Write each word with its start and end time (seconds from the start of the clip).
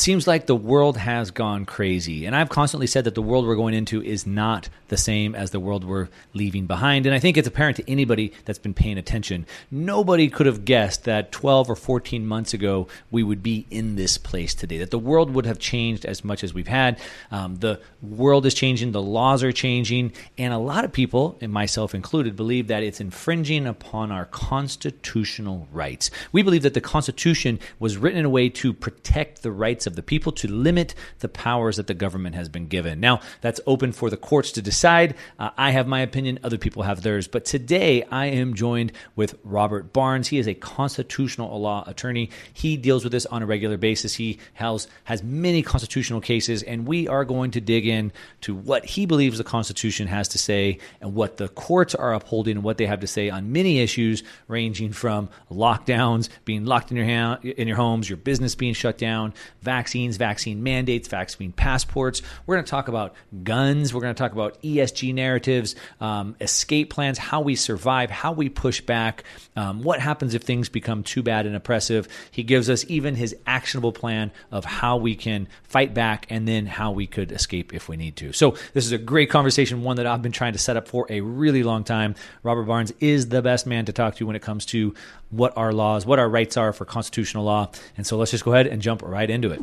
seems 0.00 0.26
like 0.26 0.46
the 0.46 0.56
world 0.56 0.96
has 0.96 1.30
gone 1.30 1.64
crazy. 1.64 2.26
And 2.26 2.34
I've 2.34 2.48
constantly 2.48 2.86
said 2.86 3.04
that 3.04 3.14
the 3.14 3.22
world 3.22 3.46
we're 3.46 3.56
going 3.56 3.74
into 3.74 4.02
is 4.02 4.26
not 4.26 4.68
the 4.88 4.96
same 4.96 5.34
as 5.34 5.50
the 5.50 5.60
world 5.60 5.84
we're 5.84 6.08
leaving 6.34 6.66
behind. 6.66 7.06
And 7.06 7.14
I 7.14 7.18
think 7.18 7.36
it's 7.36 7.46
apparent 7.46 7.76
to 7.76 7.90
anybody 7.90 8.32
that's 8.44 8.58
been 8.58 8.74
paying 8.74 8.98
attention. 8.98 9.46
Nobody 9.70 10.28
could 10.28 10.46
have 10.46 10.64
guessed 10.64 11.04
that 11.04 11.32
12 11.32 11.70
or 11.70 11.76
14 11.76 12.26
months 12.26 12.52
ago 12.52 12.88
we 13.10 13.22
would 13.22 13.42
be 13.42 13.66
in 13.70 13.96
this 13.96 14.18
place 14.18 14.54
today, 14.54 14.78
that 14.78 14.90
the 14.90 14.98
world 14.98 15.32
would 15.34 15.46
have 15.46 15.58
changed 15.58 16.04
as 16.04 16.24
much 16.24 16.42
as 16.42 16.52
we've 16.52 16.66
had. 16.66 16.98
Um, 17.30 17.56
the 17.56 17.80
world 18.02 18.46
is 18.46 18.54
changing, 18.54 18.92
the 18.92 19.02
laws 19.02 19.42
are 19.42 19.52
changing. 19.52 20.12
And 20.38 20.52
a 20.52 20.58
lot 20.58 20.84
of 20.84 20.92
people, 20.92 21.38
and 21.40 21.52
myself 21.52 21.94
included, 21.94 22.36
believe 22.36 22.68
that 22.68 22.82
it's 22.82 23.00
infringing 23.00 23.66
upon 23.66 24.10
our 24.10 24.24
constitutional 24.26 25.68
rights. 25.72 26.10
We 26.32 26.42
believe 26.42 26.62
that 26.62 26.74
the 26.74 26.80
Constitution 26.80 27.60
was 27.78 27.96
written 27.96 28.18
in 28.18 28.24
a 28.24 28.30
way 28.30 28.48
to 28.48 28.72
protect 28.72 29.42
the 29.42 29.52
rights 29.52 29.86
of 29.86 29.89
the 29.96 30.02
people, 30.02 30.32
to 30.32 30.48
limit 30.48 30.94
the 31.20 31.28
powers 31.28 31.76
that 31.76 31.86
the 31.86 31.94
government 31.94 32.34
has 32.34 32.48
been 32.48 32.66
given. 32.66 33.00
Now, 33.00 33.20
that's 33.40 33.60
open 33.66 33.92
for 33.92 34.10
the 34.10 34.16
courts 34.16 34.52
to 34.52 34.62
decide. 34.62 35.14
Uh, 35.38 35.50
I 35.56 35.70
have 35.70 35.86
my 35.86 36.00
opinion, 36.00 36.38
other 36.42 36.58
people 36.58 36.82
have 36.82 37.02
theirs. 37.02 37.28
But 37.28 37.44
today, 37.44 38.02
I 38.04 38.26
am 38.26 38.54
joined 38.54 38.92
with 39.16 39.38
Robert 39.44 39.92
Barnes. 39.92 40.28
He 40.28 40.38
is 40.38 40.48
a 40.48 40.54
constitutional 40.54 41.60
law 41.60 41.84
attorney. 41.86 42.30
He 42.52 42.76
deals 42.76 43.04
with 43.04 43.12
this 43.12 43.26
on 43.26 43.42
a 43.42 43.46
regular 43.46 43.76
basis. 43.76 44.14
He 44.14 44.38
has, 44.54 44.88
has 45.04 45.22
many 45.22 45.62
constitutional 45.62 46.20
cases, 46.20 46.62
and 46.62 46.86
we 46.86 47.08
are 47.08 47.24
going 47.24 47.50
to 47.52 47.60
dig 47.60 47.86
in 47.86 48.12
to 48.42 48.54
what 48.54 48.84
he 48.84 49.06
believes 49.06 49.38
the 49.38 49.44
Constitution 49.44 50.06
has 50.06 50.28
to 50.28 50.38
say 50.38 50.78
and 51.00 51.14
what 51.14 51.36
the 51.36 51.48
courts 51.48 51.94
are 51.94 52.14
upholding 52.14 52.56
and 52.56 52.64
what 52.64 52.78
they 52.78 52.86
have 52.86 53.00
to 53.00 53.06
say 53.06 53.30
on 53.30 53.52
many 53.52 53.80
issues, 53.80 54.22
ranging 54.48 54.92
from 54.92 55.28
lockdowns, 55.50 56.28
being 56.44 56.64
locked 56.64 56.90
in 56.90 56.96
your, 56.96 57.06
ha- 57.06 57.38
in 57.42 57.68
your 57.68 57.76
homes, 57.76 58.08
your 58.08 58.16
business 58.16 58.54
being 58.54 58.74
shut 58.74 58.98
down, 58.98 59.34
vaccines, 59.70 60.16
vaccine 60.16 60.64
mandates, 60.64 61.06
vaccine 61.06 61.52
passports. 61.52 62.22
We're 62.44 62.56
going 62.56 62.64
to 62.64 62.70
talk 62.70 62.88
about 62.88 63.14
guns. 63.44 63.94
We're 63.94 64.00
going 64.00 64.12
to 64.12 64.18
talk 64.18 64.32
about 64.32 64.60
ESG 64.62 65.14
narratives, 65.14 65.76
um, 66.00 66.34
escape 66.40 66.90
plans, 66.90 67.18
how 67.18 67.40
we 67.40 67.54
survive, 67.54 68.10
how 68.10 68.32
we 68.32 68.48
push 68.48 68.80
back, 68.80 69.22
um, 69.54 69.84
what 69.84 70.00
happens 70.00 70.34
if 70.34 70.42
things 70.42 70.68
become 70.68 71.04
too 71.04 71.22
bad 71.22 71.46
and 71.46 71.54
oppressive. 71.54 72.08
He 72.32 72.42
gives 72.42 72.68
us 72.68 72.84
even 72.88 73.14
his 73.14 73.36
actionable 73.46 73.92
plan 73.92 74.32
of 74.50 74.64
how 74.64 74.96
we 74.96 75.14
can 75.14 75.46
fight 75.62 75.94
back 75.94 76.26
and 76.30 76.48
then 76.48 76.66
how 76.66 76.90
we 76.90 77.06
could 77.06 77.30
escape 77.30 77.72
if 77.72 77.88
we 77.88 77.96
need 77.96 78.16
to. 78.16 78.32
So, 78.32 78.56
this 78.74 78.84
is 78.84 78.90
a 78.90 78.98
great 78.98 79.30
conversation, 79.30 79.84
one 79.84 79.98
that 79.98 80.06
I've 80.06 80.20
been 80.20 80.32
trying 80.32 80.54
to 80.54 80.58
set 80.58 80.76
up 80.76 80.88
for 80.88 81.06
a 81.08 81.20
really 81.20 81.62
long 81.62 81.84
time. 81.84 82.16
Robert 82.42 82.64
Barnes 82.64 82.92
is 82.98 83.28
the 83.28 83.40
best 83.40 83.68
man 83.68 83.84
to 83.84 83.92
talk 83.92 84.16
to 84.16 84.26
when 84.26 84.34
it 84.34 84.42
comes 84.42 84.66
to 84.66 84.94
what 85.30 85.56
our 85.56 85.72
laws, 85.72 86.04
what 86.04 86.18
our 86.18 86.28
rights 86.28 86.56
are 86.56 86.72
for 86.72 86.84
constitutional 86.84 87.44
law. 87.44 87.70
And 87.96 88.06
so 88.06 88.16
let's 88.16 88.30
just 88.30 88.44
go 88.44 88.52
ahead 88.52 88.66
and 88.66 88.82
jump 88.82 89.02
right 89.02 89.28
into 89.28 89.50
it. 89.50 89.62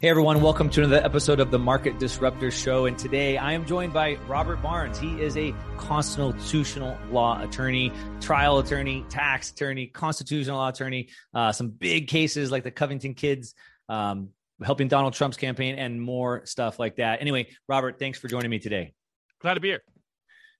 Hey 0.00 0.10
everyone, 0.10 0.42
welcome 0.42 0.68
to 0.70 0.82
another 0.82 1.02
episode 1.02 1.40
of 1.40 1.50
the 1.50 1.58
Market 1.58 1.98
Disruptor 1.98 2.50
Show. 2.50 2.84
And 2.84 2.98
today 2.98 3.38
I 3.38 3.52
am 3.52 3.64
joined 3.64 3.94
by 3.94 4.16
Robert 4.28 4.60
Barnes. 4.60 4.98
He 4.98 5.18
is 5.18 5.34
a 5.38 5.54
constitutional 5.78 6.98
law 7.10 7.42
attorney, 7.42 7.90
trial 8.20 8.58
attorney, 8.58 9.04
tax 9.08 9.50
attorney, 9.50 9.86
constitutional 9.86 10.58
law 10.58 10.68
attorney, 10.68 11.08
uh, 11.32 11.52
some 11.52 11.70
big 11.70 12.08
cases 12.08 12.52
like 12.52 12.64
the 12.64 12.70
Covington 12.70 13.14
kids, 13.14 13.54
um, 13.88 14.28
helping 14.62 14.88
Donald 14.88 15.14
Trump's 15.14 15.38
campaign, 15.38 15.76
and 15.78 16.02
more 16.02 16.44
stuff 16.44 16.78
like 16.78 16.96
that. 16.96 17.22
Anyway, 17.22 17.48
Robert, 17.66 17.98
thanks 17.98 18.18
for 18.18 18.28
joining 18.28 18.50
me 18.50 18.58
today. 18.58 18.92
Glad 19.40 19.54
to 19.54 19.60
be 19.60 19.68
here. 19.68 19.82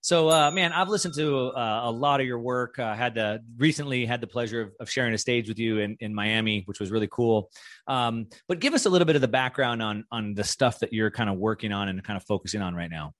So, 0.04 0.28
uh, 0.28 0.50
man, 0.50 0.74
I've 0.74 0.90
listened 0.90 1.14
to 1.14 1.46
uh, 1.46 1.80
a 1.84 1.90
lot 1.90 2.20
of 2.20 2.26
your 2.26 2.38
work. 2.38 2.78
I 2.78 2.90
uh, 2.90 2.94
had 2.94 3.14
the 3.14 3.42
recently 3.56 4.04
had 4.04 4.20
the 4.20 4.26
pleasure 4.26 4.60
of, 4.60 4.72
of, 4.78 4.90
sharing 4.90 5.14
a 5.14 5.18
stage 5.18 5.48
with 5.48 5.58
you 5.58 5.78
in, 5.78 5.96
in 5.98 6.14
Miami, 6.14 6.62
which 6.66 6.78
was 6.78 6.90
really 6.90 7.08
cool. 7.10 7.50
Um, 7.86 8.26
but 8.46 8.60
give 8.60 8.74
us 8.74 8.84
a 8.84 8.90
little 8.90 9.06
bit 9.06 9.16
of 9.16 9.22
the 9.22 9.28
background 9.28 9.82
on 9.82 10.04
on 10.12 10.34
the 10.34 10.44
stuff 10.44 10.80
that 10.80 10.92
you're 10.92 11.10
kind 11.10 11.30
of 11.30 11.38
working 11.38 11.72
on 11.72 11.88
and 11.88 12.04
kind 12.04 12.18
of 12.18 12.24
focusing 12.24 12.60
on 12.60 12.74
right 12.74 12.90
now. 12.90 13.14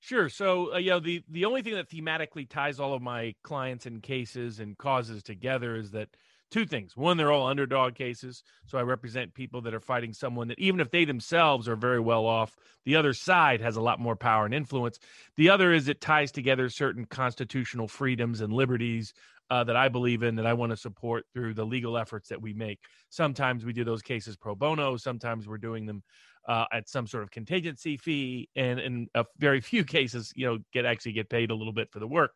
Sure. 0.00 0.30
So, 0.30 0.72
uh, 0.72 0.78
you 0.78 0.92
know, 0.92 1.00
the 1.00 1.22
the 1.28 1.44
only 1.44 1.60
thing 1.60 1.74
that 1.74 1.90
thematically 1.90 2.48
ties 2.48 2.80
all 2.80 2.94
of 2.94 3.02
my 3.02 3.34
clients 3.42 3.84
and 3.84 4.02
cases 4.02 4.60
and 4.60 4.78
causes 4.78 5.22
together 5.22 5.76
is 5.76 5.90
that 5.90 6.08
two 6.54 6.64
things. 6.64 6.96
One, 6.96 7.16
they're 7.16 7.32
all 7.32 7.48
underdog 7.48 7.96
cases. 7.96 8.44
So 8.66 8.78
I 8.78 8.82
represent 8.82 9.34
people 9.34 9.60
that 9.62 9.74
are 9.74 9.80
fighting 9.80 10.12
someone 10.12 10.46
that, 10.48 10.58
even 10.60 10.78
if 10.78 10.88
they 10.88 11.04
themselves 11.04 11.68
are 11.68 11.74
very 11.74 11.98
well 11.98 12.26
off, 12.26 12.56
the 12.84 12.94
other 12.94 13.12
side 13.12 13.60
has 13.60 13.74
a 13.74 13.80
lot 13.80 13.98
more 13.98 14.14
power 14.14 14.44
and 14.44 14.54
influence. 14.54 15.00
The 15.36 15.50
other 15.50 15.72
is 15.72 15.88
it 15.88 16.00
ties 16.00 16.30
together 16.30 16.68
certain 16.68 17.06
constitutional 17.06 17.88
freedoms 17.88 18.40
and 18.40 18.52
liberties 18.52 19.12
uh, 19.50 19.64
that 19.64 19.74
I 19.74 19.88
believe 19.88 20.22
in 20.22 20.36
that 20.36 20.46
I 20.46 20.52
want 20.52 20.70
to 20.70 20.76
support 20.76 21.24
through 21.34 21.54
the 21.54 21.66
legal 21.66 21.98
efforts 21.98 22.28
that 22.28 22.40
we 22.40 22.52
make. 22.52 22.78
Sometimes 23.10 23.64
we 23.64 23.72
do 23.72 23.82
those 23.82 24.02
cases 24.02 24.36
pro 24.36 24.54
bono, 24.54 24.96
sometimes 24.96 25.48
we're 25.48 25.58
doing 25.58 25.86
them 25.86 26.04
uh, 26.46 26.66
at 26.72 26.88
some 26.88 27.08
sort 27.08 27.24
of 27.24 27.32
contingency 27.32 27.96
fee, 27.96 28.48
and 28.54 28.78
in 28.78 29.08
a 29.16 29.24
very 29.38 29.60
few 29.60 29.82
cases, 29.96 30.32
you 30.36 30.46
know, 30.46 30.58
get 30.72 30.84
actually 30.84 31.12
get 31.12 31.28
paid 31.28 31.50
a 31.50 31.54
little 31.54 31.72
bit 31.72 31.90
for 31.90 31.98
the 31.98 32.06
work 32.06 32.30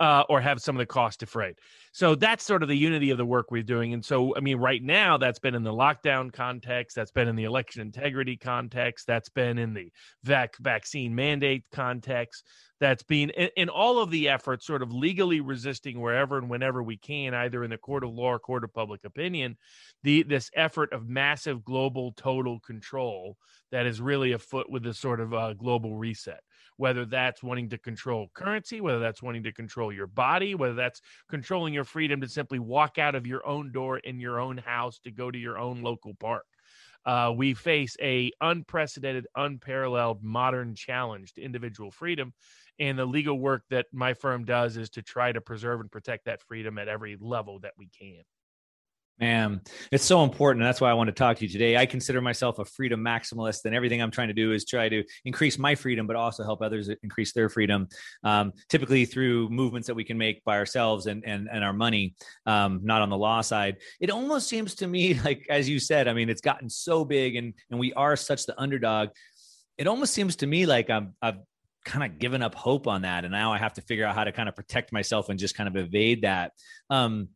uh, 0.00 0.24
or 0.28 0.40
have 0.40 0.60
some 0.60 0.76
of 0.76 0.78
the 0.78 0.86
cost 0.86 1.20
defrayed. 1.20 1.56
So 1.92 2.14
that's 2.14 2.44
sort 2.44 2.62
of 2.62 2.68
the 2.68 2.76
unity 2.76 3.10
of 3.10 3.18
the 3.18 3.26
work 3.26 3.50
we're 3.50 3.62
doing. 3.62 3.92
And 3.92 4.04
so, 4.04 4.36
I 4.36 4.40
mean, 4.40 4.58
right 4.58 4.82
now, 4.82 5.16
that's 5.16 5.40
been 5.40 5.54
in 5.54 5.64
the 5.64 5.72
lockdown 5.72 6.32
context, 6.32 6.94
that's 6.94 7.10
been 7.10 7.26
in 7.26 7.34
the 7.34 7.44
election 7.44 7.82
integrity 7.82 8.36
context, 8.36 9.06
that's 9.06 9.28
been 9.28 9.58
in 9.58 9.74
the 9.74 9.90
vac- 10.22 10.56
vaccine 10.58 11.14
mandate 11.14 11.64
context, 11.72 12.44
that's 12.78 13.02
been 13.02 13.30
in, 13.30 13.50
in, 13.56 13.68
all 13.68 13.98
of 13.98 14.10
the 14.10 14.28
efforts, 14.28 14.66
sort 14.66 14.82
of 14.82 14.92
legally 14.92 15.40
resisting 15.40 16.00
wherever 16.00 16.38
and 16.38 16.48
whenever 16.48 16.82
we 16.82 16.96
can, 16.96 17.34
either 17.34 17.64
in 17.64 17.70
the 17.70 17.78
court 17.78 18.04
of 18.04 18.10
law 18.10 18.34
or 18.34 18.38
court 18.38 18.62
of 18.62 18.72
public 18.72 19.04
opinion, 19.04 19.56
the 20.04 20.22
this 20.22 20.50
effort 20.54 20.92
of 20.92 21.08
massive 21.08 21.64
global 21.64 22.12
total 22.16 22.60
control 22.60 23.36
that 23.72 23.86
is 23.86 24.00
really 24.00 24.32
afoot 24.32 24.70
with 24.70 24.84
this 24.84 24.98
sort 24.98 25.20
of 25.20 25.34
uh, 25.34 25.54
global 25.54 25.96
reset 25.96 26.40
whether 26.78 27.04
that's 27.04 27.42
wanting 27.42 27.68
to 27.68 27.76
control 27.76 28.28
currency, 28.34 28.80
whether 28.80 29.00
that's 29.00 29.22
wanting 29.22 29.42
to 29.42 29.52
control 29.52 29.92
your 29.92 30.06
body, 30.06 30.54
whether 30.54 30.74
that's 30.74 31.02
controlling 31.28 31.74
your 31.74 31.84
freedom 31.84 32.20
to 32.20 32.28
simply 32.28 32.58
walk 32.58 32.98
out 32.98 33.14
of 33.14 33.26
your 33.26 33.46
own 33.46 33.70
door 33.70 33.98
in 33.98 34.18
your 34.18 34.40
own 34.40 34.56
house 34.56 34.98
to 35.00 35.10
go 35.10 35.30
to 35.30 35.38
your 35.38 35.58
own 35.58 35.82
local 35.82 36.14
park. 36.14 36.46
Uh, 37.04 37.32
we 37.34 37.54
face 37.54 37.96
a 38.00 38.30
unprecedented, 38.40 39.26
unparalleled 39.36 40.22
modern 40.22 40.74
challenge 40.74 41.32
to 41.34 41.42
individual 41.42 41.90
freedom, 41.90 42.32
and 42.78 42.98
the 42.98 43.06
legal 43.06 43.38
work 43.38 43.62
that 43.70 43.86
my 43.92 44.14
firm 44.14 44.44
does 44.44 44.76
is 44.76 44.90
to 44.90 45.02
try 45.02 45.32
to 45.32 45.40
preserve 45.40 45.80
and 45.80 45.90
protect 45.90 46.26
that 46.26 46.42
freedom 46.42 46.78
at 46.78 46.88
every 46.88 47.16
level 47.20 47.58
that 47.60 47.72
we 47.76 47.88
can. 47.88 48.22
Man, 49.20 49.62
it's 49.90 50.04
so 50.04 50.22
important. 50.22 50.62
That's 50.62 50.80
why 50.80 50.90
I 50.90 50.94
want 50.94 51.08
to 51.08 51.12
talk 51.12 51.38
to 51.38 51.44
you 51.44 51.48
today. 51.50 51.76
I 51.76 51.86
consider 51.86 52.20
myself 52.20 52.60
a 52.60 52.64
freedom 52.64 53.00
maximalist, 53.00 53.64
and 53.64 53.74
everything 53.74 54.00
I'm 54.00 54.12
trying 54.12 54.28
to 54.28 54.34
do 54.34 54.52
is 54.52 54.64
try 54.64 54.88
to 54.88 55.02
increase 55.24 55.58
my 55.58 55.74
freedom, 55.74 56.06
but 56.06 56.14
also 56.14 56.44
help 56.44 56.62
others 56.62 56.88
increase 57.02 57.32
their 57.32 57.48
freedom. 57.48 57.88
Um, 58.22 58.52
typically 58.68 59.06
through 59.06 59.48
movements 59.48 59.88
that 59.88 59.94
we 59.94 60.04
can 60.04 60.18
make 60.18 60.44
by 60.44 60.56
ourselves 60.56 61.06
and 61.06 61.24
and, 61.26 61.48
and 61.50 61.64
our 61.64 61.72
money, 61.72 62.14
um, 62.46 62.80
not 62.84 63.02
on 63.02 63.10
the 63.10 63.18
law 63.18 63.40
side. 63.40 63.78
It 63.98 64.10
almost 64.10 64.48
seems 64.48 64.76
to 64.76 64.86
me 64.86 65.14
like, 65.24 65.44
as 65.50 65.68
you 65.68 65.80
said, 65.80 66.06
I 66.06 66.12
mean, 66.12 66.28
it's 66.28 66.40
gotten 66.40 66.70
so 66.70 67.04
big, 67.04 67.34
and 67.34 67.54
and 67.70 67.80
we 67.80 67.92
are 67.94 68.14
such 68.14 68.46
the 68.46 68.60
underdog. 68.60 69.08
It 69.78 69.88
almost 69.88 70.14
seems 70.14 70.36
to 70.36 70.46
me 70.46 70.64
like 70.64 70.90
I'm 70.90 71.14
I've 71.20 71.38
kind 71.84 72.04
of 72.04 72.20
given 72.20 72.42
up 72.42 72.54
hope 72.54 72.86
on 72.86 73.02
that, 73.02 73.24
and 73.24 73.32
now 73.32 73.52
I 73.52 73.58
have 73.58 73.72
to 73.74 73.82
figure 73.82 74.06
out 74.06 74.14
how 74.14 74.22
to 74.22 74.30
kind 74.30 74.48
of 74.48 74.54
protect 74.54 74.92
myself 74.92 75.28
and 75.28 75.40
just 75.40 75.56
kind 75.56 75.68
of 75.68 75.76
evade 75.76 76.22
that. 76.22 76.52
Um, 76.88 77.30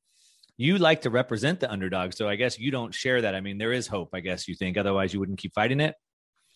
you 0.56 0.78
like 0.78 1.02
to 1.02 1.10
represent 1.10 1.60
the 1.60 1.70
underdog. 1.70 2.12
So 2.12 2.28
I 2.28 2.36
guess 2.36 2.58
you 2.58 2.70
don't 2.70 2.94
share 2.94 3.22
that. 3.22 3.34
I 3.34 3.40
mean, 3.40 3.58
there 3.58 3.72
is 3.72 3.86
hope, 3.86 4.10
I 4.12 4.20
guess 4.20 4.46
you 4.48 4.54
think. 4.54 4.76
Otherwise, 4.76 5.12
you 5.12 5.20
wouldn't 5.20 5.38
keep 5.38 5.54
fighting 5.54 5.80
it. 5.80 5.94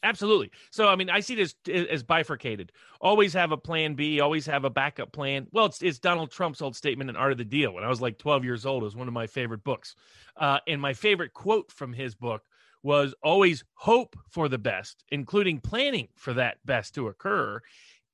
Absolutely. 0.02 0.50
So, 0.70 0.88
I 0.88 0.94
mean, 0.94 1.10
I 1.10 1.20
see 1.20 1.34
this 1.34 1.54
as 1.68 2.02
bifurcated. 2.02 2.70
Always 3.00 3.32
have 3.32 3.50
a 3.50 3.56
plan 3.56 3.94
B, 3.94 4.20
always 4.20 4.46
have 4.46 4.64
a 4.64 4.70
backup 4.70 5.10
plan. 5.10 5.46
Well, 5.52 5.66
it's, 5.66 5.82
it's 5.82 5.98
Donald 5.98 6.30
Trump's 6.30 6.62
old 6.62 6.76
statement 6.76 7.10
in 7.10 7.16
Art 7.16 7.32
of 7.32 7.38
the 7.38 7.44
Deal. 7.44 7.72
When 7.72 7.82
I 7.82 7.88
was 7.88 8.00
like 8.00 8.18
12 8.18 8.44
years 8.44 8.66
old, 8.66 8.82
it 8.82 8.84
was 8.84 8.94
one 8.94 9.08
of 9.08 9.14
my 9.14 9.26
favorite 9.26 9.64
books. 9.64 9.96
Uh, 10.36 10.60
and 10.68 10.80
my 10.80 10.92
favorite 10.92 11.32
quote 11.32 11.72
from 11.72 11.92
his 11.92 12.14
book 12.14 12.42
was 12.82 13.14
always 13.22 13.64
hope 13.74 14.16
for 14.30 14.48
the 14.48 14.58
best, 14.58 15.02
including 15.10 15.60
planning 15.60 16.08
for 16.14 16.34
that 16.34 16.58
best 16.64 16.94
to 16.94 17.08
occur 17.08 17.60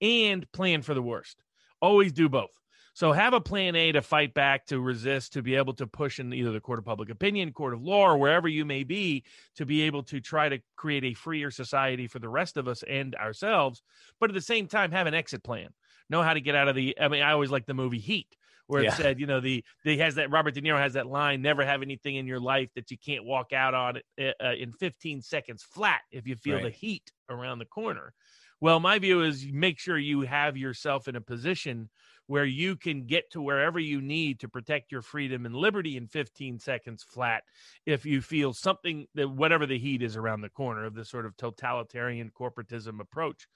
and 0.01 0.51
plan 0.53 0.83
for 0.83 0.95
the 0.95 1.03
worst. 1.03 1.43
Always 1.81 2.13
do 2.13 2.29
both. 2.29 2.62
So 2.95 3.13
have 3.13 3.33
a 3.33 3.41
plan 3.41 3.75
A 3.75 3.93
to 3.93 4.03
fight 4.03 4.35
back, 4.35 4.67
to 4.67 4.79
resist, 4.79 5.33
to 5.33 5.43
be 5.43 5.55
able 5.55 5.73
to 5.75 5.87
push 5.87 6.19
in 6.19 6.33
either 6.33 6.53
the 6.53 6.61
court 6.61 6.79
of 6.79 6.85
public 6.85 7.09
opinion, 7.09 7.53
court 7.53 7.73
of 7.73 7.83
law, 7.83 8.07
or 8.07 8.19
wherever 8.19 8.49
you 8.49 8.65
may 8.65 8.85
be, 8.85 9.25
to 9.57 9.65
be 9.65 9.83
able 9.83 10.03
to 10.05 10.21
try 10.21 10.49
to 10.49 10.61
create 10.77 11.05
a 11.05 11.15
freer 11.15 11.51
society 11.51 12.07
for 12.07 12.19
the 12.19 12.29
rest 12.29 12.57
of 12.57 12.69
us 12.69 12.83
and 12.83 13.15
ourselves. 13.15 13.83
But 14.21 14.31
at 14.31 14.35
the 14.35 14.43
same 14.43 14.67
time, 14.67 14.93
have 14.93 15.07
an 15.07 15.15
exit 15.15 15.43
plan. 15.43 15.71
Know 16.11 16.23
how 16.23 16.35
to 16.35 16.41
get 16.41 16.55
out 16.55 16.69
of 16.69 16.75
the. 16.75 16.99
I 17.01 17.09
mean, 17.09 17.23
I 17.23 17.33
always 17.33 17.51
like 17.51 17.65
the 17.65 17.73
movie 17.73 17.99
Heat, 17.99 18.37
where 18.67 18.83
it 18.83 18.87
yeah. 18.87 18.95
said, 18.95 19.19
you 19.19 19.27
know, 19.27 19.41
the 19.41 19.65
he 19.85 19.97
has 19.99 20.17
that 20.17 20.31
Robert 20.31 20.53
De 20.53 20.61
Niro 20.61 20.79
has 20.79 20.93
that 20.93 21.07
line: 21.07 21.41
"Never 21.41 21.65
have 21.65 21.81
anything 21.81 22.17
in 22.17 22.27
your 22.27 22.41
life 22.41 22.69
that 22.75 22.91
you 22.91 22.99
can't 22.99 23.25
walk 23.25 23.55
out 23.55 23.73
on 23.73 23.99
uh, 24.21 24.33
uh 24.45 24.53
in 24.53 24.73
15 24.73 25.23
seconds 25.23 25.63
flat 25.63 26.03
if 26.11 26.27
you 26.27 26.37
feel 26.37 26.57
right. 26.57 26.65
the 26.65 26.71
heat 26.71 27.11
around 27.31 27.59
the 27.59 27.65
corner." 27.65 28.13
Well, 28.63 28.79
my 28.79 29.01
view 29.01 29.23
is 29.23 29.45
make 29.53 29.81
sure 29.81 29.99
you 29.99 30.21
have 30.21 30.57
yourself 30.57 31.09
in 31.09 31.17
a 31.17 31.21
position 31.21 31.91
where 32.29 32.45
you 32.45 32.77
can 32.77 33.07
get 33.07 33.29
to 33.33 33.43
wherever 33.43 33.81
you 33.81 34.01
need 34.01 34.39
to 34.39 34.49
protect 34.49 34.93
your 34.93 35.03
freedom 35.03 35.47
and 35.47 35.57
liberty 35.57 35.97
in 35.97 36.07
15 36.07 36.61
seconds 36.61 37.03
flat 37.03 37.43
if 37.87 38.07
you 38.07 38.21
feel 38.21 38.53
something 38.53 39.09
that 39.17 39.29
whatever 39.29 39.67
the 39.67 39.81
heat 39.81 40.01
is 40.01 40.17
around 40.17 40.43
the 40.43 40.49
corner 40.49 40.85
of 40.85 40.95
this 40.95 41.11
sort 41.11 41.27
of 41.27 41.37
totalitarian 41.37 42.31
corporatism 42.31 43.01
approach. 43.01 43.49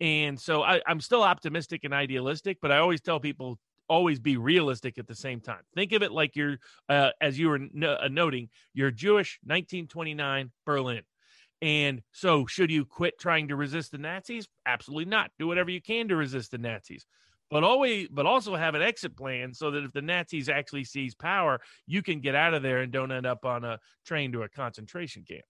And 0.00 0.40
so 0.40 0.62
I, 0.62 0.80
I'm 0.86 1.02
still 1.02 1.22
optimistic 1.22 1.84
and 1.84 1.92
idealistic, 1.92 2.56
but 2.62 2.72
I 2.72 2.78
always 2.78 3.02
tell 3.02 3.20
people 3.20 3.58
always 3.90 4.20
be 4.20 4.38
realistic 4.38 4.96
at 4.96 5.06
the 5.06 5.14
same 5.14 5.42
time. 5.42 5.60
Think 5.74 5.92
of 5.92 6.02
it 6.02 6.12
like 6.12 6.34
you're, 6.34 6.56
uh, 6.88 7.10
as 7.20 7.38
you 7.38 7.50
were 7.50 7.60
no, 7.74 7.98
uh, 8.02 8.08
noting, 8.10 8.48
you're 8.72 8.90
Jewish, 8.90 9.38
1929 9.44 10.50
Berlin. 10.64 11.02
And 11.62 12.02
so, 12.12 12.46
should 12.46 12.70
you 12.70 12.84
quit 12.84 13.18
trying 13.18 13.48
to 13.48 13.56
resist 13.56 13.92
the 13.92 13.98
Nazis? 13.98 14.46
Absolutely 14.66 15.06
not. 15.06 15.30
Do 15.38 15.46
whatever 15.46 15.70
you 15.70 15.80
can 15.80 16.08
to 16.08 16.16
resist 16.16 16.50
the 16.50 16.58
Nazis 16.58 17.06
but 17.50 17.64
always 17.64 18.08
but 18.10 18.26
also 18.26 18.54
have 18.56 18.74
an 18.74 18.82
exit 18.82 19.16
plan 19.16 19.54
so 19.54 19.70
that 19.70 19.84
if 19.84 19.92
the 19.92 20.02
nazis 20.02 20.48
actually 20.48 20.84
seize 20.84 21.14
power 21.14 21.60
you 21.86 22.02
can 22.02 22.20
get 22.20 22.34
out 22.34 22.54
of 22.54 22.62
there 22.62 22.78
and 22.78 22.92
don't 22.92 23.12
end 23.12 23.26
up 23.26 23.44
on 23.44 23.64
a 23.64 23.78
train 24.04 24.32
to 24.32 24.42
a 24.42 24.48
concentration 24.48 25.24
camp 25.26 25.44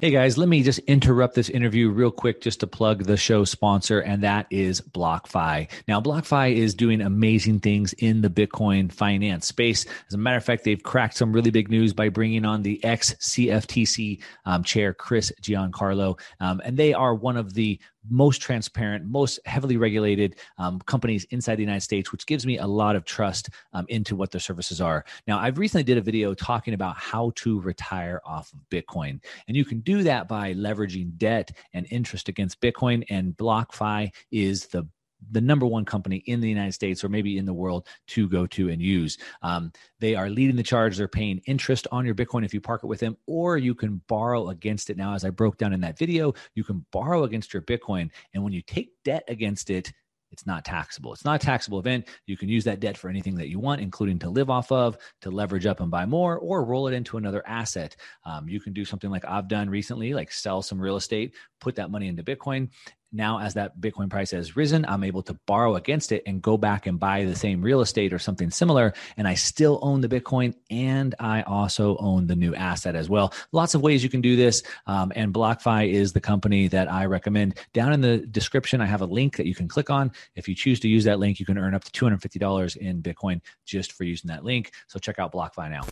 Hey 0.00 0.12
guys, 0.12 0.38
let 0.38 0.48
me 0.48 0.62
just 0.62 0.78
interrupt 0.80 1.34
this 1.34 1.48
interview 1.48 1.90
real 1.90 2.12
quick 2.12 2.40
just 2.40 2.60
to 2.60 2.68
plug 2.68 3.02
the 3.02 3.16
show 3.16 3.42
sponsor, 3.44 3.98
and 3.98 4.22
that 4.22 4.46
is 4.48 4.80
BlockFi. 4.80 5.68
Now, 5.88 6.00
BlockFi 6.00 6.54
is 6.54 6.72
doing 6.72 7.00
amazing 7.00 7.58
things 7.58 7.94
in 7.94 8.20
the 8.20 8.30
Bitcoin 8.30 8.92
finance 8.92 9.48
space. 9.48 9.86
As 10.06 10.14
a 10.14 10.16
matter 10.16 10.36
of 10.36 10.44
fact, 10.44 10.62
they've 10.62 10.80
cracked 10.80 11.16
some 11.16 11.32
really 11.32 11.50
big 11.50 11.68
news 11.68 11.92
by 11.92 12.10
bringing 12.10 12.44
on 12.44 12.62
the 12.62 12.82
ex 12.84 13.14
CFTC 13.14 14.22
um, 14.44 14.62
chair, 14.62 14.94
Chris 14.94 15.32
Giancarlo, 15.42 16.16
um, 16.38 16.62
and 16.64 16.76
they 16.76 16.94
are 16.94 17.16
one 17.16 17.36
of 17.36 17.54
the 17.54 17.80
most 18.10 18.40
transparent, 18.40 19.06
most 19.06 19.40
heavily 19.46 19.76
regulated 19.76 20.36
um, 20.58 20.80
companies 20.80 21.24
inside 21.30 21.56
the 21.56 21.62
United 21.62 21.82
States, 21.82 22.12
which 22.12 22.26
gives 22.26 22.46
me 22.46 22.58
a 22.58 22.66
lot 22.66 22.96
of 22.96 23.04
trust 23.04 23.50
um, 23.72 23.86
into 23.88 24.16
what 24.16 24.30
their 24.30 24.40
services 24.40 24.80
are. 24.80 25.04
Now, 25.26 25.38
I've 25.38 25.58
recently 25.58 25.84
did 25.84 25.98
a 25.98 26.02
video 26.02 26.34
talking 26.34 26.74
about 26.74 26.96
how 26.96 27.32
to 27.36 27.60
retire 27.60 28.20
off 28.24 28.52
of 28.52 28.60
Bitcoin, 28.70 29.20
and 29.46 29.56
you 29.56 29.64
can 29.64 29.80
do 29.80 30.02
that 30.02 30.28
by 30.28 30.54
leveraging 30.54 31.16
debt 31.18 31.50
and 31.72 31.86
interest 31.90 32.28
against 32.28 32.60
Bitcoin. 32.60 33.04
And 33.10 33.36
BlockFi 33.36 34.10
is 34.30 34.66
the 34.66 34.86
the 35.30 35.40
number 35.40 35.66
one 35.66 35.84
company 35.84 36.18
in 36.26 36.40
the 36.40 36.48
United 36.48 36.72
States 36.72 37.02
or 37.02 37.08
maybe 37.08 37.38
in 37.38 37.44
the 37.44 37.52
world 37.52 37.86
to 38.08 38.28
go 38.28 38.46
to 38.46 38.70
and 38.70 38.80
use. 38.80 39.18
Um, 39.42 39.72
they 40.00 40.14
are 40.14 40.30
leading 40.30 40.56
the 40.56 40.62
charge. 40.62 40.96
They're 40.96 41.08
paying 41.08 41.40
interest 41.46 41.86
on 41.90 42.06
your 42.06 42.14
Bitcoin 42.14 42.44
if 42.44 42.54
you 42.54 42.60
park 42.60 42.84
it 42.84 42.86
with 42.86 43.00
them, 43.00 43.16
or 43.26 43.58
you 43.58 43.74
can 43.74 44.00
borrow 44.08 44.48
against 44.48 44.90
it. 44.90 44.96
Now, 44.96 45.14
as 45.14 45.24
I 45.24 45.30
broke 45.30 45.58
down 45.58 45.72
in 45.72 45.80
that 45.80 45.98
video, 45.98 46.34
you 46.54 46.64
can 46.64 46.84
borrow 46.92 47.24
against 47.24 47.52
your 47.52 47.62
Bitcoin. 47.62 48.10
And 48.34 48.42
when 48.42 48.52
you 48.52 48.62
take 48.62 48.90
debt 49.04 49.24
against 49.28 49.70
it, 49.70 49.92
it's 50.30 50.46
not 50.46 50.64
taxable. 50.64 51.12
It's 51.12 51.24
not 51.24 51.42
a 51.42 51.46
taxable 51.46 51.78
event. 51.78 52.06
You 52.26 52.36
can 52.36 52.48
use 52.48 52.64
that 52.64 52.80
debt 52.80 52.98
for 52.98 53.08
anything 53.08 53.34
that 53.36 53.48
you 53.48 53.58
want, 53.58 53.80
including 53.80 54.18
to 54.20 54.30
live 54.30 54.50
off 54.50 54.70
of, 54.70 54.98
to 55.22 55.30
leverage 55.30 55.66
up 55.66 55.80
and 55.80 55.90
buy 55.90 56.04
more, 56.04 56.38
or 56.38 56.64
roll 56.64 56.86
it 56.86 56.92
into 56.92 57.16
another 57.16 57.42
asset. 57.46 57.96
Um, 58.24 58.48
you 58.48 58.60
can 58.60 58.72
do 58.72 58.84
something 58.84 59.10
like 59.10 59.24
I've 59.24 59.48
done 59.48 59.70
recently, 59.70 60.12
like 60.12 60.30
sell 60.30 60.60
some 60.60 60.80
real 60.80 60.96
estate, 60.96 61.34
put 61.60 61.76
that 61.76 61.90
money 61.90 62.08
into 62.08 62.22
Bitcoin, 62.22 62.68
now 63.12 63.38
as 63.38 63.54
that 63.54 63.78
bitcoin 63.80 64.10
price 64.10 64.30
has 64.30 64.56
risen 64.56 64.84
i'm 64.86 65.04
able 65.04 65.22
to 65.22 65.34
borrow 65.46 65.76
against 65.76 66.12
it 66.12 66.22
and 66.26 66.42
go 66.42 66.56
back 66.56 66.86
and 66.86 66.98
buy 66.98 67.24
the 67.24 67.34
same 67.34 67.62
real 67.62 67.80
estate 67.80 68.12
or 68.12 68.18
something 68.18 68.50
similar. 68.50 68.92
And 69.16 69.26
i 69.26 69.34
still 69.34 69.78
own 69.82 70.00
the 70.00 70.08
bitcoin 70.08 70.54
and 70.70 71.14
i 71.18 71.42
also 71.42 71.96
own 71.96 72.26
the 72.26 72.36
new 72.36 72.54
asset 72.54 72.94
as 72.94 73.08
well. 73.08 73.32
Lots 73.52 73.74
of 73.74 73.82
ways 73.82 74.02
you 74.02 74.10
can 74.10 74.20
do 74.20 74.36
this. 74.36 74.62
Um, 74.86 75.12
and 75.14 75.32
blockfi 75.32 75.92
is 75.92 76.12
the 76.12 76.20
company 76.20 76.68
that 76.68 76.90
i 76.90 77.04
recommend. 77.06 77.58
Down 77.72 77.92
in 77.92 78.00
the 78.00 78.18
description 78.18 78.80
i 78.80 78.86
have 78.86 79.00
a 79.00 79.06
link 79.06 79.36
that 79.36 79.46
you 79.46 79.54
can 79.54 79.68
click 79.68 79.90
on. 79.90 80.12
If 80.34 80.48
you 80.48 80.54
choose 80.54 80.80
to 80.80 80.88
use 80.88 81.04
that 81.04 81.18
link 81.18 81.40
you 81.40 81.46
can 81.46 81.58
earn 81.58 81.74
up 81.74 81.84
to 81.84 81.92
$250 81.92 82.76
in 82.76 83.02
bitcoin 83.02 83.40
just 83.64 83.92
for 83.92 84.04
using 84.04 84.28
that 84.28 84.44
link. 84.44 84.72
So 84.86 84.98
check 84.98 85.18
out 85.18 85.32
blockfi 85.32 85.70
now. 85.70 85.84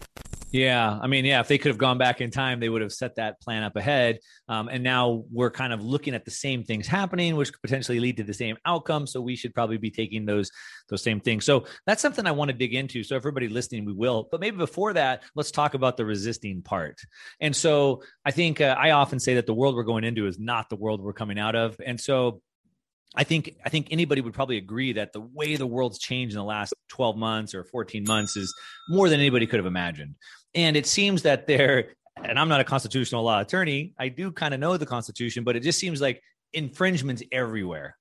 Yeah, 0.53 0.99
I 1.03 1.07
mean, 1.07 1.25
yeah, 1.25 1.41
if 1.41 1.49
they 1.49 1.59
could 1.59 1.71
have 1.71 1.79
gone 1.79 1.99
back 1.99 2.21
in 2.21 2.31
time, 2.31 2.61
they 2.61 2.69
would 2.69 2.81
have 2.81 2.93
set 2.93 3.17
that 3.17 3.41
plan 3.41 3.63
up 3.63 3.77
ahead. 3.77 4.21
Um, 4.49 4.69
and 4.69 4.83
now 4.83 5.25
we're 5.31 5.51
kind 5.51 5.73
of 5.73 5.85
looking 5.85 6.15
at 6.15 6.25
the 6.25 6.31
same 6.31 6.63
things 6.63 6.87
happening, 6.87 7.06
which 7.09 7.53
could 7.53 7.63
potentially 7.63 8.01
lead 8.01 8.17
to 8.19 8.25
the 8.25 8.35
same 8.35 8.57
outcome. 8.65 9.07
So 9.07 9.21
we 9.21 9.37
should 9.37 9.55
probably 9.55 9.79
be 9.79 9.91
taking 9.91 10.27
those 10.27 10.51
those 10.89 11.03
same 11.03 11.21
things. 11.21 11.45
So 11.45 11.67
that's 11.87 12.03
something 12.03 12.27
I 12.27 12.33
want 12.33 12.51
to 12.51 12.57
dig 12.57 12.75
into. 12.75 13.03
So 13.03 13.17
everybody 13.17 13.49
listening, 13.49 13.85
we 13.85 13.93
will. 13.93 14.29
But 14.31 14.41
maybe 14.41 14.57
before 14.57 14.93
that, 14.95 15.23
let's 15.35 15.51
talk 15.51 15.75
about 15.75 15.97
the 15.97 16.05
resisting 16.05 16.63
part. 16.63 17.01
And 17.41 17.55
so 17.55 18.03
I 18.25 18.31
think 18.31 18.61
uh, 18.61 18.77
I 18.79 18.93
often 18.93 19.21
say 19.21 19.35
that 19.35 19.47
the 19.47 19.55
world 19.55 19.75
we're 19.75 19.85
going 19.85 20.05
into 20.05 20.27
is 20.27 20.39
not 20.39 20.69
the 20.69 20.77
world 20.77 21.03
we're 21.03 21.13
coming 21.13 21.39
out 21.39 21.57
of. 21.57 21.77
And 21.85 22.01
so 22.01 22.43
I 23.15 23.25
think 23.25 23.57
I 23.65 23.69
think 23.71 23.89
anybody 23.91 24.21
would 24.21 24.35
probably 24.35 24.59
agree 24.59 24.93
that 24.95 25.13
the 25.13 25.21
way 25.21 25.57
the 25.57 25.67
world's 25.67 25.99
changed 25.99 26.35
in 26.35 26.39
the 26.39 26.45
last 26.45 26.75
12 26.89 27.17
months 27.17 27.55
or 27.55 27.65
14 27.65 28.05
months 28.07 28.37
is 28.37 28.55
more 28.89 29.09
than 29.09 29.21
anybody 29.21 29.47
could 29.47 29.59
have 29.59 29.67
imagined. 29.67 30.17
And 30.55 30.77
it 30.77 30.87
seems 30.87 31.23
that 31.23 31.47
there 31.47 31.97
and 32.23 32.39
I'm 32.39 32.49
not 32.49 32.61
a 32.61 32.65
constitutional 32.65 33.25
law 33.25 33.41
attorney, 33.41 33.93
I 33.99 34.09
do 34.09 34.33
kind 34.33 34.55
of 34.55 34.61
know 34.61 34.77
the 34.77 34.87
Constitution, 34.87 35.45
but 35.45 35.57
it 35.57 35.63
just 35.63 35.79
seems 35.79 36.01
like 36.01 36.23
infringements 36.57 37.23
everywhere. 37.31 37.97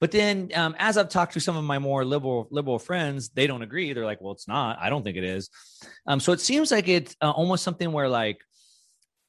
But 0.00 0.10
then, 0.10 0.50
um, 0.54 0.74
as 0.78 0.98
I've 0.98 1.08
talked 1.08 1.34
to 1.34 1.40
some 1.40 1.56
of 1.56 1.64
my 1.64 1.78
more 1.78 2.04
liberal 2.04 2.48
liberal 2.50 2.78
friends, 2.78 3.30
they 3.30 3.46
don't 3.46 3.62
agree. 3.62 3.92
They're 3.92 4.04
like, 4.04 4.20
"Well, 4.20 4.32
it's 4.32 4.48
not. 4.48 4.78
I 4.80 4.90
don't 4.90 5.02
think 5.02 5.16
it 5.16 5.24
is." 5.24 5.48
Um, 6.06 6.20
so 6.20 6.32
it 6.32 6.40
seems 6.40 6.70
like 6.70 6.88
it's 6.88 7.16
uh, 7.22 7.30
almost 7.30 7.64
something 7.64 7.90
where, 7.92 8.08
like, 8.08 8.38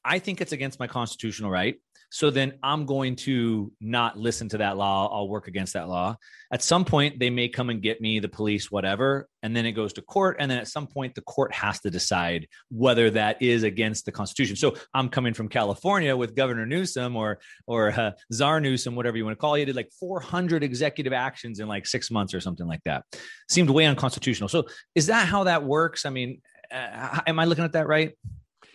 I 0.04 0.18
think 0.18 0.40
it's 0.40 0.52
against 0.52 0.78
my 0.78 0.86
constitutional 0.86 1.50
right. 1.50 1.76
So 2.10 2.30
then 2.30 2.54
I'm 2.62 2.86
going 2.86 3.16
to 3.16 3.70
not 3.80 4.16
listen 4.16 4.48
to 4.50 4.58
that 4.58 4.76
law. 4.76 5.08
I'll 5.12 5.28
work 5.28 5.46
against 5.46 5.74
that 5.74 5.88
law. 5.88 6.16
At 6.50 6.62
some 6.62 6.84
point, 6.84 7.18
they 7.18 7.28
may 7.28 7.48
come 7.48 7.68
and 7.68 7.82
get 7.82 8.00
me, 8.00 8.18
the 8.18 8.28
police, 8.28 8.70
whatever. 8.70 9.28
And 9.42 9.54
then 9.54 9.66
it 9.66 9.72
goes 9.72 9.92
to 9.94 10.02
court. 10.02 10.36
And 10.40 10.50
then 10.50 10.58
at 10.58 10.68
some 10.68 10.86
point, 10.86 11.14
the 11.14 11.20
court 11.22 11.52
has 11.52 11.80
to 11.80 11.90
decide 11.90 12.48
whether 12.70 13.10
that 13.10 13.42
is 13.42 13.62
against 13.62 14.06
the 14.06 14.12
Constitution. 14.12 14.56
So 14.56 14.74
I'm 14.94 15.10
coming 15.10 15.34
from 15.34 15.48
California 15.48 16.16
with 16.16 16.34
Governor 16.34 16.64
Newsom 16.64 17.14
or 17.14 17.38
or 17.66 17.90
uh, 17.90 18.12
Czar 18.32 18.60
Newsom, 18.60 18.94
whatever 18.94 19.16
you 19.16 19.24
want 19.24 19.36
to 19.36 19.40
call 19.40 19.54
it. 19.54 19.60
He 19.60 19.64
did 19.66 19.76
like 19.76 19.92
400 20.00 20.64
executive 20.64 21.12
actions 21.12 21.60
in 21.60 21.68
like 21.68 21.86
six 21.86 22.10
months 22.10 22.32
or 22.32 22.40
something 22.40 22.66
like 22.66 22.82
that. 22.84 23.04
Seemed 23.48 23.70
way 23.70 23.84
unconstitutional. 23.84 24.48
So 24.48 24.64
is 24.94 25.06
that 25.06 25.28
how 25.28 25.44
that 25.44 25.62
works? 25.62 26.06
I 26.06 26.10
mean, 26.10 26.40
uh, 26.72 27.20
am 27.26 27.38
I 27.38 27.44
looking 27.44 27.64
at 27.64 27.72
that 27.72 27.86
right? 27.86 28.12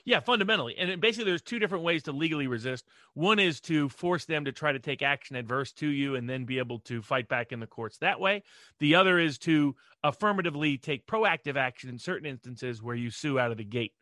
Yeah, 0.06 0.20
fundamentally. 0.20 0.76
And 0.78 1.00
basically, 1.00 1.26
there's 1.26 1.42
two 1.42 1.60
different 1.60 1.86
ways 1.86 2.04
to 2.04 2.12
legally 2.12 2.48
resist. 2.48 2.86
One 3.14 3.40
is 3.40 3.62
to 3.62 3.88
force 3.88 4.26
them 4.26 4.44
to 4.46 4.52
try 4.52 4.74
to 4.74 4.80
take 4.80 5.02
action 5.02 5.38
adverse 5.38 5.72
to 5.74 5.88
you 5.88 6.16
and 6.16 6.30
then 6.30 6.44
be 6.44 6.58
able 6.60 6.80
to 6.80 7.02
fight 7.02 7.30
back 7.30 7.54
in 7.54 7.62
the 7.62 7.68
courts 7.68 7.98
that 8.00 8.20
way. 8.20 8.44
The 8.80 8.96
other 8.96 9.18
is 9.18 9.38
to 9.40 9.76
affirmatively 10.04 10.78
take 10.78 11.08
proactive 11.08 11.56
action 11.56 11.90
in 11.90 11.98
certain 12.00 12.28
instances 12.28 12.82
where 12.84 12.96
you 12.96 13.12
sue 13.12 13.40
out 13.40 13.52
of 13.52 13.58
the 13.58 13.64
gate. 13.64 13.94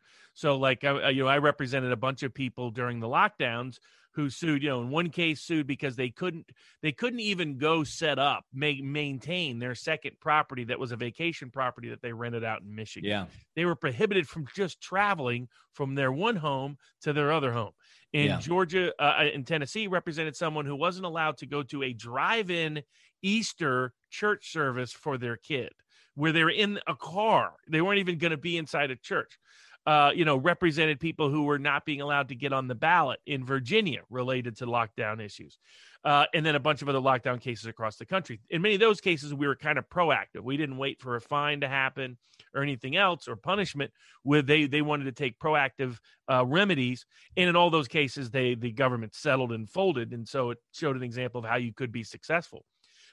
So, 0.41 0.57
like, 0.57 0.83
I, 0.83 1.09
you 1.09 1.21
know, 1.21 1.29
I 1.29 1.37
represented 1.37 1.91
a 1.91 1.95
bunch 1.95 2.23
of 2.23 2.33
people 2.33 2.71
during 2.71 2.99
the 2.99 3.07
lockdowns 3.07 3.77
who 4.13 4.27
sued 4.27 4.63
you 4.63 4.69
know 4.69 4.81
in 4.81 4.89
one 4.89 5.09
case 5.09 5.39
sued 5.39 5.67
because 5.67 5.95
they 5.95 6.09
couldn't 6.09 6.49
they 6.81 6.91
couldn't 6.91 7.19
even 7.19 7.59
go 7.59 7.83
set 7.83 8.17
up 8.17 8.43
ma- 8.51 8.73
maintain 8.81 9.59
their 9.59 9.75
second 9.75 10.19
property 10.19 10.65
that 10.65 10.79
was 10.79 10.91
a 10.91 10.97
vacation 10.97 11.49
property 11.49 11.89
that 11.89 12.01
they 12.01 12.11
rented 12.11 12.43
out 12.43 12.61
in 12.61 12.75
michigan. 12.75 13.09
Yeah. 13.09 13.25
They 13.55 13.63
were 13.63 13.75
prohibited 13.75 14.27
from 14.27 14.47
just 14.53 14.81
traveling 14.81 15.47
from 15.73 15.95
their 15.95 16.11
one 16.11 16.35
home 16.35 16.77
to 17.03 17.13
their 17.13 17.31
other 17.31 17.53
home. 17.53 17.71
In 18.11 18.25
yeah. 18.25 18.39
georgia 18.39 18.91
uh, 18.99 19.19
uh 19.19 19.29
in 19.33 19.45
tennessee 19.45 19.87
represented 19.87 20.35
someone 20.35 20.65
who 20.65 20.75
wasn't 20.75 21.05
allowed 21.05 21.37
to 21.37 21.45
go 21.45 21.63
to 21.63 21.83
a 21.83 21.93
drive-in 21.93 22.81
easter 23.21 23.93
church 24.09 24.51
service 24.51 24.91
for 24.91 25.17
their 25.17 25.37
kid 25.37 25.71
where 26.15 26.31
they 26.31 26.43
were 26.43 26.49
in 26.49 26.79
a 26.87 26.95
car. 26.95 27.53
They 27.69 27.81
weren't 27.81 27.99
even 27.99 28.17
going 28.17 28.31
to 28.31 28.37
be 28.37 28.57
inside 28.57 28.91
a 28.91 28.97
church 28.97 29.37
uh, 29.85 30.11
you 30.13 30.25
know, 30.25 30.37
represented 30.37 30.99
people 30.99 31.29
who 31.29 31.43
were 31.43 31.59
not 31.59 31.85
being 31.85 32.01
allowed 32.01 32.29
to 32.29 32.35
get 32.35 32.53
on 32.53 32.67
the 32.67 32.75
ballot 32.75 33.19
in 33.25 33.43
Virginia 33.43 34.01
related 34.09 34.57
to 34.57 34.65
lockdown 34.65 35.19
issues. 35.23 35.57
Uh, 36.03 36.25
and 36.33 36.45
then 36.45 36.55
a 36.55 36.59
bunch 36.59 36.81
of 36.81 36.89
other 36.89 36.99
lockdown 36.99 37.39
cases 37.39 37.65
across 37.65 37.97
the 37.97 38.05
country. 38.05 38.39
In 38.49 38.61
many 38.61 38.75
of 38.75 38.81
those 38.81 39.01
cases, 39.01 39.33
we 39.33 39.47
were 39.47 39.55
kind 39.55 39.77
of 39.77 39.87
proactive. 39.89 40.41
We 40.41 40.57
didn't 40.57 40.77
wait 40.77 40.99
for 40.99 41.15
a 41.15 41.21
fine 41.21 41.61
to 41.61 41.67
happen 41.67 42.17
or 42.55 42.63
anything 42.63 42.95
else 42.95 43.27
or 43.27 43.35
punishment. 43.35 43.91
With 44.23 44.47
they 44.47 44.65
they 44.65 44.81
wanted 44.81 45.05
to 45.05 45.11
take 45.11 45.39
proactive 45.39 45.97
uh, 46.31 46.43
remedies, 46.45 47.05
and 47.37 47.49
in 47.49 47.55
all 47.55 47.69
those 47.69 47.87
cases, 47.87 48.31
they 48.31 48.55
the 48.55 48.71
government 48.71 49.13
settled 49.13 49.51
and 49.51 49.69
folded, 49.69 50.11
and 50.11 50.27
so 50.27 50.49
it 50.49 50.57
showed 50.73 50.95
an 50.95 51.03
example 51.03 51.39
of 51.39 51.45
how 51.45 51.57
you 51.57 51.71
could 51.73 51.91
be 51.91 52.03
successful. 52.03 52.65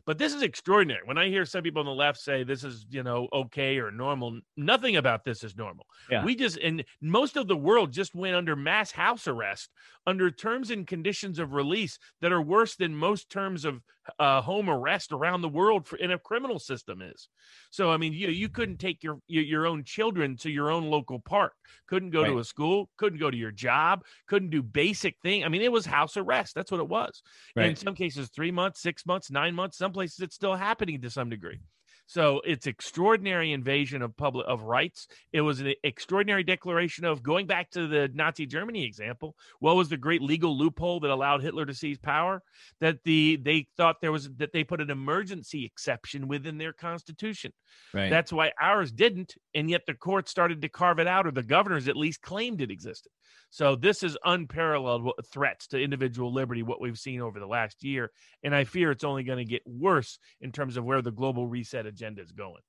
But 0.07 0.19
this 0.19 0.35
is 0.35 0.43
extraordinary. 0.43 1.00
When 1.05 1.19
I 1.19 1.28
hear 1.28 1.45
some 1.45 1.62
people 1.62 1.81
on 1.81 1.87
the 1.87 1.93
left 1.93 2.19
say 2.19 2.43
this 2.43 2.64
is, 2.64 2.87
you 2.88 3.02
know, 3.02 3.28
okay 3.33 3.78
or 3.78 3.90
normal, 3.90 4.40
nothing 4.57 4.97
about 4.97 5.25
this 5.25 5.45
is 5.45 5.57
normal. 5.57 5.87
Yeah. 6.11 6.25
We 6.25 6.35
just, 6.35 6.59
and 6.59 6.85
most 7.00 7.37
of 7.37 7.49
the 7.49 7.57
world 7.57 7.93
just 7.93 8.14
went 8.14 8.37
under 8.37 8.57
mass 8.57 8.90
house 8.90 9.26
arrest 9.26 9.71
under 10.07 10.31
terms 10.31 10.71
and 10.71 10.87
conditions 10.87 11.38
of 11.38 11.52
release 11.52 11.99
that 12.21 12.33
are 12.33 12.43
worse 12.43 12.76
than 12.76 12.95
most 12.95 13.31
terms 13.31 13.64
of 13.64 13.83
uh, 14.18 14.40
home 14.40 14.68
arrest 14.70 15.12
around 15.12 15.42
the 15.42 15.48
world 15.48 15.86
for, 15.86 15.96
in 15.96 16.12
a 16.12 16.18
criminal 16.18 16.58
system 16.58 17.02
is. 17.02 17.28
So, 17.70 17.90
I 17.90 17.96
mean, 17.96 18.12
you 18.12 18.28
you 18.28 18.48
couldn't 18.48 18.78
take 18.78 19.02
your 19.02 19.18
your 19.26 19.66
own 19.66 19.84
children 19.84 20.36
to 20.38 20.50
your 20.50 20.70
own 20.70 20.90
local 20.90 21.18
park, 21.20 21.52
couldn't 21.86 22.10
go 22.10 22.22
right. 22.22 22.30
to 22.30 22.38
a 22.38 22.44
school, 22.44 22.90
couldn't 22.96 23.18
go 23.18 23.30
to 23.30 23.36
your 23.36 23.50
job, 23.50 24.04
couldn't 24.26 24.50
do 24.50 24.62
basic 24.62 25.16
thing. 25.22 25.44
I 25.44 25.48
mean, 25.48 25.62
it 25.62 25.72
was 25.72 25.86
house 25.86 26.16
arrest. 26.16 26.54
That's 26.54 26.70
what 26.70 26.80
it 26.80 26.88
was. 26.88 27.22
Right. 27.56 27.70
in 27.70 27.76
some 27.76 27.94
cases, 27.94 28.28
three 28.28 28.50
months, 28.50 28.80
six 28.80 29.06
months, 29.06 29.30
nine 29.30 29.54
months. 29.54 29.78
Some 29.78 29.92
places 29.92 30.20
it's 30.20 30.34
still 30.34 30.54
happening 30.54 31.00
to 31.02 31.10
some 31.10 31.30
degree. 31.30 31.60
So 32.08 32.40
it's 32.42 32.66
extraordinary 32.66 33.52
invasion 33.52 34.00
of 34.00 34.16
public 34.16 34.46
of 34.48 34.62
rights. 34.62 35.08
It 35.30 35.42
was 35.42 35.60
an 35.60 35.74
extraordinary 35.84 36.42
declaration 36.42 37.04
of 37.04 37.22
going 37.22 37.46
back 37.46 37.70
to 37.72 37.86
the 37.86 38.08
Nazi 38.14 38.46
Germany 38.46 38.84
example. 38.86 39.36
What 39.60 39.76
was 39.76 39.90
the 39.90 39.98
great 39.98 40.22
legal 40.22 40.56
loophole 40.56 41.00
that 41.00 41.10
allowed 41.10 41.42
Hitler 41.42 41.66
to 41.66 41.74
seize 41.74 41.98
power? 41.98 42.42
That 42.80 43.04
the 43.04 43.36
they 43.36 43.66
thought 43.76 44.00
there 44.00 44.10
was 44.10 44.30
that 44.38 44.54
they 44.54 44.64
put 44.64 44.80
an 44.80 44.90
emergency 44.90 45.66
exception 45.66 46.28
within 46.28 46.56
their 46.56 46.72
constitution. 46.72 47.52
Right. 47.92 48.08
That's 48.08 48.32
why 48.32 48.52
ours 48.58 48.90
didn't, 48.90 49.34
and 49.54 49.68
yet 49.68 49.82
the 49.86 49.92
court 49.92 50.30
started 50.30 50.62
to 50.62 50.70
carve 50.70 51.00
it 51.00 51.06
out, 51.06 51.26
or 51.26 51.30
the 51.30 51.42
governors 51.42 51.88
at 51.88 51.96
least 51.96 52.22
claimed 52.22 52.62
it 52.62 52.70
existed. 52.70 53.12
So 53.50 53.76
this 53.76 54.02
is 54.02 54.16
unparalleled 54.24 55.10
threats 55.32 55.68
to 55.68 55.80
individual 55.80 56.32
liberty, 56.32 56.62
what 56.62 56.80
we've 56.80 56.98
seen 56.98 57.20
over 57.20 57.40
the 57.40 57.46
last 57.46 57.82
year. 57.82 58.10
And 58.42 58.54
I 58.54 58.64
fear 58.64 58.90
it's 58.90 59.04
only 59.04 59.22
going 59.22 59.38
to 59.38 59.44
get 59.44 59.62
worse 59.66 60.18
in 60.40 60.52
terms 60.52 60.76
of 60.76 60.84
where 60.84 61.00
the 61.00 61.10
global 61.10 61.46
reset 61.46 61.86
agenda 61.86 61.98
is 62.02 62.33
going. 62.33 62.62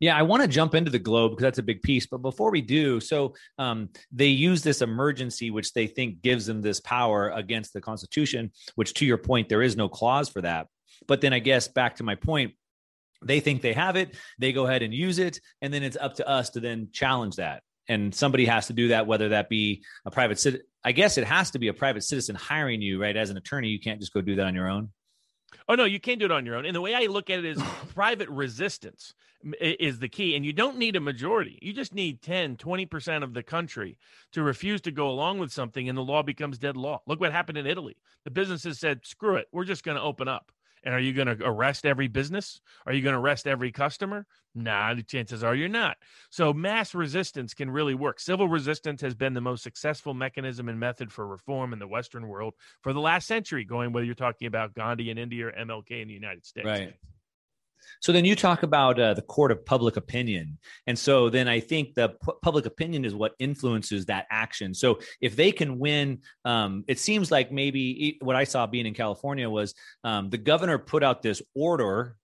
Yeah, 0.00 0.16
I 0.16 0.22
want 0.22 0.42
to 0.42 0.48
jump 0.48 0.74
into 0.74 0.90
the 0.90 0.98
globe 0.98 1.32
because 1.32 1.42
that's 1.42 1.58
a 1.58 1.62
big 1.62 1.82
piece. 1.82 2.06
But 2.06 2.18
before 2.18 2.50
we 2.50 2.60
do, 2.60 3.00
so 3.00 3.34
um, 3.58 3.90
they 4.10 4.26
use 4.26 4.62
this 4.62 4.82
emergency, 4.82 5.50
which 5.50 5.72
they 5.72 5.86
think 5.86 6.22
gives 6.22 6.46
them 6.46 6.60
this 6.60 6.80
power 6.80 7.30
against 7.30 7.72
the 7.72 7.80
Constitution, 7.80 8.50
which 8.74 8.94
to 8.94 9.06
your 9.06 9.18
point, 9.18 9.48
there 9.48 9.62
is 9.62 9.76
no 9.76 9.88
clause 9.88 10.28
for 10.28 10.40
that. 10.40 10.66
But 11.06 11.20
then 11.20 11.32
I 11.32 11.38
guess 11.38 11.68
back 11.68 11.96
to 11.96 12.02
my 12.02 12.14
point, 12.16 12.54
they 13.22 13.40
think 13.40 13.62
they 13.62 13.74
have 13.74 13.96
it, 13.96 14.16
they 14.38 14.52
go 14.52 14.66
ahead 14.66 14.82
and 14.82 14.94
use 14.94 15.18
it, 15.18 15.40
and 15.60 15.72
then 15.72 15.82
it's 15.82 15.96
up 15.96 16.14
to 16.14 16.28
us 16.28 16.50
to 16.50 16.60
then 16.60 16.88
challenge 16.92 17.36
that 17.36 17.62
and 17.90 18.14
somebody 18.14 18.46
has 18.46 18.68
to 18.68 18.72
do 18.72 18.88
that 18.88 19.06
whether 19.06 19.30
that 19.30 19.48
be 19.48 19.82
a 20.06 20.10
private 20.10 20.38
citizen 20.38 20.64
i 20.84 20.92
guess 20.92 21.18
it 21.18 21.24
has 21.24 21.50
to 21.50 21.58
be 21.58 21.68
a 21.68 21.74
private 21.74 22.02
citizen 22.02 22.34
hiring 22.36 22.80
you 22.80 23.00
right 23.00 23.16
as 23.16 23.30
an 23.30 23.36
attorney 23.36 23.68
you 23.68 23.80
can't 23.80 24.00
just 24.00 24.14
go 24.14 24.20
do 24.20 24.36
that 24.36 24.46
on 24.46 24.54
your 24.54 24.68
own 24.68 24.90
oh 25.68 25.74
no 25.74 25.84
you 25.84 26.00
can't 26.00 26.18
do 26.18 26.24
it 26.24 26.32
on 26.32 26.46
your 26.46 26.56
own. 26.56 26.64
And 26.64 26.74
the 26.74 26.80
way 26.80 26.94
i 26.94 27.06
look 27.06 27.30
at 27.30 27.40
it 27.40 27.44
is 27.44 27.62
private 27.94 28.28
resistance 28.28 29.14
is 29.60 29.98
the 29.98 30.08
key. 30.08 30.36
And 30.36 30.44
you 30.44 30.52
don't 30.52 30.76
need 30.76 30.96
a 30.96 31.00
majority. 31.00 31.58
You 31.62 31.72
just 31.72 31.94
need 31.94 32.22
10 32.22 32.56
20% 32.56 33.22
of 33.22 33.34
the 33.34 33.42
country 33.42 33.96
to 34.32 34.42
refuse 34.42 34.80
to 34.82 34.90
go 34.90 35.08
along 35.08 35.38
with 35.38 35.52
something 35.52 35.88
and 35.88 35.96
the 35.96 36.02
law 36.02 36.22
becomes 36.22 36.58
dead 36.58 36.76
law. 36.76 37.02
Look 37.06 37.20
what 37.20 37.32
happened 37.32 37.58
in 37.58 37.66
italy. 37.66 37.96
The 38.24 38.30
businesses 38.30 38.78
said 38.78 39.06
screw 39.06 39.36
it. 39.36 39.48
We're 39.52 39.64
just 39.64 39.84
going 39.84 39.96
to 39.96 40.02
open 40.02 40.28
up 40.28 40.52
and 40.84 40.94
are 40.94 41.00
you 41.00 41.12
going 41.12 41.26
to 41.26 41.44
arrest 41.44 41.84
every 41.84 42.08
business? 42.08 42.60
Are 42.86 42.92
you 42.92 43.02
going 43.02 43.14
to 43.14 43.20
arrest 43.20 43.46
every 43.46 43.72
customer? 43.72 44.26
Nah, 44.54 44.94
the 44.94 45.02
chances 45.02 45.44
are 45.44 45.54
you're 45.54 45.68
not. 45.68 45.96
So 46.30 46.52
mass 46.52 46.94
resistance 46.94 47.54
can 47.54 47.70
really 47.70 47.94
work. 47.94 48.18
Civil 48.18 48.48
resistance 48.48 49.00
has 49.02 49.14
been 49.14 49.34
the 49.34 49.40
most 49.40 49.62
successful 49.62 50.14
mechanism 50.14 50.68
and 50.68 50.80
method 50.80 51.12
for 51.12 51.26
reform 51.26 51.72
in 51.72 51.78
the 51.78 51.86
Western 51.86 52.26
world 52.26 52.54
for 52.82 52.92
the 52.92 53.00
last 53.00 53.26
century, 53.26 53.64
going 53.64 53.92
whether 53.92 54.04
you're 54.06 54.14
talking 54.14 54.46
about 54.46 54.74
Gandhi 54.74 55.10
in 55.10 55.18
India 55.18 55.46
or 55.46 55.52
MLK 55.52 56.02
in 56.02 56.08
the 56.08 56.14
United 56.14 56.44
States. 56.44 56.66
Right. 56.66 56.94
So 58.00 58.12
then 58.12 58.24
you 58.24 58.34
talk 58.34 58.62
about 58.62 58.98
uh, 58.98 59.14
the 59.14 59.22
court 59.22 59.52
of 59.52 59.64
public 59.64 59.96
opinion. 59.96 60.58
And 60.86 60.98
so 60.98 61.30
then 61.30 61.48
I 61.48 61.60
think 61.60 61.94
the 61.94 62.10
p- 62.10 62.32
public 62.42 62.66
opinion 62.66 63.04
is 63.04 63.14
what 63.14 63.32
influences 63.38 64.06
that 64.06 64.26
action. 64.30 64.74
So 64.74 65.00
if 65.20 65.36
they 65.36 65.52
can 65.52 65.78
win, 65.78 66.20
um, 66.44 66.84
it 66.88 66.98
seems 66.98 67.30
like 67.30 67.52
maybe 67.52 68.18
what 68.22 68.36
I 68.36 68.44
saw 68.44 68.66
being 68.66 68.86
in 68.86 68.94
California 68.94 69.48
was 69.48 69.74
um, 70.04 70.30
the 70.30 70.38
governor 70.38 70.78
put 70.78 71.02
out 71.02 71.22
this 71.22 71.42
order. 71.54 72.16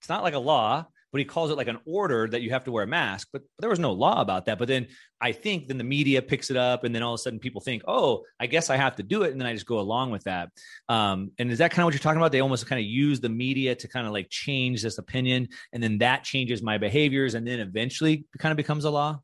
It's 0.00 0.08
not 0.08 0.22
like 0.22 0.34
a 0.34 0.38
law, 0.38 0.86
but 1.12 1.18
he 1.18 1.24
calls 1.26 1.50
it 1.50 1.56
like 1.56 1.68
an 1.68 1.78
order 1.86 2.26
that 2.26 2.40
you 2.40 2.50
have 2.50 2.64
to 2.64 2.72
wear 2.72 2.84
a 2.84 2.86
mask. 2.86 3.28
But, 3.32 3.42
there 3.58 3.70
was 3.70 3.78
no 3.78 3.92
law 3.92 4.20
about 4.20 4.46
that. 4.46 4.58
But 4.58 4.66
then 4.66 4.88
I 5.20 5.30
think 5.30 5.68
then 5.68 5.78
the 5.78 5.84
media 5.84 6.20
picks 6.20 6.50
it 6.50 6.56
up, 6.56 6.82
and 6.82 6.92
then 6.92 7.02
all 7.02 7.14
of 7.14 7.20
a 7.20 7.22
sudden 7.22 7.38
people 7.38 7.60
think, 7.60 7.82
oh, 7.86 8.24
I 8.40 8.46
guess 8.46 8.70
I 8.70 8.76
have 8.76 8.96
to 8.96 9.04
do 9.04 9.22
it, 9.22 9.30
and 9.30 9.40
then 9.40 9.46
I 9.46 9.52
just 9.52 9.66
go 9.66 9.78
along 9.78 10.10
with 10.10 10.24
that. 10.24 10.48
Um, 10.88 11.30
and 11.38 11.52
is 11.52 11.58
that 11.58 11.70
kind 11.70 11.80
of 11.80 11.84
what 11.84 11.94
you're 11.94 12.00
talking 12.00 12.16
about? 12.16 12.32
They 12.32 12.40
almost 12.40 12.66
kind 12.66 12.80
of 12.80 12.86
use 12.86 13.20
the 13.20 13.28
media 13.28 13.74
to 13.76 13.86
kind 13.86 14.06
of 14.06 14.12
like 14.12 14.30
change 14.30 14.82
this 14.82 14.98
opinion, 14.98 15.48
and 15.72 15.82
then 15.82 15.98
that 15.98 16.24
changes 16.24 16.62
my 16.62 16.78
behaviors, 16.78 17.34
and 17.34 17.46
then 17.46 17.60
eventually 17.60 18.24
kind 18.38 18.50
of 18.50 18.56
becomes 18.56 18.84
a 18.84 18.90
law. 18.90 19.20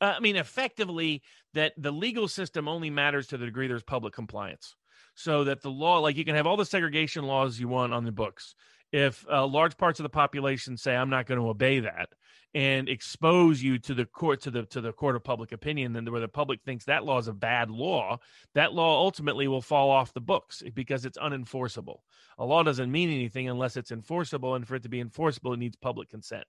Uh, 0.00 0.14
I 0.16 0.20
mean, 0.20 0.36
effectively, 0.36 1.22
that 1.54 1.72
the 1.76 1.92
legal 1.92 2.26
system 2.28 2.68
only 2.68 2.90
matters 2.90 3.28
to 3.28 3.36
the 3.36 3.46
degree 3.46 3.68
there's 3.68 3.82
public 3.82 4.14
compliance. 4.14 4.74
So 5.14 5.44
that 5.44 5.62
the 5.62 5.70
law, 5.70 5.98
like 5.98 6.16
you 6.16 6.24
can 6.24 6.36
have 6.36 6.46
all 6.46 6.56
the 6.56 6.64
segregation 6.64 7.24
laws 7.24 7.58
you 7.58 7.66
want 7.66 7.92
on 7.92 8.04
the 8.04 8.12
books, 8.12 8.54
if 8.92 9.26
uh, 9.30 9.46
large 9.46 9.76
parts 9.76 10.00
of 10.00 10.04
the 10.04 10.08
population 10.08 10.76
say 10.76 10.94
i'm 10.94 11.10
not 11.10 11.26
going 11.26 11.40
to 11.40 11.48
obey 11.48 11.80
that 11.80 12.08
and 12.54 12.88
expose 12.88 13.62
you 13.62 13.78
to 13.78 13.92
the 13.92 14.06
court 14.06 14.40
to 14.40 14.50
the 14.50 14.64
to 14.64 14.80
the 14.80 14.92
court 14.92 15.14
of 15.14 15.22
public 15.22 15.52
opinion 15.52 15.92
then 15.92 16.10
where 16.10 16.20
the 16.20 16.28
public 16.28 16.62
thinks 16.62 16.84
that 16.84 17.04
law 17.04 17.18
is 17.18 17.28
a 17.28 17.32
bad 17.32 17.70
law 17.70 18.18
that 18.54 18.72
law 18.72 19.02
ultimately 19.02 19.48
will 19.48 19.60
fall 19.60 19.90
off 19.90 20.14
the 20.14 20.20
books 20.20 20.62
because 20.74 21.04
it's 21.04 21.18
unenforceable. 21.18 21.98
A 22.38 22.44
law 22.44 22.62
doesn't 22.62 22.90
mean 22.90 23.10
anything 23.10 23.48
unless 23.48 23.76
it's 23.76 23.92
enforceable 23.92 24.54
and 24.54 24.66
for 24.66 24.76
it 24.76 24.82
to 24.84 24.88
be 24.88 25.00
enforceable 25.00 25.52
it 25.52 25.58
needs 25.58 25.76
public 25.76 26.08
consent. 26.08 26.46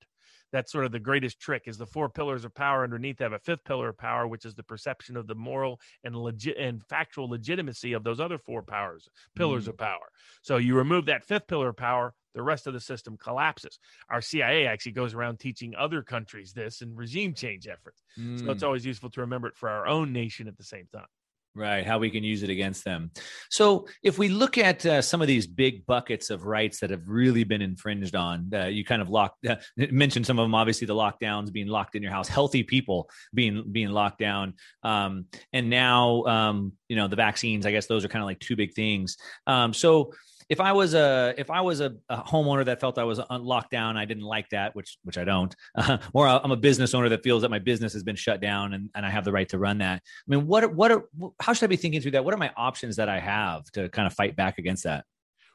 That's 0.52 0.72
sort 0.72 0.86
of 0.86 0.92
the 0.92 1.00
greatest 1.00 1.40
trick 1.40 1.64
is 1.68 1.78
the 1.78 1.86
four 1.86 2.10
pillars 2.10 2.46
of 2.46 2.56
power 2.56 2.84
underneath 2.84 3.20
have 3.20 3.34
a 3.34 3.40
fifth 3.40 3.66
pillar 3.66 3.90
of 3.90 3.98
power 3.98 4.28
which 4.28 4.46
is 4.46 4.56
the 4.56 4.64
perception 4.64 5.18
of 5.18 5.28
the 5.28 5.36
moral 5.36 5.80
and 6.04 6.16
legit 6.16 6.58
and 6.58 6.84
factual 6.86 7.30
legitimacy 7.30 7.94
of 7.94 8.04
those 8.04 8.20
other 8.20 8.38
four 8.38 8.64
powers 8.64 9.10
pillars 9.36 9.66
mm. 9.66 9.70
of 9.70 9.78
power. 9.78 10.10
So 10.42 10.58
you 10.58 10.76
remove 10.76 11.06
that 11.08 11.26
fifth 11.26 11.48
pillar 11.48 11.70
of 11.70 11.78
power 11.78 12.14
the 12.36 12.42
rest 12.42 12.68
of 12.68 12.74
the 12.74 12.80
system 12.80 13.18
collapses 13.18 13.80
our 14.10 14.22
cia 14.22 14.68
actually 14.68 14.92
goes 14.92 15.14
around 15.14 15.40
teaching 15.40 15.74
other 15.78 16.02
countries 16.02 16.54
this 16.54 16.82
and 16.82 16.98
regime 16.98 17.34
change 17.34 17.68
efforts 17.68 18.04
mm. 18.20 18.40
so 18.40 18.52
it's 18.52 18.64
mm. 18.64 18.68
always 18.68 18.86
useful 18.86 19.10
to 19.10 19.22
remember 19.22 19.48
it 19.48 19.58
for 19.58 19.70
our 19.70 19.88
own 19.88 20.12
nation 20.14 20.48
at 20.48 20.58
the 20.58 20.64
same 20.64 20.88
time 20.94 21.08
Right, 21.56 21.86
how 21.86 21.98
we 21.98 22.12
can 22.12 22.24
use 22.24 22.44
it 22.44 22.52
against 22.52 22.86
them. 22.86 23.10
So, 23.50 23.88
if 24.04 24.20
we 24.20 24.30
look 24.30 24.60
at 24.60 24.86
uh, 24.86 25.02
some 25.02 25.20
of 25.20 25.28
these 25.28 25.48
big 25.48 25.84
buckets 25.88 26.30
of 26.30 26.46
rights 26.46 26.80
that 26.80 26.92
have 26.92 27.08
really 27.08 27.44
been 27.44 27.62
infringed 27.62 28.16
on, 28.16 28.52
uh, 28.54 28.66
you 28.66 28.86
kind 28.86 29.02
of 29.02 29.10
locked 29.10 29.48
uh, 29.48 29.56
mentioned 29.92 30.28
some 30.28 30.38
of 30.38 30.44
them. 30.44 30.54
Obviously, 30.54 30.86
the 30.86 30.94
lockdowns, 30.94 31.52
being 31.52 31.68
locked 31.68 31.96
in 31.96 32.04
your 32.04 32.12
house, 32.12 32.28
healthy 32.28 32.62
people 32.62 33.10
being 33.34 33.66
being 33.72 33.90
locked 33.90 34.20
down, 34.20 34.54
um, 34.84 35.26
and 35.52 35.72
now 35.72 36.24
um, 36.26 36.74
you 36.88 36.96
know 36.96 37.08
the 37.08 37.16
vaccines. 37.16 37.66
I 37.66 37.72
guess 37.72 37.88
those 37.88 38.06
are 38.06 38.10
kind 38.10 38.22
of 38.22 38.28
like 38.28 38.40
two 38.40 38.56
big 38.56 38.76
things. 38.76 39.18
Um, 39.48 39.74
so, 39.74 40.14
if 40.50 40.60
I 40.60 40.72
was 40.72 40.96
a 40.96 41.36
if 41.38 41.52
I 41.52 41.62
was 41.62 41.80
a, 41.80 41.96
a 42.10 42.24
homeowner 42.24 42.66
that 42.66 42.80
felt 42.80 42.98
I 42.98 43.04
was 43.04 43.20
locked 43.30 43.72
down, 43.72 43.98
I 43.98 44.06
didn't 44.06 44.24
like 44.24 44.50
that, 44.50 44.76
which 44.76 44.98
which 45.04 45.18
I 45.18 45.24
don't, 45.24 45.56
uh, 45.76 46.00
or 46.14 46.28
I'm 46.28 46.52
a 46.52 46.58
business 46.58 46.94
owner 46.94 47.08
that 47.10 47.24
feels 47.24 47.44
that 47.44 47.50
my 47.50 47.60
business 47.60 47.94
has 47.94 48.04
been 48.04 48.16
shut 48.16 48.42
down 48.42 48.74
and, 48.74 48.90
and 48.96 49.06
I 49.06 49.10
have 49.10 49.24
the 49.24 49.32
right 49.32 49.48
to 49.50 49.60
run 49.60 49.78
that. 49.78 50.02
I 50.04 50.36
mean, 50.36 50.48
what 50.48 50.74
what 50.74 50.92
are, 50.92 51.04
how 51.40 51.54
should 51.54 51.66
I 51.66 51.68
be 51.68 51.78
thinking 51.78 52.02
through 52.02 52.12
that? 52.12 52.26
What 52.26 52.34
are 52.34 52.38
my 52.38 52.52
options 52.58 52.96
that 52.96 53.10
I 53.10 53.20
have 53.20 53.66
to 53.72 53.90
kind 53.90 54.08
of 54.08 54.14
fight 54.14 54.36
back 54.36 54.58
against 54.58 54.84
that? 54.86 55.06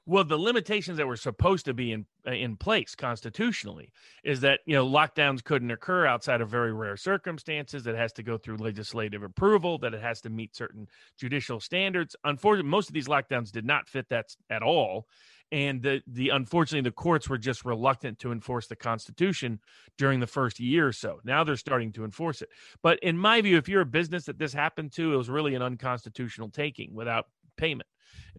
Well, 0.06 0.24
the 0.24 0.36
limitations 0.36 0.98
that 0.98 1.06
were 1.06 1.16
supposed 1.16 1.64
to 1.64 1.72
be 1.72 1.92
in 1.92 2.04
uh, 2.26 2.32
in 2.32 2.56
place 2.56 2.94
constitutionally 2.94 3.90
is 4.22 4.40
that 4.42 4.60
you 4.66 4.74
know 4.74 4.86
lockdowns 4.86 5.42
couldn't 5.42 5.70
occur 5.70 6.06
outside 6.06 6.42
of 6.42 6.50
very 6.50 6.74
rare 6.74 6.96
circumstances. 6.96 7.84
That 7.84 7.96
has 7.96 8.12
to 8.14 8.22
go 8.22 8.36
through 8.36 8.58
legislative 8.58 9.22
approval. 9.22 9.78
That 9.78 9.94
it 9.94 10.02
has 10.02 10.20
to 10.22 10.30
meet 10.30 10.54
certain 10.54 10.88
judicial 11.18 11.58
standards. 11.58 12.14
Unfortunately, 12.24 12.70
most 12.70 12.88
of 12.88 12.94
these 12.94 13.08
lockdowns 13.08 13.50
did 13.50 13.64
not 13.64 13.88
fit 13.88 14.10
that 14.10 14.36
at 14.50 14.62
all, 14.62 15.06
and 15.52 15.80
the 15.80 16.02
the 16.06 16.28
unfortunately 16.28 16.86
the 16.86 16.92
courts 16.92 17.28
were 17.30 17.38
just 17.38 17.64
reluctant 17.64 18.18
to 18.18 18.30
enforce 18.30 18.66
the 18.66 18.76
Constitution 18.76 19.58
during 19.96 20.20
the 20.20 20.26
first 20.26 20.60
year 20.60 20.86
or 20.86 20.92
so. 20.92 21.20
Now 21.24 21.44
they're 21.44 21.56
starting 21.56 21.92
to 21.92 22.04
enforce 22.04 22.42
it. 22.42 22.50
But 22.82 22.98
in 22.98 23.16
my 23.16 23.40
view, 23.40 23.56
if 23.56 23.70
you're 23.70 23.80
a 23.80 23.86
business 23.86 24.26
that 24.26 24.38
this 24.38 24.52
happened 24.52 24.92
to, 24.92 25.14
it 25.14 25.16
was 25.16 25.30
really 25.30 25.54
an 25.54 25.62
unconstitutional 25.62 26.50
taking 26.50 26.94
without 26.94 27.28
payment. 27.56 27.88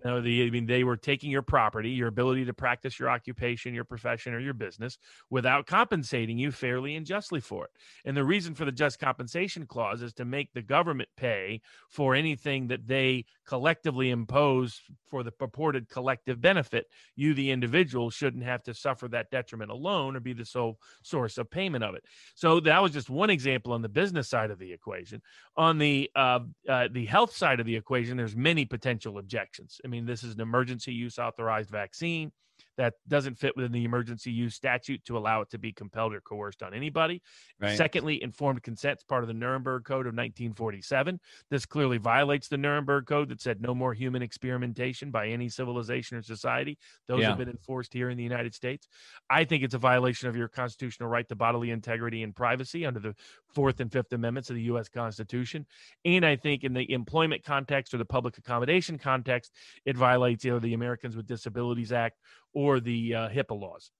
You 0.03 0.11
know, 0.11 0.21
the, 0.21 0.45
I 0.45 0.49
mean, 0.49 0.65
they 0.65 0.83
were 0.83 0.97
taking 0.97 1.31
your 1.31 1.41
property, 1.41 1.89
your 1.89 2.07
ability 2.07 2.45
to 2.45 2.53
practice 2.53 2.99
your 2.99 3.09
occupation, 3.09 3.73
your 3.73 3.83
profession, 3.83 4.33
or 4.33 4.39
your 4.39 4.53
business 4.53 4.97
without 5.29 5.65
compensating 5.65 6.37
you 6.37 6.51
fairly 6.51 6.95
and 6.95 7.05
justly 7.05 7.39
for 7.39 7.65
it. 7.65 7.71
And 8.05 8.15
the 8.15 8.23
reason 8.23 8.55
for 8.55 8.65
the 8.65 8.71
just 8.71 8.99
compensation 8.99 9.65
clause 9.65 10.01
is 10.01 10.13
to 10.13 10.25
make 10.25 10.53
the 10.53 10.61
government 10.61 11.09
pay 11.17 11.61
for 11.89 12.13
anything 12.13 12.67
that 12.67 12.87
they 12.87 13.25
collectively 13.47 14.09
impose 14.09 14.81
for 15.07 15.23
the 15.23 15.31
purported 15.31 15.89
collective 15.89 16.41
benefit. 16.41 16.87
You, 17.15 17.33
the 17.33 17.51
individual, 17.51 18.09
shouldn't 18.09 18.43
have 18.43 18.63
to 18.63 18.73
suffer 18.73 19.07
that 19.09 19.31
detriment 19.31 19.71
alone 19.71 20.15
or 20.15 20.19
be 20.19 20.33
the 20.33 20.45
sole 20.45 20.79
source 21.03 21.37
of 21.37 21.49
payment 21.49 21.83
of 21.83 21.95
it. 21.95 22.03
So 22.35 22.59
that 22.61 22.81
was 22.81 22.91
just 22.91 23.09
one 23.09 23.29
example 23.29 23.73
on 23.73 23.81
the 23.81 23.89
business 23.89 24.29
side 24.29 24.51
of 24.51 24.59
the 24.59 24.71
equation. 24.71 25.21
On 25.57 25.77
the 25.77 26.11
uh, 26.15 26.39
uh, 26.67 26.87
the 26.91 27.05
health 27.05 27.35
side 27.35 27.59
of 27.59 27.65
the 27.65 27.75
equation, 27.75 28.17
there's 28.17 28.35
many 28.35 28.65
potential 28.65 29.17
objections. 29.17 29.54
I 29.83 29.87
mean, 29.87 30.05
this 30.05 30.23
is 30.23 30.33
an 30.33 30.41
emergency 30.41 30.93
use 30.93 31.17
authorized 31.19 31.69
vaccine. 31.69 32.31
That 32.77 32.95
doesn't 33.07 33.35
fit 33.35 33.55
within 33.55 33.71
the 33.71 33.83
emergency 33.83 34.31
use 34.31 34.55
statute 34.55 35.03
to 35.05 35.17
allow 35.17 35.41
it 35.41 35.49
to 35.51 35.57
be 35.57 35.71
compelled 35.71 36.13
or 36.13 36.21
coerced 36.21 36.61
on 36.63 36.73
anybody. 36.73 37.21
Right. 37.59 37.77
Secondly, 37.77 38.21
informed 38.21 38.63
consent 38.63 38.99
is 38.99 39.03
part 39.03 39.23
of 39.23 39.27
the 39.27 39.33
Nuremberg 39.33 39.85
Code 39.85 40.07
of 40.07 40.13
1947. 40.13 41.19
This 41.49 41.65
clearly 41.65 41.97
violates 41.97 42.47
the 42.47 42.57
Nuremberg 42.57 43.05
Code 43.05 43.29
that 43.29 43.41
said 43.41 43.61
no 43.61 43.73
more 43.73 43.93
human 43.93 44.21
experimentation 44.21 45.11
by 45.11 45.27
any 45.27 45.49
civilization 45.49 46.17
or 46.17 46.21
society. 46.21 46.77
Those 47.07 47.21
yeah. 47.21 47.29
have 47.29 47.37
been 47.37 47.49
enforced 47.49 47.93
here 47.93 48.09
in 48.09 48.17
the 48.17 48.23
United 48.23 48.53
States. 48.53 48.87
I 49.29 49.45
think 49.45 49.63
it's 49.63 49.73
a 49.73 49.79
violation 49.79 50.27
of 50.27 50.35
your 50.35 50.47
constitutional 50.47 51.09
right 51.09 51.27
to 51.29 51.35
bodily 51.35 51.71
integrity 51.71 52.23
and 52.23 52.35
privacy 52.35 52.85
under 52.85 52.99
the 52.99 53.15
Fourth 53.53 53.79
and 53.79 53.91
Fifth 53.91 54.11
Amendments 54.11 54.49
of 54.49 54.55
the 54.55 54.63
U.S. 54.63 54.89
Constitution. 54.89 55.65
And 56.03 56.25
I 56.25 56.35
think 56.35 56.63
in 56.63 56.73
the 56.73 56.91
employment 56.91 57.43
context 57.43 57.93
or 57.93 57.97
the 57.97 58.05
public 58.05 58.37
accommodation 58.37 58.97
context, 58.97 59.51
it 59.85 59.95
violates 59.95 60.45
either 60.45 60.59
the 60.59 60.73
Americans 60.73 61.15
with 61.15 61.25
Disabilities 61.25 61.91
Act 61.91 62.19
or 62.55 62.79
the 62.79 63.13
uh, 63.13 63.29
HIPAA 63.29 63.59
laws. 63.59 63.91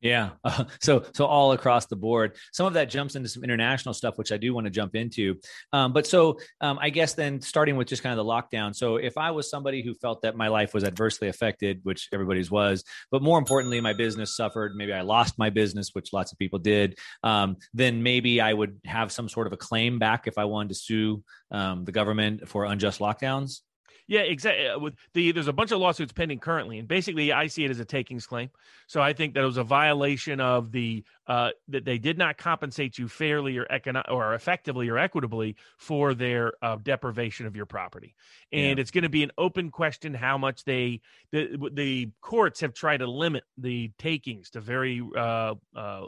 Yeah. 0.00 0.30
Uh, 0.44 0.64
so 0.80 1.04
so 1.12 1.26
all 1.26 1.52
across 1.52 1.86
the 1.86 1.96
board. 1.96 2.36
Some 2.52 2.66
of 2.66 2.74
that 2.74 2.90
jumps 2.90 3.16
into 3.16 3.28
some 3.28 3.44
international 3.44 3.94
stuff, 3.94 4.18
which 4.18 4.32
I 4.32 4.36
do 4.36 4.54
want 4.54 4.66
to 4.66 4.70
jump 4.70 4.94
into. 4.94 5.36
Um, 5.72 5.92
but 5.92 6.06
so 6.06 6.38
um, 6.60 6.78
I 6.80 6.90
guess 6.90 7.14
then 7.14 7.40
starting 7.40 7.76
with 7.76 7.88
just 7.88 8.02
kind 8.02 8.18
of 8.18 8.24
the 8.24 8.30
lockdown. 8.30 8.74
So 8.74 8.96
if 8.96 9.18
I 9.18 9.30
was 9.30 9.50
somebody 9.50 9.82
who 9.82 9.94
felt 9.94 10.22
that 10.22 10.36
my 10.36 10.48
life 10.48 10.74
was 10.74 10.84
adversely 10.84 11.28
affected, 11.28 11.80
which 11.82 12.08
everybody's 12.12 12.50
was, 12.50 12.84
but 13.10 13.22
more 13.22 13.38
importantly, 13.38 13.80
my 13.80 13.92
business 13.92 14.36
suffered. 14.36 14.74
Maybe 14.74 14.92
I 14.92 15.02
lost 15.02 15.38
my 15.38 15.50
business, 15.50 15.90
which 15.92 16.12
lots 16.12 16.32
of 16.32 16.38
people 16.38 16.58
did. 16.58 16.98
Um, 17.22 17.56
then 17.74 18.02
maybe 18.02 18.40
I 18.40 18.52
would 18.52 18.80
have 18.86 19.12
some 19.12 19.28
sort 19.28 19.46
of 19.46 19.52
a 19.52 19.56
claim 19.56 19.98
back 19.98 20.26
if 20.26 20.38
I 20.38 20.44
wanted 20.44 20.70
to 20.70 20.74
sue 20.76 21.22
um, 21.50 21.84
the 21.84 21.92
government 21.92 22.48
for 22.48 22.64
unjust 22.64 23.00
lockdowns. 23.00 23.60
Yeah, 24.10 24.22
exactly. 24.22 24.66
Uh, 24.66 24.76
with 24.76 24.94
the 25.14 25.30
there's 25.30 25.46
a 25.46 25.52
bunch 25.52 25.70
of 25.70 25.78
lawsuits 25.78 26.12
pending 26.12 26.40
currently, 26.40 26.80
and 26.80 26.88
basically 26.88 27.30
I 27.30 27.46
see 27.46 27.64
it 27.64 27.70
as 27.70 27.78
a 27.78 27.84
takings 27.84 28.26
claim. 28.26 28.50
So 28.88 29.00
I 29.00 29.12
think 29.12 29.34
that 29.34 29.44
it 29.44 29.46
was 29.46 29.56
a 29.56 29.62
violation 29.62 30.40
of 30.40 30.72
the 30.72 31.04
uh, 31.28 31.50
that 31.68 31.84
they 31.84 31.96
did 31.96 32.18
not 32.18 32.36
compensate 32.36 32.98
you 32.98 33.06
fairly 33.06 33.56
or 33.56 33.66
econo- 33.66 34.10
or 34.10 34.34
effectively 34.34 34.88
or 34.88 34.98
equitably 34.98 35.54
for 35.78 36.12
their 36.12 36.54
uh, 36.60 36.76
deprivation 36.82 37.46
of 37.46 37.54
your 37.54 37.66
property, 37.66 38.16
and 38.50 38.78
yeah. 38.78 38.82
it's 38.82 38.90
going 38.90 39.04
to 39.04 39.08
be 39.08 39.22
an 39.22 39.30
open 39.38 39.70
question 39.70 40.12
how 40.12 40.36
much 40.36 40.64
they 40.64 41.00
the 41.30 41.70
the 41.72 42.10
courts 42.20 42.62
have 42.62 42.74
tried 42.74 42.96
to 42.96 43.06
limit 43.06 43.44
the 43.58 43.92
takings 43.96 44.50
to 44.50 44.60
very 44.60 45.00
uh, 45.16 45.54
uh 45.76 46.06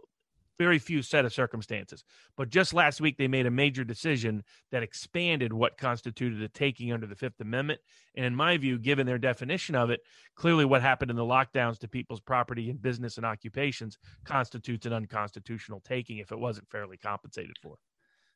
very 0.62 0.78
few 0.78 1.02
set 1.02 1.25
of 1.25 1.33
circumstances. 1.33 2.04
But 2.37 2.50
just 2.50 2.73
last 2.73 3.00
week, 3.00 3.19
they 3.19 3.26
made 3.26 3.47
a 3.47 3.50
major 3.50 3.83
decision 3.83 4.45
that 4.71 4.85
expanded 4.85 5.52
what 5.52 5.76
constituted 5.76 6.40
a 6.40 6.49
taking 6.49 6.92
under 6.92 7.09
the 7.09 7.16
Fifth 7.16 7.40
Amendment. 7.40 7.81
And 8.14 8.25
in 8.25 8.37
my 8.37 8.57
view, 8.59 8.78
given 8.78 9.04
their 9.04 9.19
definition 9.19 9.75
of 9.75 9.90
it, 9.90 10.00
clearly 10.37 10.64
what 10.64 10.81
happened 10.81 11.11
in 11.11 11.16
the 11.16 11.25
lockdowns 11.25 11.78
to 11.81 11.88
people's 11.88 12.21
property 12.21 12.71
and 12.71 12.81
business 12.81 13.16
and 13.16 13.26
occupations 13.26 13.99
constitutes 14.25 14.87
an 14.87 14.92
unconstitutional 14.92 15.81
taking 15.81 16.19
if 16.19 16.31
it 16.31 16.38
wasn't 16.38 16.71
fairly 16.71 16.97
compensated 16.97 17.57
for. 17.61 17.75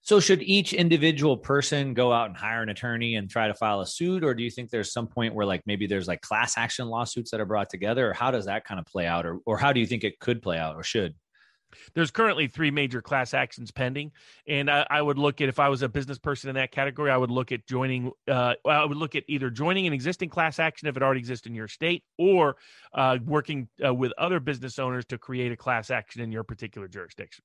So, 0.02 0.21
should 0.21 0.42
each 0.42 0.73
individual 0.73 1.37
person 1.37 1.95
go 1.95 2.12
out 2.12 2.28
and 2.28 2.37
hire 2.37 2.62
an 2.62 2.68
attorney 2.68 3.16
and 3.16 3.28
try 3.28 3.49
to 3.49 3.54
file 3.54 3.80
a 3.80 3.87
suit, 3.87 4.23
or 4.23 4.35
do 4.35 4.42
you 4.45 4.50
think 4.50 4.71
there's 4.71 4.92
some 4.92 5.09
point 5.09 5.35
where, 5.35 5.47
like, 5.47 5.62
maybe 5.66 5.87
there's 5.87 6.06
like 6.06 6.21
class 6.21 6.56
action 6.56 6.87
lawsuits 6.87 7.33
that 7.33 7.40
are 7.40 7.47
brought 7.47 7.71
together, 7.71 8.11
or 8.11 8.12
how 8.12 8.30
does 8.30 8.47
that 8.47 8.64
kind 8.64 8.78
of 8.78 8.87
play 8.87 9.06
out, 9.06 9.26
or 9.26 9.40
or 9.47 9.59
how 9.59 9.73
do 9.73 9.80
you 9.80 9.87
think 9.87 10.04
it 10.04 10.21
could 10.21 10.42
play 10.42 10.59
out, 10.59 10.76
or 10.76 10.85
should? 10.85 11.14
There's 11.95 12.11
currently 12.11 12.47
three 12.47 12.71
major 12.71 13.02
class 13.02 13.35
actions 13.35 13.71
pending, 13.71 14.12
and 14.47 14.71
I, 14.71 14.87
I, 14.88 15.02
would 15.02 15.18
look 15.18 15.40
at 15.40 15.49
if 15.49 15.59
I 15.59 15.68
was 15.68 15.83
a 15.83 15.88
business 15.88 16.18
person 16.18 16.50
in 16.50 16.56
that 16.56 16.73
category, 16.73 17.11
I 17.11 17.16
would 17.16 17.30
look 17.30 17.52
at 17.52 17.66
joining. 17.66 18.12
Uh, 18.28 18.54
I 18.66 18.85
would 18.85 18.97
look 18.97 19.14
at 19.14 19.25
either 19.28 19.50
joining 19.50 19.87
an 19.87 19.92
existing 19.92 20.28
class 20.28 20.59
action 20.59 20.88
if 20.88 20.97
it 20.97 21.02
already 21.02 21.21
exists 21.21 21.47
in 21.47 21.54
your 21.54 21.68
state, 21.68 22.04
or 22.18 22.56
uh, 22.95 23.18
working 23.25 23.68
uh, 23.85 23.95
with 23.95 24.12
other 24.18 24.40
business 24.40 24.78
owners 24.78 25.04
to 25.06 25.18
create 25.18 25.52
a 25.52 25.56
class 25.56 25.90
action 25.90 26.23
in 26.23 26.33
your 26.33 26.45
particular 26.45 26.88
jurisdiction. 26.88 27.45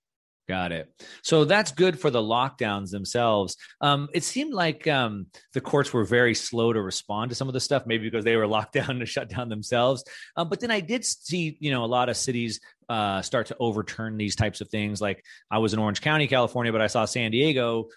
Got 0.51 0.73
it. 0.73 0.91
So 1.23 1.45
that's 1.45 1.71
good 1.71 1.99
for 1.99 2.09
the 2.09 2.21
lockdowns 2.21 2.89
themselves. 2.89 3.55
Um, 3.79 4.09
it 4.13 4.23
seemed 4.23 4.53
like 4.53 4.85
um, 4.85 5.27
the 5.53 5.61
courts 5.61 5.93
were 5.93 6.03
very 6.03 6.35
slow 6.35 6.73
to 6.73 6.81
respond 6.81 7.29
to 7.29 7.35
some 7.35 7.47
of 7.47 7.53
the 7.53 7.61
stuff, 7.61 7.83
maybe 7.85 8.09
because 8.09 8.25
they 8.25 8.35
were 8.35 8.47
locked 8.57 8.73
down 8.73 8.99
to 8.99 9.05
shut 9.05 9.29
down 9.29 9.49
themselves. 9.49 10.03
Um, 10.35 10.49
but 10.49 10.59
then 10.59 10.69
I 10.69 10.79
did 10.79 11.05
see, 11.05 11.57
you 11.59 11.71
know, 11.71 11.85
a 11.85 11.87
lot 11.87 12.09
of 12.09 12.17
cities 12.17 12.59
uh, 12.91 13.21
start 13.21 13.47
to 13.47 13.55
overturn 13.57 14.17
these 14.17 14.35
types 14.35 14.59
of 14.59 14.67
things. 14.67 14.99
Like 14.99 15.23
I 15.49 15.59
was 15.59 15.71
in 15.71 15.79
Orange 15.79 16.01
County, 16.01 16.27
California, 16.27 16.73
but 16.73 16.81
I 16.81 16.87
saw 16.87 17.05
San 17.05 17.31
Diego 17.31 17.87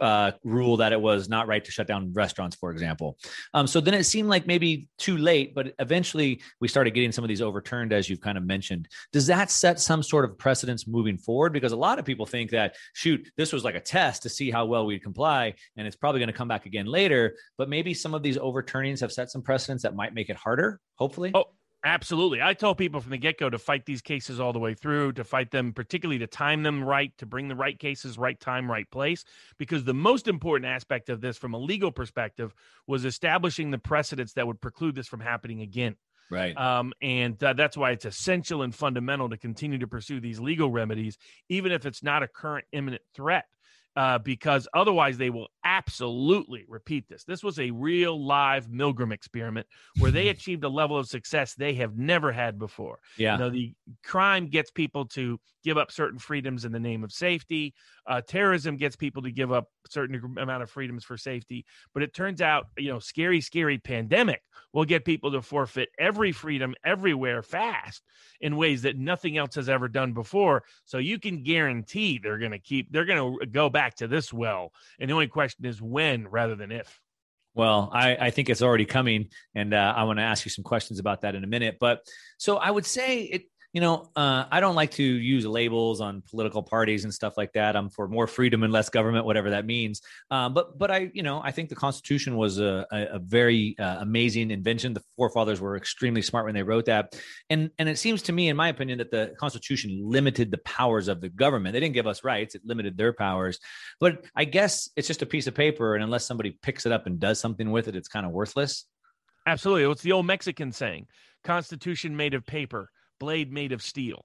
uh, 0.00 0.32
rule 0.42 0.78
that 0.78 0.94
it 0.94 1.00
was 1.00 1.28
not 1.28 1.48
right 1.48 1.62
to 1.62 1.70
shut 1.70 1.86
down 1.86 2.14
restaurants, 2.14 2.56
for 2.56 2.70
example. 2.70 3.18
Um, 3.52 3.66
so 3.66 3.78
then 3.78 3.92
it 3.92 4.04
seemed 4.04 4.30
like 4.30 4.46
maybe 4.46 4.88
too 4.96 5.18
late, 5.18 5.54
but 5.54 5.74
eventually 5.78 6.40
we 6.62 6.68
started 6.68 6.94
getting 6.94 7.12
some 7.12 7.22
of 7.22 7.28
these 7.28 7.42
overturned, 7.42 7.92
as 7.92 8.08
you've 8.08 8.22
kind 8.22 8.38
of 8.38 8.44
mentioned. 8.44 8.88
Does 9.12 9.26
that 9.26 9.50
set 9.50 9.78
some 9.78 10.02
sort 10.02 10.24
of 10.24 10.38
precedence 10.38 10.86
moving 10.86 11.18
forward? 11.18 11.52
Because 11.52 11.72
a 11.72 11.76
lot 11.76 11.98
of 11.98 12.06
people 12.06 12.24
think 12.24 12.52
that, 12.52 12.76
shoot, 12.94 13.30
this 13.36 13.52
was 13.52 13.64
like 13.64 13.74
a 13.74 13.80
test 13.80 14.22
to 14.22 14.30
see 14.30 14.50
how 14.50 14.64
well 14.64 14.86
we'd 14.86 15.02
comply, 15.02 15.52
and 15.76 15.86
it's 15.86 15.96
probably 15.96 16.20
going 16.20 16.32
to 16.32 16.32
come 16.32 16.48
back 16.48 16.64
again 16.64 16.86
later. 16.86 17.36
But 17.58 17.68
maybe 17.68 17.92
some 17.92 18.14
of 18.14 18.22
these 18.22 18.38
overturnings 18.38 19.00
have 19.00 19.12
set 19.12 19.30
some 19.30 19.42
precedents 19.42 19.82
that 19.82 19.94
might 19.94 20.14
make 20.14 20.30
it 20.30 20.36
harder, 20.36 20.80
hopefully. 20.94 21.32
Oh, 21.34 21.44
Absolutely. 21.84 22.40
I 22.40 22.54
tell 22.54 22.76
people 22.76 23.00
from 23.00 23.10
the 23.10 23.18
get 23.18 23.38
go 23.38 23.50
to 23.50 23.58
fight 23.58 23.86
these 23.86 24.02
cases 24.02 24.38
all 24.38 24.52
the 24.52 24.58
way 24.60 24.72
through, 24.72 25.12
to 25.14 25.24
fight 25.24 25.50
them, 25.50 25.72
particularly 25.72 26.20
to 26.20 26.28
time 26.28 26.62
them 26.62 26.84
right, 26.84 27.16
to 27.18 27.26
bring 27.26 27.48
the 27.48 27.56
right 27.56 27.76
cases, 27.76 28.16
right 28.16 28.38
time, 28.38 28.70
right 28.70 28.88
place. 28.90 29.24
Because 29.58 29.82
the 29.82 29.94
most 29.94 30.28
important 30.28 30.70
aspect 30.70 31.08
of 31.08 31.20
this, 31.20 31.36
from 31.36 31.54
a 31.54 31.58
legal 31.58 31.90
perspective, 31.90 32.54
was 32.86 33.04
establishing 33.04 33.72
the 33.72 33.78
precedents 33.78 34.34
that 34.34 34.46
would 34.46 34.60
preclude 34.60 34.94
this 34.94 35.08
from 35.08 35.20
happening 35.20 35.60
again. 35.60 35.96
Right. 36.30 36.56
Um, 36.56 36.92
and 37.02 37.42
uh, 37.42 37.52
that's 37.54 37.76
why 37.76 37.90
it's 37.90 38.04
essential 38.04 38.62
and 38.62 38.74
fundamental 38.74 39.28
to 39.30 39.36
continue 39.36 39.78
to 39.78 39.88
pursue 39.88 40.20
these 40.20 40.38
legal 40.38 40.70
remedies, 40.70 41.18
even 41.48 41.72
if 41.72 41.84
it's 41.84 42.02
not 42.02 42.22
a 42.22 42.28
current 42.28 42.64
imminent 42.72 43.02
threat 43.12 43.46
uh, 43.96 44.18
because 44.18 44.66
otherwise 44.74 45.18
they 45.18 45.30
will 45.30 45.48
absolutely 45.64 46.64
repeat 46.68 47.08
this. 47.08 47.24
This 47.24 47.42
was 47.42 47.58
a 47.58 47.70
real 47.70 48.24
live 48.24 48.68
Milgram 48.68 49.12
experiment 49.12 49.66
where 49.98 50.10
they 50.10 50.28
achieved 50.30 50.64
a 50.64 50.68
level 50.68 50.96
of 50.96 51.06
success 51.06 51.54
they 51.54 51.74
have 51.74 51.96
never 51.96 52.32
had 52.32 52.58
before. 52.58 52.98
Yeah. 53.16 53.34
You 53.34 53.38
know, 53.38 53.50
the 53.50 53.74
crime 54.02 54.48
gets 54.48 54.70
people 54.70 55.06
to 55.08 55.38
give 55.62 55.78
up 55.78 55.92
certain 55.92 56.18
freedoms 56.18 56.64
in 56.64 56.72
the 56.72 56.80
name 56.80 57.04
of 57.04 57.12
safety. 57.12 57.74
Uh, 58.06 58.20
terrorism 58.20 58.76
gets 58.76 58.96
people 58.96 59.22
to 59.22 59.30
give 59.30 59.52
up 59.52 59.68
certain 59.88 60.20
amount 60.38 60.62
of 60.62 60.70
freedoms 60.70 61.04
for 61.04 61.16
safety. 61.16 61.64
But 61.94 62.02
it 62.02 62.14
turns 62.14 62.40
out, 62.40 62.66
you 62.76 62.90
know, 62.90 62.98
scary, 62.98 63.40
scary 63.40 63.78
pandemic 63.78 64.42
will 64.72 64.84
get 64.84 65.04
people 65.04 65.30
to 65.32 65.42
forfeit 65.42 65.90
every 65.98 66.32
freedom 66.32 66.74
everywhere 66.84 67.42
fast 67.42 68.02
in 68.40 68.56
ways 68.56 68.82
that 68.82 68.98
nothing 68.98 69.38
else 69.38 69.54
has 69.54 69.68
ever 69.68 69.88
done 69.88 70.12
before. 70.12 70.64
So 70.84 70.98
you 70.98 71.18
can 71.18 71.42
guarantee 71.42 72.18
they're 72.18 72.38
going 72.38 72.52
to 72.52 72.58
keep, 72.58 72.90
they're 72.90 73.04
going 73.04 73.38
to 73.40 73.46
go 73.46 73.68
back 73.68 73.81
to 73.96 74.08
this 74.08 74.32
well. 74.32 74.72
And 74.98 75.08
the 75.08 75.14
only 75.14 75.28
question 75.28 75.64
is 75.66 75.80
when 75.80 76.28
rather 76.28 76.54
than 76.54 76.72
if. 76.72 77.00
Well, 77.54 77.90
I, 77.92 78.16
I 78.16 78.30
think 78.30 78.48
it's 78.48 78.62
already 78.62 78.86
coming, 78.86 79.28
and 79.54 79.74
uh, 79.74 79.92
I 79.94 80.04
want 80.04 80.18
to 80.18 80.22
ask 80.22 80.44
you 80.46 80.50
some 80.50 80.64
questions 80.64 80.98
about 80.98 81.20
that 81.20 81.34
in 81.34 81.44
a 81.44 81.46
minute. 81.46 81.76
But 81.78 82.00
so 82.38 82.56
I 82.56 82.70
would 82.70 82.86
say 82.86 83.24
it 83.24 83.42
you 83.72 83.80
know, 83.80 84.10
uh, 84.16 84.44
I 84.50 84.60
don't 84.60 84.74
like 84.74 84.90
to 84.92 85.02
use 85.02 85.46
labels 85.46 86.02
on 86.02 86.22
political 86.28 86.62
parties 86.62 87.04
and 87.04 87.14
stuff 87.14 87.38
like 87.38 87.54
that. 87.54 87.74
I'm 87.74 87.88
for 87.88 88.06
more 88.06 88.26
freedom 88.26 88.64
and 88.64 88.72
less 88.72 88.90
government, 88.90 89.24
whatever 89.24 89.50
that 89.50 89.64
means. 89.64 90.02
Um, 90.30 90.52
but 90.52 90.78
but 90.78 90.90
I, 90.90 91.10
you 91.14 91.22
know, 91.22 91.40
I 91.42 91.52
think 91.52 91.70
the 91.70 91.74
Constitution 91.74 92.36
was 92.36 92.58
a, 92.58 92.86
a, 92.92 93.14
a 93.14 93.18
very 93.18 93.74
uh, 93.78 93.96
amazing 94.00 94.50
invention. 94.50 94.92
The 94.92 95.02
forefathers 95.16 95.58
were 95.58 95.78
extremely 95.78 96.20
smart 96.20 96.44
when 96.44 96.54
they 96.54 96.62
wrote 96.62 96.84
that, 96.86 97.16
and 97.48 97.70
and 97.78 97.88
it 97.88 97.98
seems 97.98 98.20
to 98.22 98.32
me, 98.32 98.48
in 98.48 98.56
my 98.56 98.68
opinion, 98.68 98.98
that 98.98 99.10
the 99.10 99.34
Constitution 99.40 99.98
limited 100.02 100.50
the 100.50 100.58
powers 100.58 101.08
of 101.08 101.22
the 101.22 101.30
government. 101.30 101.72
They 101.72 101.80
didn't 101.80 101.94
give 101.94 102.06
us 102.06 102.24
rights; 102.24 102.54
it 102.54 102.62
limited 102.66 102.98
their 102.98 103.14
powers. 103.14 103.58
But 104.00 104.26
I 104.36 104.44
guess 104.44 104.90
it's 104.96 105.08
just 105.08 105.22
a 105.22 105.26
piece 105.26 105.46
of 105.46 105.54
paper, 105.54 105.94
and 105.94 106.04
unless 106.04 106.26
somebody 106.26 106.58
picks 106.62 106.84
it 106.84 106.92
up 106.92 107.06
and 107.06 107.18
does 107.18 107.40
something 107.40 107.70
with 107.70 107.88
it, 107.88 107.96
it's 107.96 108.08
kind 108.08 108.26
of 108.26 108.32
worthless. 108.32 108.84
Absolutely, 109.46 109.90
it's 109.90 110.02
the 110.02 110.12
old 110.12 110.26
Mexican 110.26 110.72
saying: 110.72 111.06
"Constitution 111.42 112.14
made 112.14 112.34
of 112.34 112.44
paper." 112.44 112.90
Blade 113.22 113.52
made 113.52 113.70
of 113.70 113.80
steel. 113.82 114.24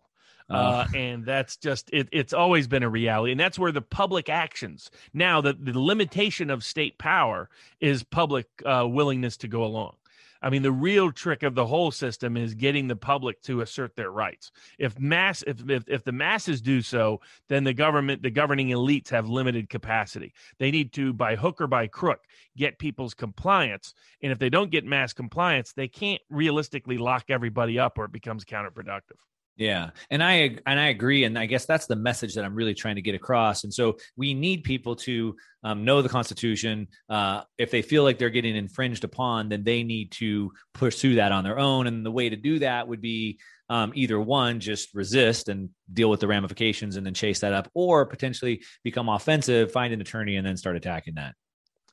Oh. 0.50 0.56
Uh, 0.56 0.88
and 0.96 1.26
that's 1.26 1.58
just 1.58 1.90
it, 1.92 2.08
it's 2.12 2.34
always 2.34 2.68
been 2.68 2.82
a 2.82 2.90
reality 2.90 3.34
and 3.34 3.40
that's 3.40 3.60
where 3.60 3.74
the 3.74 3.82
public 3.82 4.30
actions 4.30 4.90
now 5.14 5.42
the, 5.42 5.52
the 5.52 5.78
limitation 5.78 6.50
of 6.50 6.64
state 6.64 6.98
power 6.98 7.50
is 7.82 8.02
public 8.04 8.48
uh, 8.66 8.88
willingness 8.88 9.36
to 9.36 9.50
go 9.50 9.66
along 9.66 9.98
I 10.42 10.50
mean, 10.50 10.62
the 10.62 10.72
real 10.72 11.12
trick 11.12 11.44
of 11.44 11.56
the 11.56 11.66
whole 11.66 11.92
system 11.92 12.38
is 12.38 12.54
getting 12.54 12.88
the 12.88 12.96
public 12.96 13.42
to 13.44 13.62
assert 13.62 13.96
their 13.96 14.12
rights. 14.12 14.52
If 14.78 15.00
mass, 15.00 15.44
if, 15.46 15.70
if, 15.70 15.84
if 15.88 16.04
the 16.04 16.12
masses 16.12 16.62
do 16.62 16.82
so, 16.82 17.22
then 17.50 17.64
the 17.64 17.74
government, 17.74 18.22
the 18.22 18.30
governing 18.30 18.70
elites 18.70 19.10
have 19.10 19.30
limited 19.30 19.70
capacity. 19.70 20.34
They 20.60 20.72
need 20.72 20.94
to, 20.94 21.14
by 21.14 21.36
hook 21.36 21.62
or 21.62 21.68
by 21.68 21.88
crook, 21.88 22.22
get 22.56 22.80
people's 22.80 23.14
compliance. 23.14 23.94
And 24.22 24.32
if 24.32 24.40
they 24.40 24.50
don't 24.50 24.72
get 24.72 24.86
mass 24.86 25.14
compliance, 25.14 25.74
they 25.74 25.88
can't 25.88 26.22
realistically 26.30 26.98
lock 26.98 27.26
everybody 27.30 27.80
up 27.80 27.98
or 27.98 28.06
it 28.06 28.12
becomes 28.12 28.46
counterproductive. 28.46 29.18
Yeah, 29.58 29.90
and 30.12 30.24
I 30.24 30.58
and 30.68 30.80
I 30.80 30.90
agree, 30.90 31.24
and 31.24 31.38
I 31.38 31.48
guess 31.48 31.66
that's 31.66 31.88
the 31.88 31.96
message 31.96 32.36
that 32.36 32.46
I'm 32.46 32.54
really 32.54 32.76
trying 32.76 32.96
to 32.96 33.02
get 33.02 33.16
across. 33.16 33.64
And 33.64 33.74
so 33.74 33.98
we 34.16 34.36
need 34.36 34.64
people 34.64 34.96
to 34.98 35.36
um, 35.64 35.84
know 35.84 36.04
the 36.04 36.10
Constitution. 36.10 36.88
Uh, 37.10 37.42
if 37.58 37.72
they 37.72 37.82
feel 37.82 38.04
like 38.04 38.20
they're 38.20 38.30
getting 38.30 38.56
infringed 38.56 39.04
upon, 39.04 39.50
then 39.50 39.64
they 39.64 39.82
need 39.82 40.12
to 40.12 40.52
pursue 40.74 41.16
that 41.16 41.32
on 41.32 41.44
their 41.44 41.58
own. 41.58 41.88
And 41.88 42.06
the 42.06 42.12
way 42.12 42.30
to 42.30 42.36
do 42.36 42.60
that 42.60 42.88
would 42.88 43.02
be 43.02 43.40
um, 43.68 43.94
either 43.96 44.20
one, 44.20 44.60
just 44.60 44.94
resist 44.94 45.50
and 45.50 45.70
deal 45.92 46.12
with 46.12 46.20
the 46.20 46.28
ramifications, 46.28 46.96
and 46.96 47.04
then 47.04 47.16
chase 47.16 47.40
that 47.40 47.54
up, 47.54 47.68
or 47.74 48.06
potentially 48.06 48.62
become 48.84 49.10
offensive, 49.10 49.72
find 49.72 49.92
an 49.92 50.02
attorney, 50.02 50.36
and 50.36 50.46
then 50.46 50.56
start 50.56 50.76
attacking 50.76 51.16
that. 51.16 51.34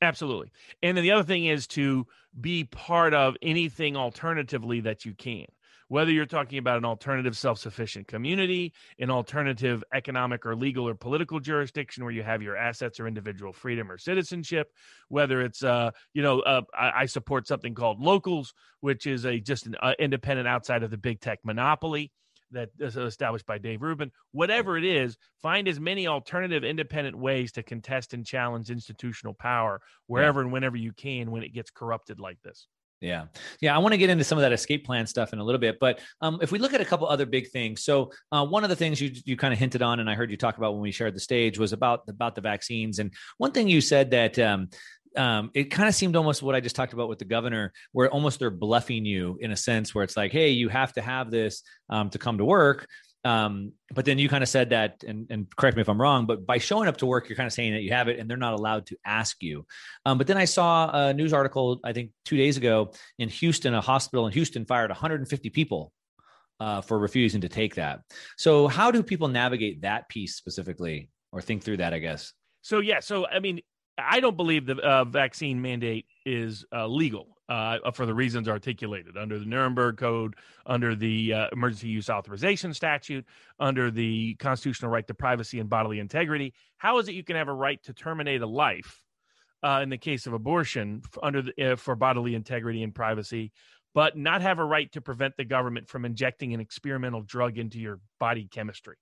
Absolutely. 0.02 0.52
And 0.82 0.98
then 0.98 1.02
the 1.02 1.12
other 1.12 1.24
thing 1.24 1.46
is 1.46 1.66
to 1.68 2.06
be 2.38 2.64
part 2.64 3.14
of 3.14 3.36
anything 3.40 3.96
alternatively 3.96 4.80
that 4.80 5.06
you 5.06 5.14
can 5.14 5.46
whether 5.94 6.10
you're 6.10 6.26
talking 6.26 6.58
about 6.58 6.76
an 6.76 6.84
alternative 6.84 7.36
self 7.36 7.56
sufficient 7.56 8.08
community, 8.08 8.72
an 8.98 9.12
alternative 9.12 9.84
economic 9.94 10.44
or 10.44 10.56
legal 10.56 10.88
or 10.88 10.94
political 10.96 11.38
jurisdiction 11.38 12.02
where 12.02 12.12
you 12.12 12.24
have 12.24 12.42
your 12.42 12.56
assets 12.56 12.98
or 12.98 13.06
individual 13.06 13.52
freedom 13.52 13.88
or 13.88 13.96
citizenship, 13.96 14.72
whether 15.06 15.40
it's, 15.40 15.62
uh, 15.62 15.92
you 16.12 16.20
know, 16.20 16.40
uh, 16.40 16.62
I, 16.76 17.02
I, 17.02 17.06
support 17.06 17.46
something 17.46 17.76
called 17.76 18.00
locals, 18.00 18.54
which 18.80 19.06
is 19.06 19.24
a 19.24 19.38
just 19.38 19.66
an 19.66 19.76
uh, 19.80 19.92
independent 20.00 20.48
outside 20.48 20.82
of 20.82 20.90
the 20.90 20.98
big 20.98 21.20
tech 21.20 21.38
monopoly 21.44 22.10
that 22.50 22.70
is 22.80 22.96
established 22.96 23.46
by 23.46 23.58
Dave 23.58 23.80
Rubin. 23.80 24.10
Whatever 24.32 24.76
it 24.76 24.84
is, 24.84 25.16
find 25.42 25.68
as 25.68 25.78
many 25.78 26.08
alternative 26.08 26.64
independent 26.64 27.16
ways 27.16 27.52
to 27.52 27.62
contest 27.62 28.14
and 28.14 28.26
challenge 28.26 28.68
institutional 28.68 29.32
power 29.32 29.80
wherever 30.08 30.40
yeah. 30.40 30.46
and 30.46 30.52
whenever 30.52 30.76
you 30.76 30.92
can 30.92 31.30
when 31.30 31.44
it 31.44 31.54
gets 31.54 31.70
corrupted 31.70 32.18
like 32.18 32.42
this. 32.42 32.66
Yeah. 33.04 33.26
Yeah. 33.60 33.74
I 33.74 33.78
want 33.78 33.92
to 33.92 33.98
get 33.98 34.08
into 34.08 34.24
some 34.24 34.38
of 34.38 34.42
that 34.42 34.52
escape 34.52 34.86
plan 34.86 35.06
stuff 35.06 35.32
in 35.32 35.38
a 35.38 35.44
little 35.44 35.58
bit. 35.58 35.78
But 35.78 36.00
um, 36.22 36.38
if 36.40 36.50
we 36.50 36.58
look 36.58 36.72
at 36.72 36.80
a 36.80 36.84
couple 36.84 37.06
other 37.06 37.26
big 37.26 37.50
things. 37.50 37.84
So 37.84 38.10
uh, 38.32 38.46
one 38.46 38.64
of 38.64 38.70
the 38.70 38.76
things 38.76 39.00
you, 39.00 39.10
you 39.24 39.36
kind 39.36 39.52
of 39.52 39.58
hinted 39.58 39.82
on, 39.82 40.00
and 40.00 40.08
I 40.08 40.14
heard 40.14 40.30
you 40.30 40.38
talk 40.38 40.56
about 40.56 40.72
when 40.72 40.80
we 40.80 40.90
shared 40.90 41.14
the 41.14 41.20
stage 41.20 41.58
was 41.58 41.74
about, 41.74 42.00
about 42.08 42.34
the 42.34 42.40
vaccines. 42.40 42.98
And 42.98 43.12
one 43.36 43.52
thing 43.52 43.68
you 43.68 43.82
said 43.82 44.10
that 44.12 44.38
um, 44.38 44.70
um, 45.16 45.50
it 45.54 45.64
kind 45.64 45.88
of 45.88 45.94
seemed 45.94 46.16
almost 46.16 46.42
what 46.42 46.54
I 46.54 46.60
just 46.60 46.76
talked 46.76 46.94
about 46.94 47.08
with 47.08 47.18
the 47.18 47.24
governor, 47.24 47.72
where 47.92 48.10
almost 48.10 48.38
they're 48.38 48.50
bluffing 48.50 49.04
you 49.04 49.38
in 49.40 49.52
a 49.52 49.56
sense 49.56 49.94
where 49.94 50.02
it's 50.02 50.16
like, 50.16 50.32
hey, 50.32 50.50
you 50.50 50.68
have 50.70 50.92
to 50.94 51.02
have 51.02 51.30
this 51.30 51.62
um, 51.90 52.10
to 52.10 52.18
come 52.18 52.38
to 52.38 52.44
work. 52.44 52.88
Um, 53.24 53.72
but 53.94 54.04
then 54.04 54.18
you 54.18 54.28
kind 54.28 54.42
of 54.42 54.48
said 54.50 54.70
that, 54.70 55.02
and, 55.06 55.26
and, 55.30 55.56
correct 55.56 55.76
me 55.76 55.80
if 55.80 55.88
I'm 55.88 56.00
wrong, 56.00 56.26
but 56.26 56.44
by 56.44 56.58
showing 56.58 56.88
up 56.88 56.98
to 56.98 57.06
work, 57.06 57.26
you're 57.28 57.36
kind 57.36 57.46
of 57.46 57.54
saying 57.54 57.72
that 57.72 57.80
you 57.80 57.90
have 57.90 58.08
it 58.08 58.18
and 58.18 58.28
they're 58.28 58.36
not 58.36 58.52
allowed 58.52 58.84
to 58.86 58.98
ask 59.04 59.42
you. 59.42 59.64
Um, 60.04 60.18
but 60.18 60.26
then 60.26 60.36
I 60.36 60.44
saw 60.44 60.90
a 60.92 61.14
news 61.14 61.32
article, 61.32 61.80
I 61.82 61.94
think 61.94 62.10
two 62.26 62.36
days 62.36 62.58
ago 62.58 62.92
in 63.18 63.30
Houston, 63.30 63.72
a 63.72 63.80
hospital 63.80 64.26
in 64.26 64.32
Houston 64.34 64.66
fired 64.66 64.90
150 64.90 65.48
people 65.50 65.90
uh, 66.60 66.82
for 66.82 66.98
refusing 66.98 67.40
to 67.40 67.48
take 67.48 67.76
that. 67.76 68.00
So, 68.36 68.68
how 68.68 68.90
do 68.90 69.02
people 69.02 69.28
navigate 69.28 69.82
that 69.82 70.08
piece 70.08 70.36
specifically 70.36 71.08
or 71.32 71.40
think 71.40 71.62
through 71.62 71.78
that, 71.78 71.94
I 71.94 71.98
guess? 71.98 72.32
So, 72.62 72.80
yeah. 72.80 73.00
So, 73.00 73.26
I 73.26 73.40
mean, 73.40 73.60
I 73.96 74.20
don't 74.20 74.36
believe 74.36 74.66
the 74.66 74.76
uh, 74.76 75.04
vaccine 75.04 75.62
mandate 75.62 76.06
is 76.26 76.64
uh, 76.74 76.86
legal 76.86 77.33
uh, 77.48 77.78
for 77.92 78.06
the 78.06 78.14
reasons 78.14 78.48
articulated 78.48 79.16
under 79.16 79.38
the 79.38 79.44
Nuremberg 79.44 79.98
Code, 79.98 80.36
under 80.66 80.94
the 80.94 81.32
uh, 81.32 81.46
Emergency 81.52 81.88
Use 81.88 82.08
Authorization 82.08 82.72
Statute, 82.72 83.24
under 83.60 83.90
the 83.90 84.34
constitutional 84.36 84.90
right 84.90 85.06
to 85.06 85.14
privacy 85.14 85.60
and 85.60 85.68
bodily 85.68 85.98
integrity. 85.98 86.54
How 86.78 86.98
is 86.98 87.08
it 87.08 87.14
you 87.14 87.24
can 87.24 87.36
have 87.36 87.48
a 87.48 87.54
right 87.54 87.82
to 87.84 87.92
terminate 87.92 88.42
a 88.42 88.46
life 88.46 89.02
uh, 89.62 89.80
in 89.82 89.88
the 89.88 89.98
case 89.98 90.26
of 90.26 90.32
abortion 90.32 91.02
under 91.22 91.42
the, 91.42 91.72
uh, 91.72 91.76
for 91.76 91.94
bodily 91.94 92.34
integrity 92.34 92.82
and 92.82 92.94
privacy, 92.94 93.52
but 93.94 94.16
not 94.16 94.42
have 94.42 94.58
a 94.58 94.64
right 94.64 94.90
to 94.92 95.00
prevent 95.00 95.36
the 95.36 95.44
government 95.44 95.88
from 95.88 96.04
injecting 96.04 96.54
an 96.54 96.60
experimental 96.60 97.22
drug 97.22 97.58
into 97.58 97.78
your 97.78 98.00
body 98.18 98.48
chemistry? 98.50 98.96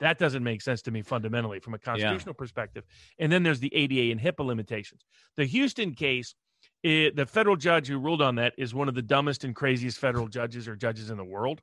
That 0.00 0.18
doesn't 0.18 0.44
make 0.44 0.60
sense 0.60 0.82
to 0.82 0.90
me 0.90 1.02
fundamentally 1.02 1.58
from 1.58 1.74
a 1.74 1.78
constitutional 1.78 2.34
yeah. 2.34 2.38
perspective. 2.38 2.84
And 3.18 3.32
then 3.32 3.42
there's 3.42 3.60
the 3.60 3.74
ADA 3.74 4.12
and 4.12 4.20
HIPAA 4.20 4.44
limitations. 4.44 5.02
The 5.36 5.46
Houston 5.46 5.94
case 5.94 6.34
it, 6.82 7.16
the 7.16 7.26
federal 7.26 7.56
judge 7.56 7.88
who 7.88 7.98
ruled 7.98 8.22
on 8.22 8.36
that 8.36 8.54
is 8.58 8.74
one 8.74 8.88
of 8.88 8.94
the 8.94 9.02
dumbest 9.02 9.44
and 9.44 9.54
craziest 9.54 9.98
federal 9.98 10.28
judges 10.28 10.68
or 10.68 10.76
judges 10.76 11.10
in 11.10 11.16
the 11.16 11.24
world. 11.24 11.60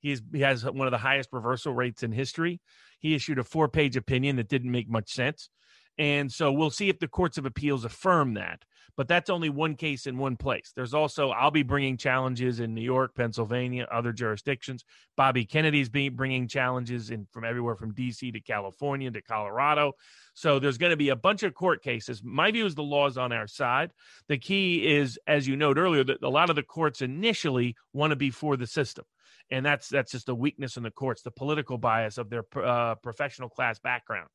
He 0.00 0.16
has 0.40 0.64
one 0.64 0.86
of 0.86 0.92
the 0.92 0.98
highest 0.98 1.30
reversal 1.32 1.72
rates 1.72 2.02
in 2.02 2.12
history. 2.12 2.60
He 3.00 3.14
issued 3.14 3.38
a 3.38 3.44
four 3.44 3.68
page 3.68 3.96
opinion 3.96 4.36
that 4.36 4.48
didn't 4.48 4.70
make 4.70 4.88
much 4.88 5.12
sense. 5.12 5.50
And 5.98 6.30
so 6.30 6.52
we'll 6.52 6.70
see 6.70 6.88
if 6.88 6.98
the 6.98 7.08
courts 7.08 7.38
of 7.38 7.46
appeals 7.46 7.84
affirm 7.84 8.34
that. 8.34 8.64
But 8.96 9.08
that's 9.08 9.28
only 9.28 9.50
one 9.50 9.74
case 9.74 10.06
in 10.06 10.16
one 10.16 10.36
place. 10.36 10.72
There's 10.74 10.94
also, 10.94 11.28
I'll 11.30 11.50
be 11.50 11.62
bringing 11.62 11.98
challenges 11.98 12.60
in 12.60 12.72
New 12.72 12.82
York, 12.82 13.14
Pennsylvania, 13.14 13.86
other 13.92 14.10
jurisdictions. 14.12 14.84
Bobby 15.16 15.44
Kennedy's 15.44 15.90
being 15.90 16.16
bringing 16.16 16.48
challenges 16.48 17.10
in 17.10 17.26
from 17.30 17.44
everywhere 17.44 17.76
from 17.76 17.92
DC 17.92 18.32
to 18.32 18.40
California 18.40 19.10
to 19.10 19.20
Colorado. 19.20 19.92
So 20.32 20.58
there's 20.58 20.78
going 20.78 20.90
to 20.90 20.96
be 20.96 21.10
a 21.10 21.16
bunch 21.16 21.42
of 21.42 21.52
court 21.52 21.82
cases. 21.82 22.22
My 22.24 22.50
view 22.50 22.64
is 22.64 22.74
the 22.74 22.82
law 22.82 23.06
is 23.06 23.18
on 23.18 23.32
our 23.32 23.46
side. 23.46 23.92
The 24.28 24.38
key 24.38 24.86
is, 24.86 25.18
as 25.26 25.46
you 25.46 25.56
noted 25.56 25.80
earlier, 25.80 26.04
that 26.04 26.22
a 26.22 26.30
lot 26.30 26.48
of 26.48 26.56
the 26.56 26.62
courts 26.62 27.02
initially 27.02 27.76
want 27.92 28.12
to 28.12 28.16
be 28.16 28.30
for 28.30 28.56
the 28.56 28.66
system 28.66 29.04
and 29.50 29.64
that's 29.64 29.88
that's 29.88 30.12
just 30.12 30.28
a 30.28 30.34
weakness 30.34 30.76
in 30.76 30.82
the 30.82 30.90
courts 30.90 31.22
the 31.22 31.30
political 31.30 31.78
bias 31.78 32.18
of 32.18 32.30
their 32.30 32.44
uh, 32.56 32.94
professional 32.96 33.48
class 33.48 33.78
background 33.78 34.28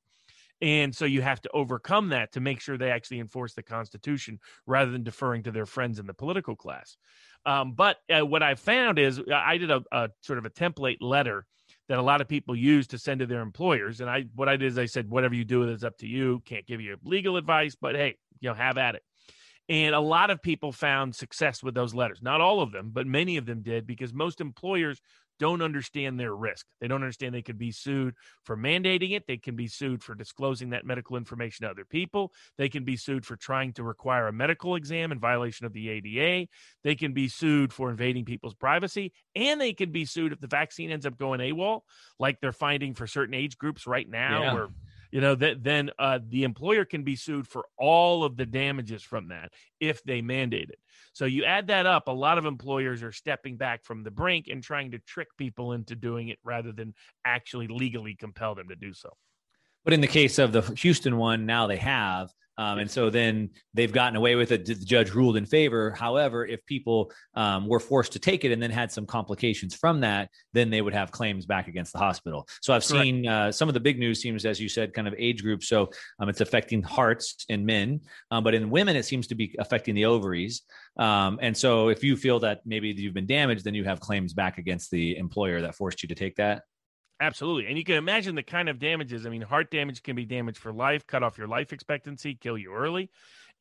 and 0.61 0.95
so 0.95 1.05
you 1.05 1.21
have 1.21 1.41
to 1.41 1.49
overcome 1.53 2.09
that 2.09 2.33
to 2.33 2.39
make 2.39 2.59
sure 2.59 2.77
they 2.77 2.91
actually 2.91 3.19
enforce 3.19 3.53
the 3.53 3.63
Constitution 3.63 4.39
rather 4.67 4.91
than 4.91 5.03
deferring 5.03 5.43
to 5.43 5.51
their 5.51 5.65
friends 5.65 5.99
in 5.99 6.05
the 6.05 6.13
political 6.13 6.55
class. 6.55 6.97
Um, 7.45 7.73
but 7.73 7.97
uh, 8.09 8.25
what 8.25 8.43
I 8.43 8.55
found 8.55 8.99
is 8.99 9.19
uh, 9.19 9.23
I 9.33 9.57
did 9.57 9.71
a, 9.71 9.81
a, 9.91 10.09
sort 10.21 10.37
of 10.37 10.45
a 10.45 10.49
template 10.51 10.97
letter 11.01 11.45
that 11.89 11.97
a 11.97 12.03
lot 12.03 12.21
of 12.21 12.27
people 12.27 12.55
use 12.55 12.87
to 12.87 12.99
send 12.99 13.19
to 13.21 13.25
their 13.25 13.41
employers. 13.41 13.99
And 13.99 14.09
I 14.09 14.25
what 14.35 14.47
I 14.47 14.57
did 14.57 14.67
is 14.67 14.77
I 14.77 14.85
said, 14.85 15.09
whatever 15.09 15.33
you 15.33 15.43
do 15.43 15.63
is 15.63 15.83
up 15.83 15.97
to 15.97 16.07
you. 16.07 16.41
Can't 16.45 16.67
give 16.67 16.79
you 16.79 16.97
legal 17.03 17.37
advice, 17.37 17.75
but 17.75 17.95
hey, 17.95 18.17
you 18.39 18.49
know, 18.49 18.55
have 18.55 18.77
at 18.77 18.95
it. 18.95 19.03
And 19.67 19.95
a 19.95 19.99
lot 19.99 20.29
of 20.29 20.41
people 20.41 20.71
found 20.71 21.15
success 21.15 21.63
with 21.63 21.73
those 21.73 21.93
letters. 21.93 22.21
Not 22.21 22.41
all 22.41 22.61
of 22.61 22.71
them, 22.71 22.91
but 22.93 23.07
many 23.07 23.37
of 23.37 23.45
them 23.45 23.61
did 23.61 23.87
because 23.87 24.13
most 24.13 24.41
employers 24.41 25.01
don't 25.41 25.63
understand 25.63 26.19
their 26.19 26.35
risk. 26.35 26.67
They 26.79 26.87
don't 26.87 27.01
understand 27.01 27.33
they 27.33 27.41
could 27.41 27.57
be 27.57 27.71
sued 27.71 28.13
for 28.43 28.55
mandating 28.55 29.13
it. 29.13 29.25
They 29.27 29.37
can 29.37 29.55
be 29.55 29.67
sued 29.67 30.03
for 30.03 30.13
disclosing 30.13 30.69
that 30.69 30.85
medical 30.85 31.17
information 31.17 31.65
to 31.65 31.71
other 31.71 31.83
people. 31.83 32.31
They 32.59 32.69
can 32.69 32.83
be 32.83 32.95
sued 32.95 33.25
for 33.25 33.35
trying 33.35 33.73
to 33.73 33.83
require 33.83 34.27
a 34.27 34.31
medical 34.31 34.75
exam 34.75 35.11
in 35.11 35.19
violation 35.19 35.65
of 35.65 35.73
the 35.73 35.89
ADA. 35.89 36.47
They 36.83 36.93
can 36.93 37.13
be 37.13 37.27
sued 37.27 37.73
for 37.73 37.89
invading 37.89 38.23
people's 38.23 38.53
privacy. 38.53 39.13
And 39.35 39.59
they 39.59 39.73
can 39.73 39.91
be 39.91 40.05
sued 40.05 40.31
if 40.31 40.39
the 40.39 40.45
vaccine 40.45 40.91
ends 40.91 41.07
up 41.07 41.17
going 41.17 41.39
AWOL, 41.39 41.81
like 42.19 42.39
they're 42.39 42.51
finding 42.51 42.93
for 42.93 43.07
certain 43.07 43.33
age 43.33 43.57
groups 43.57 43.87
right 43.87 44.07
now, 44.07 44.43
yeah. 44.43 44.53
where 44.53 44.67
you 45.11 45.21
know 45.21 45.35
that 45.35 45.63
then 45.63 45.91
uh, 45.99 46.19
the 46.29 46.43
employer 46.43 46.85
can 46.85 47.03
be 47.03 47.15
sued 47.15 47.47
for 47.47 47.65
all 47.77 48.23
of 48.23 48.37
the 48.37 48.45
damages 48.45 49.03
from 49.03 49.27
that 49.27 49.51
if 49.79 50.03
they 50.03 50.21
mandate 50.21 50.69
it. 50.69 50.79
So 51.13 51.25
you 51.25 51.43
add 51.43 51.67
that 51.67 51.85
up 51.85 52.07
a 52.07 52.11
lot 52.11 52.37
of 52.37 52.45
employers 52.45 53.03
are 53.03 53.11
stepping 53.11 53.57
back 53.57 53.83
from 53.83 54.03
the 54.03 54.11
brink 54.11 54.47
and 54.47 54.63
trying 54.63 54.91
to 54.91 54.99
trick 54.99 55.27
people 55.37 55.73
into 55.73 55.95
doing 55.95 56.29
it 56.29 56.39
rather 56.43 56.71
than 56.71 56.93
actually 57.25 57.67
legally 57.67 58.15
compel 58.15 58.55
them 58.55 58.69
to 58.69 58.75
do 58.75 58.93
so. 58.93 59.09
But 59.83 59.93
in 59.93 60.01
the 60.01 60.07
case 60.07 60.39
of 60.39 60.51
the 60.51 60.61
houston 60.61 61.17
one 61.17 61.45
now 61.45 61.67
they 61.67 61.77
have 61.77 62.33
um, 62.57 62.79
and 62.79 62.91
so 62.91 63.09
then 63.09 63.49
they've 63.73 63.91
gotten 63.91 64.15
away 64.15 64.35
with 64.35 64.51
it. 64.51 64.65
The 64.65 64.75
judge 64.75 65.11
ruled 65.11 65.37
in 65.37 65.45
favor. 65.45 65.91
However, 65.91 66.45
if 66.45 66.65
people 66.65 67.11
um, 67.35 67.67
were 67.67 67.79
forced 67.79 68.11
to 68.13 68.19
take 68.19 68.43
it 68.45 68.51
and 68.51 68.61
then 68.61 68.71
had 68.71 68.91
some 68.91 69.05
complications 69.05 69.73
from 69.75 70.01
that, 70.01 70.29
then 70.53 70.69
they 70.69 70.81
would 70.81 70.93
have 70.93 71.11
claims 71.11 71.45
back 71.45 71.67
against 71.67 71.93
the 71.93 71.99
hospital. 71.99 72.47
So 72.61 72.73
I've 72.73 72.83
seen 72.83 73.27
uh, 73.27 73.51
some 73.51 73.67
of 73.67 73.73
the 73.73 73.79
big 73.79 73.99
news 73.99 74.21
seems, 74.21 74.45
as 74.45 74.59
you 74.59 74.69
said, 74.69 74.93
kind 74.93 75.07
of 75.07 75.15
age 75.17 75.41
groups. 75.41 75.67
So 75.67 75.89
um, 76.19 76.29
it's 76.29 76.41
affecting 76.41 76.81
hearts 76.81 77.45
in 77.49 77.65
men, 77.65 78.01
um, 78.29 78.43
but 78.43 78.53
in 78.53 78.69
women, 78.69 78.95
it 78.95 79.05
seems 79.05 79.27
to 79.27 79.35
be 79.35 79.55
affecting 79.57 79.95
the 79.95 80.05
ovaries. 80.05 80.63
Um, 80.97 81.39
and 81.41 81.55
so 81.55 81.87
if 81.87 82.03
you 82.03 82.17
feel 82.17 82.39
that 82.41 82.61
maybe 82.65 82.89
you've 82.89 83.13
been 83.13 83.25
damaged, 83.25 83.63
then 83.63 83.73
you 83.73 83.85
have 83.85 83.99
claims 83.99 84.33
back 84.33 84.57
against 84.57 84.91
the 84.91 85.17
employer 85.17 85.61
that 85.61 85.75
forced 85.75 86.03
you 86.03 86.09
to 86.09 86.15
take 86.15 86.35
that. 86.35 86.63
Absolutely. 87.21 87.67
And 87.67 87.77
you 87.77 87.83
can 87.83 87.95
imagine 87.95 88.33
the 88.33 88.41
kind 88.41 88.67
of 88.67 88.79
damages. 88.79 89.27
I 89.27 89.29
mean, 89.29 89.43
heart 89.43 89.69
damage 89.69 90.01
can 90.01 90.15
be 90.15 90.25
damage 90.25 90.57
for 90.57 90.73
life, 90.73 91.05
cut 91.05 91.21
off 91.21 91.37
your 91.37 91.47
life 91.47 91.71
expectancy, 91.71 92.33
kill 92.33 92.57
you 92.57 92.73
early, 92.73 93.11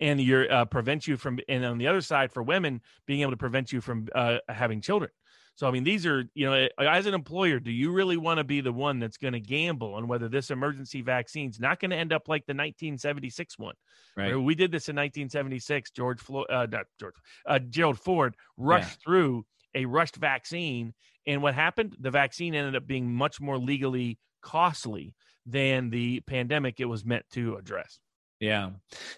and 0.01 0.19
your 0.19 0.51
uh, 0.51 0.65
prevent 0.65 1.07
you 1.07 1.19
from. 1.19 1.39
And 1.47 1.63
on 1.67 1.77
the 1.77 1.87
other 1.87 2.01
side, 2.01 2.33
for 2.33 2.43
women, 2.43 2.81
being 3.07 3.21
able 3.21 3.33
to 3.33 3.37
prevent 3.37 3.71
you 3.71 3.83
from 3.83 4.09
uh, 4.15 4.39
having 4.49 4.81
children. 4.81 5.11
So, 5.57 5.69
I 5.69 5.73
mean, 5.73 5.85
these 5.85 6.07
are, 6.07 6.25
you 6.33 6.47
know, 6.49 6.69
as 6.79 7.05
an 7.05 7.13
employer, 7.13 7.61
do 7.61 7.71
you 7.71 7.93
really 7.93 8.17
want 8.17 8.39
to 8.39 8.45
be 8.45 8.63
the 8.63 8.73
one 8.73 8.99
that's 8.99 9.19
going 9.19 9.35
to 9.35 9.41
gamble 9.41 9.93
on 9.93 10.09
whether 10.09 10.27
this 10.27 10.51
emergency 10.51 11.03
vaccine 11.03 11.51
is 11.51 11.61
not 11.61 11.81
going 11.81 11.91
to 11.91 11.99
end 11.99 12.15
up 12.15 12.29
like 12.29 12.47
the 12.47 12.55
1976 12.55 13.59
one? 13.59 13.75
Right. 14.17 14.35
We 14.35 14.55
did 14.55 14.73
this 14.73 14.89
in 14.89 14.97
1976. 14.97 15.91
George 15.91 16.19
Floyd, 16.19 16.47
uh, 16.49 16.67
not 16.71 16.87
George, 16.99 17.15
uh, 17.45 17.59
Gerald 17.59 17.99
Ford 17.99 18.37
rushed 18.57 19.01
yeah. 19.01 19.05
through 19.05 19.45
a 19.75 19.85
rushed 19.85 20.17
vaccine. 20.17 20.95
And 21.27 21.43
what 21.43 21.55
happened? 21.55 21.97
The 22.01 22.11
vaccine 22.11 22.55
ended 22.55 22.77
up 22.77 22.87
being 22.87 23.13
much 23.13 23.41
more 23.41 23.59
legally 23.59 24.19
costly 24.43 25.15
than 25.47 25.91
the 25.91 26.21
pandemic 26.21 26.81
it 26.81 26.87
was 26.87 27.05
meant 27.05 27.25
to 27.33 27.57
address. 27.57 27.99
Yeah. 28.41 28.71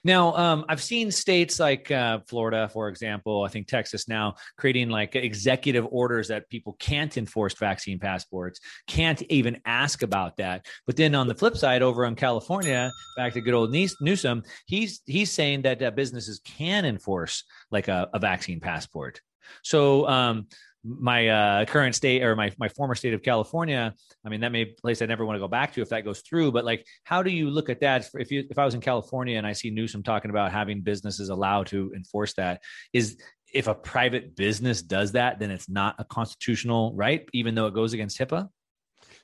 Now, 0.03 0.35
um, 0.35 0.65
I've 0.69 0.83
seen 0.83 1.13
states 1.13 1.61
like 1.61 1.93
uh, 1.93 2.19
Florida, 2.27 2.69
for 2.69 2.89
example, 2.89 3.45
I 3.45 3.49
think 3.49 3.69
Texas 3.69 4.09
now 4.09 4.35
creating 4.59 4.89
like 4.89 5.15
executive 5.15 5.87
orders 5.93 6.27
that 6.29 6.49
people 6.51 6.77
can't 6.81 7.17
enforce 7.17 7.55
vaccine 7.55 8.01
passports, 8.01 8.59
can't 8.89 9.23
even 9.31 9.61
ask 9.65 10.03
about 10.03 10.39
that. 10.39 10.67
But 10.87 10.97
then 10.97 11.15
on 11.15 11.29
the 11.29 11.37
flip 11.37 11.57
side, 11.57 11.83
over 11.83 12.05
in 12.05 12.17
California, 12.17 12.91
back 13.17 13.33
to 13.35 13.41
good 13.41 13.55
old 13.55 13.71
Newsom, 13.71 14.43
he's 14.67 15.03
he's 15.07 15.31
saying 15.31 15.63
that 15.63 15.81
uh, 15.81 15.93
businesses 15.93 16.41
can 16.45 16.85
enforce 16.85 17.45
like 17.71 17.87
a, 17.87 18.11
a 18.13 18.19
vaccine 18.19 18.59
passport. 18.59 19.21
So, 19.63 20.09
um, 20.09 20.49
my 20.85 21.29
uh, 21.29 21.65
current 21.65 21.95
state 21.95 22.23
or 22.23 22.35
my 22.35 22.53
my 22.59 22.69
former 22.69 22.95
state 22.95 23.15
of 23.15 23.23
California. 23.23 23.95
I 24.25 24.29
mean, 24.29 24.41
that 24.41 24.53
may 24.53 24.65
be 24.65 24.71
a 24.73 24.81
place 24.81 25.03
I 25.03 25.07
never 25.07 25.25
want 25.25 25.37
to 25.37 25.41
go 25.41 25.49
back 25.49 25.73
to 25.75 25.83
if 25.83 25.91
that 25.91 26.05
goes 26.05 26.21
through. 26.21 26.53
But 26.53 26.65
like, 26.65 26.87
how 27.05 27.23
do 27.23 27.31
you 27.31 27.51
look 27.51 27.69
at 27.69 27.81
that? 27.81 28.09
If 28.15 28.31
you 28.31 28.45
if 28.51 28.59
I 28.59 28.65
was 28.65 28.75
in 28.75 28.81
California 28.81 29.39
and 29.39 29.47
I 29.47 29.53
see 29.53 29.71
Newsom 29.71 30.03
talking 30.03 30.31
about 30.31 30.53
having 30.53 30.83
businesses 30.83 31.29
allowed 31.29 31.69
to 31.69 31.93
enforce 31.95 32.35
that, 32.35 32.63
is 32.93 33.17
if 33.53 33.67
a 33.67 33.75
private 33.75 34.35
business 34.35 34.83
does 34.83 35.13
that, 35.13 35.39
then 35.39 35.51
it's 35.51 35.69
not 35.69 35.97
a 35.99 36.05
constitutional 36.05 36.95
right, 36.95 37.29
even 37.33 37.55
though 37.55 37.67
it 37.67 37.75
goes 37.75 37.93
against 37.93 38.19
HIPAA. 38.19 38.49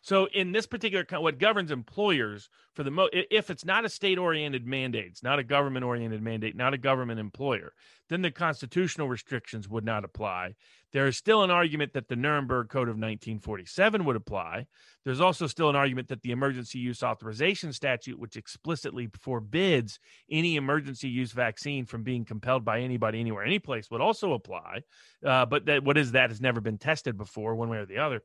So 0.02 0.26
in 0.26 0.52
this 0.52 0.66
particular, 0.66 1.04
what 1.20 1.38
governs 1.38 1.70
employers 1.70 2.48
for 2.74 2.82
the 2.82 2.90
most, 2.90 3.10
if 3.12 3.50
it's 3.50 3.64
not 3.64 3.84
a 3.84 3.88
state-oriented 3.88 4.66
mandate, 4.66 5.06
it's 5.06 5.22
not 5.22 5.38
a 5.38 5.42
government-oriented 5.42 6.22
mandate, 6.22 6.56
not 6.56 6.72
a 6.72 6.78
government 6.78 7.18
employer, 7.18 7.72
then 8.08 8.22
the 8.22 8.30
constitutional 8.30 9.08
restrictions 9.08 9.68
would 9.68 9.84
not 9.84 10.04
apply. 10.04 10.54
There 10.92 11.06
is 11.06 11.16
still 11.16 11.42
an 11.42 11.50
argument 11.50 11.92
that 11.92 12.08
the 12.08 12.16
Nuremberg 12.16 12.70
Code 12.70 12.88
of 12.88 12.94
1947 12.94 14.04
would 14.06 14.16
apply. 14.16 14.66
There's 15.04 15.20
also 15.20 15.46
still 15.46 15.68
an 15.68 15.76
argument 15.76 16.08
that 16.08 16.22
the 16.22 16.30
emergency 16.30 16.78
use 16.78 17.02
authorization 17.02 17.72
statute, 17.72 18.18
which 18.18 18.36
explicitly 18.36 19.10
forbids 19.20 19.98
any 20.30 20.56
emergency 20.56 21.08
use 21.08 21.32
vaccine 21.32 21.84
from 21.84 22.02
being 22.02 22.24
compelled 22.24 22.64
by 22.64 22.80
anybody, 22.80 23.20
anywhere, 23.20 23.44
any 23.44 23.58
place, 23.58 23.90
would 23.90 24.00
also 24.00 24.32
apply. 24.32 24.82
Uh, 25.24 25.44
but 25.44 25.66
that 25.66 25.84
what 25.84 25.98
is 25.98 26.12
that 26.12 26.30
has 26.30 26.40
never 26.40 26.60
been 26.60 26.78
tested 26.78 27.18
before, 27.18 27.54
one 27.54 27.68
way 27.68 27.78
or 27.78 27.86
the 27.86 27.98
other. 27.98 28.22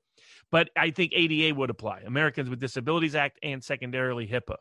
But 0.50 0.70
I 0.78 0.92
think 0.92 1.12
ADA 1.14 1.54
would 1.56 1.70
apply, 1.70 2.02
Americans 2.06 2.50
with 2.50 2.60
Disabilities 2.60 3.16
Act, 3.16 3.40
and 3.44 3.62
secondarily 3.62 4.28
HIPAA 4.28 4.56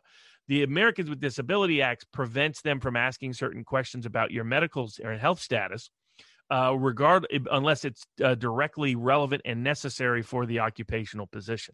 the 0.47 0.63
Americans 0.63 1.09
with 1.09 1.19
Disability 1.19 1.81
Act 1.81 2.05
prevents 2.11 2.61
them 2.61 2.79
from 2.79 2.95
asking 2.95 3.33
certain 3.33 3.63
questions 3.63 4.05
about 4.05 4.31
your 4.31 4.43
medical 4.43 4.89
or 5.03 5.13
health 5.13 5.39
status, 5.39 5.89
uh, 6.51 6.75
regard 6.75 7.25
unless 7.51 7.85
it's 7.85 8.03
uh, 8.23 8.35
directly 8.35 8.95
relevant 8.95 9.41
and 9.45 9.63
necessary 9.63 10.21
for 10.21 10.45
the 10.45 10.59
occupational 10.59 11.27
position. 11.27 11.73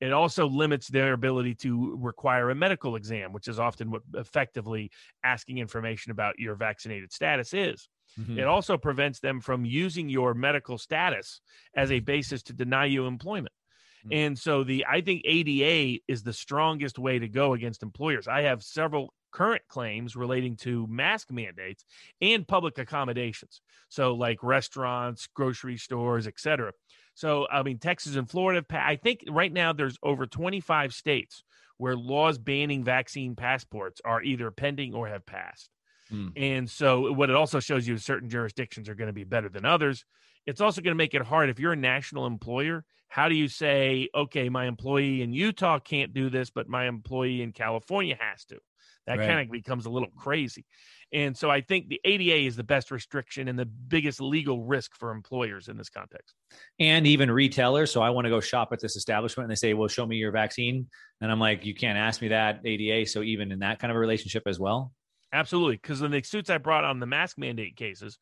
It 0.00 0.12
also 0.12 0.48
limits 0.48 0.88
their 0.88 1.12
ability 1.12 1.54
to 1.56 1.96
require 2.00 2.50
a 2.50 2.54
medical 2.54 2.96
exam, 2.96 3.32
which 3.32 3.46
is 3.46 3.60
often 3.60 3.90
what 3.90 4.02
effectively 4.14 4.90
asking 5.22 5.58
information 5.58 6.10
about 6.10 6.38
your 6.38 6.56
vaccinated 6.56 7.12
status 7.12 7.54
is. 7.54 7.88
Mm-hmm. 8.20 8.40
It 8.40 8.46
also 8.46 8.76
prevents 8.76 9.20
them 9.20 9.40
from 9.40 9.64
using 9.64 10.08
your 10.08 10.34
medical 10.34 10.76
status 10.76 11.40
as 11.76 11.92
a 11.92 12.00
basis 12.00 12.42
to 12.44 12.52
deny 12.52 12.86
you 12.86 13.06
employment. 13.06 13.54
Mm-hmm. 14.04 14.12
And 14.12 14.38
so 14.38 14.64
the 14.64 14.86
I 14.88 15.00
think 15.00 15.22
ADA 15.24 16.02
is 16.08 16.22
the 16.22 16.32
strongest 16.32 16.98
way 16.98 17.18
to 17.18 17.28
go 17.28 17.54
against 17.54 17.82
employers. 17.82 18.28
I 18.28 18.42
have 18.42 18.62
several 18.62 19.12
current 19.32 19.62
claims 19.68 20.14
relating 20.14 20.56
to 20.56 20.86
mask 20.88 21.30
mandates 21.30 21.84
and 22.20 22.46
public 22.46 22.78
accommodations. 22.78 23.62
So 23.88 24.14
like 24.14 24.42
restaurants, 24.42 25.26
grocery 25.34 25.78
stores, 25.78 26.26
etc. 26.26 26.72
So 27.14 27.46
I 27.50 27.62
mean 27.62 27.78
Texas 27.78 28.16
and 28.16 28.28
Florida 28.28 28.64
I 28.70 28.96
think 28.96 29.24
right 29.30 29.52
now 29.52 29.72
there's 29.72 29.98
over 30.02 30.26
25 30.26 30.92
states 30.92 31.42
where 31.78 31.96
laws 31.96 32.38
banning 32.38 32.84
vaccine 32.84 33.34
passports 33.34 34.00
are 34.04 34.22
either 34.22 34.50
pending 34.50 34.94
or 34.94 35.08
have 35.08 35.26
passed. 35.26 35.68
Mm. 36.12 36.32
And 36.36 36.70
so 36.70 37.12
what 37.12 37.30
it 37.30 37.36
also 37.36 37.60
shows 37.60 37.86
you 37.86 37.94
is 37.94 38.04
certain 38.04 38.28
jurisdictions 38.28 38.88
are 38.88 38.94
going 38.94 39.08
to 39.08 39.12
be 39.12 39.24
better 39.24 39.48
than 39.48 39.64
others. 39.64 40.04
It's 40.46 40.60
also 40.60 40.80
going 40.80 40.92
to 40.92 40.98
make 40.98 41.14
it 41.14 41.22
hard 41.22 41.50
if 41.50 41.58
you're 41.58 41.72
a 41.72 41.76
national 41.76 42.26
employer. 42.26 42.84
How 43.08 43.28
do 43.28 43.34
you 43.34 43.48
say, 43.48 44.08
okay, 44.14 44.48
my 44.48 44.66
employee 44.66 45.22
in 45.22 45.32
Utah 45.32 45.78
can't 45.78 46.14
do 46.14 46.30
this, 46.30 46.50
but 46.50 46.68
my 46.68 46.88
employee 46.88 47.42
in 47.42 47.52
California 47.52 48.16
has 48.18 48.44
to? 48.46 48.58
That 49.06 49.18
right. 49.18 49.28
kind 49.28 49.40
of 49.40 49.50
becomes 49.50 49.86
a 49.86 49.90
little 49.90 50.08
crazy. 50.16 50.64
And 51.12 51.36
so 51.36 51.50
I 51.50 51.60
think 51.60 51.88
the 51.88 52.00
ADA 52.04 52.46
is 52.46 52.56
the 52.56 52.64
best 52.64 52.90
restriction 52.90 53.48
and 53.48 53.58
the 53.58 53.66
biggest 53.66 54.20
legal 54.20 54.64
risk 54.64 54.96
for 54.96 55.10
employers 55.10 55.68
in 55.68 55.76
this 55.76 55.90
context. 55.90 56.34
And 56.80 57.06
even 57.06 57.30
retailers. 57.30 57.90
So 57.90 58.00
I 58.00 58.10
want 58.10 58.24
to 58.24 58.30
go 58.30 58.40
shop 58.40 58.70
at 58.72 58.80
this 58.80 58.96
establishment 58.96 59.44
and 59.44 59.50
they 59.50 59.56
say, 59.56 59.74
well, 59.74 59.88
show 59.88 60.06
me 60.06 60.16
your 60.16 60.32
vaccine. 60.32 60.86
And 61.20 61.30
I'm 61.30 61.40
like, 61.40 61.66
you 61.66 61.74
can't 61.74 61.98
ask 61.98 62.22
me 62.22 62.28
that, 62.28 62.60
ADA. 62.64 63.06
So 63.10 63.22
even 63.22 63.52
in 63.52 63.58
that 63.58 63.78
kind 63.78 63.90
of 63.90 63.96
a 63.96 64.00
relationship 64.00 64.44
as 64.46 64.58
well. 64.58 64.92
Absolutely. 65.32 65.76
Because 65.76 66.02
in 66.02 66.10
the 66.10 66.22
suits 66.22 66.50
I 66.50 66.58
brought 66.58 66.84
on 66.84 67.00
the 67.00 67.06
mask 67.06 67.38
mandate 67.38 67.76
cases, 67.76 68.18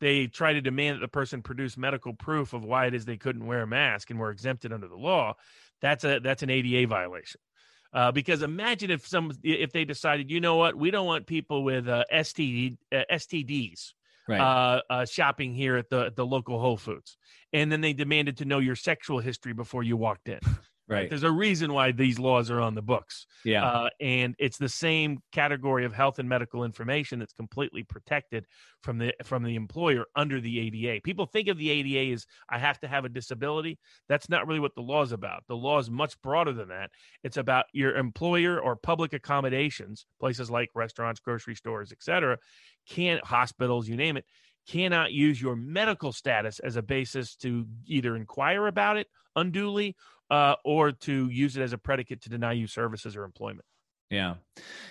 they 0.00 0.26
try 0.26 0.52
to 0.52 0.60
demand 0.60 0.96
that 0.96 1.00
the 1.00 1.08
person 1.08 1.42
produce 1.42 1.76
medical 1.76 2.14
proof 2.14 2.52
of 2.52 2.64
why 2.64 2.86
it 2.86 2.94
is 2.94 3.04
they 3.04 3.16
couldn't 3.16 3.46
wear 3.46 3.62
a 3.62 3.66
mask 3.66 4.10
and 4.10 4.18
were 4.18 4.30
exempted 4.30 4.72
under 4.72 4.88
the 4.88 4.96
law. 4.96 5.34
That's 5.80 6.04
a 6.04 6.20
that's 6.20 6.42
an 6.42 6.50
ADA 6.50 6.86
violation. 6.88 7.40
Uh, 7.92 8.10
because 8.10 8.42
imagine 8.42 8.90
if 8.90 9.06
some 9.06 9.32
if 9.42 9.72
they 9.72 9.84
decided, 9.84 10.30
you 10.30 10.40
know 10.40 10.56
what, 10.56 10.74
we 10.74 10.90
don't 10.90 11.06
want 11.06 11.26
people 11.26 11.62
with 11.62 11.88
uh, 11.88 12.04
STD, 12.12 12.78
uh, 12.90 13.02
STDs 13.12 13.92
right. 14.28 14.40
Uh, 14.40 14.80
uh, 14.88 15.04
shopping 15.04 15.54
here 15.54 15.76
at 15.76 15.90
the 15.90 16.12
the 16.14 16.24
local 16.24 16.60
Whole 16.60 16.76
Foods, 16.76 17.16
and 17.52 17.70
then 17.70 17.80
they 17.80 17.92
demanded 17.92 18.38
to 18.38 18.44
know 18.44 18.58
your 18.58 18.76
sexual 18.76 19.18
history 19.18 19.52
before 19.52 19.82
you 19.82 19.96
walked 19.96 20.28
in. 20.28 20.40
Right. 20.92 21.08
There's 21.08 21.22
a 21.22 21.30
reason 21.30 21.72
why 21.72 21.92
these 21.92 22.18
laws 22.18 22.50
are 22.50 22.60
on 22.60 22.74
the 22.74 22.82
books. 22.82 23.26
Yeah. 23.44 23.64
Uh, 23.64 23.88
and 24.00 24.34
it's 24.38 24.58
the 24.58 24.68
same 24.68 25.18
category 25.32 25.84
of 25.84 25.92
health 25.92 26.18
and 26.18 26.28
medical 26.28 26.64
information 26.64 27.18
that's 27.18 27.32
completely 27.32 27.82
protected 27.82 28.46
from 28.82 28.98
the 28.98 29.14
from 29.24 29.42
the 29.42 29.56
employer 29.56 30.04
under 30.16 30.40
the 30.40 30.58
ADA. 30.60 31.00
People 31.02 31.26
think 31.26 31.48
of 31.48 31.58
the 31.58 31.70
ADA 31.70 32.12
as 32.12 32.26
I 32.48 32.58
have 32.58 32.78
to 32.80 32.88
have 32.88 33.04
a 33.04 33.08
disability. 33.08 33.78
That's 34.08 34.28
not 34.28 34.46
really 34.46 34.60
what 34.60 34.74
the 34.74 34.82
law 34.82 35.02
is 35.02 35.12
about. 35.12 35.44
The 35.48 35.56
law 35.56 35.78
is 35.78 35.90
much 35.90 36.20
broader 36.22 36.52
than 36.52 36.68
that. 36.68 36.90
It's 37.24 37.36
about 37.36 37.66
your 37.72 37.96
employer 37.96 38.60
or 38.60 38.76
public 38.76 39.12
accommodations, 39.12 40.06
places 40.20 40.50
like 40.50 40.70
restaurants, 40.74 41.20
grocery 41.20 41.54
stores, 41.54 41.92
etc. 41.92 42.38
Can 42.88 43.20
hospitals, 43.24 43.88
you 43.88 43.96
name 43.96 44.16
it, 44.16 44.24
cannot 44.68 45.12
use 45.12 45.40
your 45.40 45.56
medical 45.56 46.12
status 46.12 46.58
as 46.60 46.76
a 46.76 46.82
basis 46.82 47.36
to 47.36 47.66
either 47.86 48.16
inquire 48.16 48.66
about 48.66 48.96
it 48.96 49.06
unduly 49.36 49.96
uh, 50.32 50.56
or 50.64 50.92
to 50.92 51.28
use 51.28 51.56
it 51.58 51.62
as 51.62 51.74
a 51.74 51.78
predicate 51.78 52.22
to 52.22 52.30
deny 52.30 52.52
you 52.52 52.66
services 52.66 53.14
or 53.16 53.24
employment. 53.24 53.66
Yeah. 54.10 54.34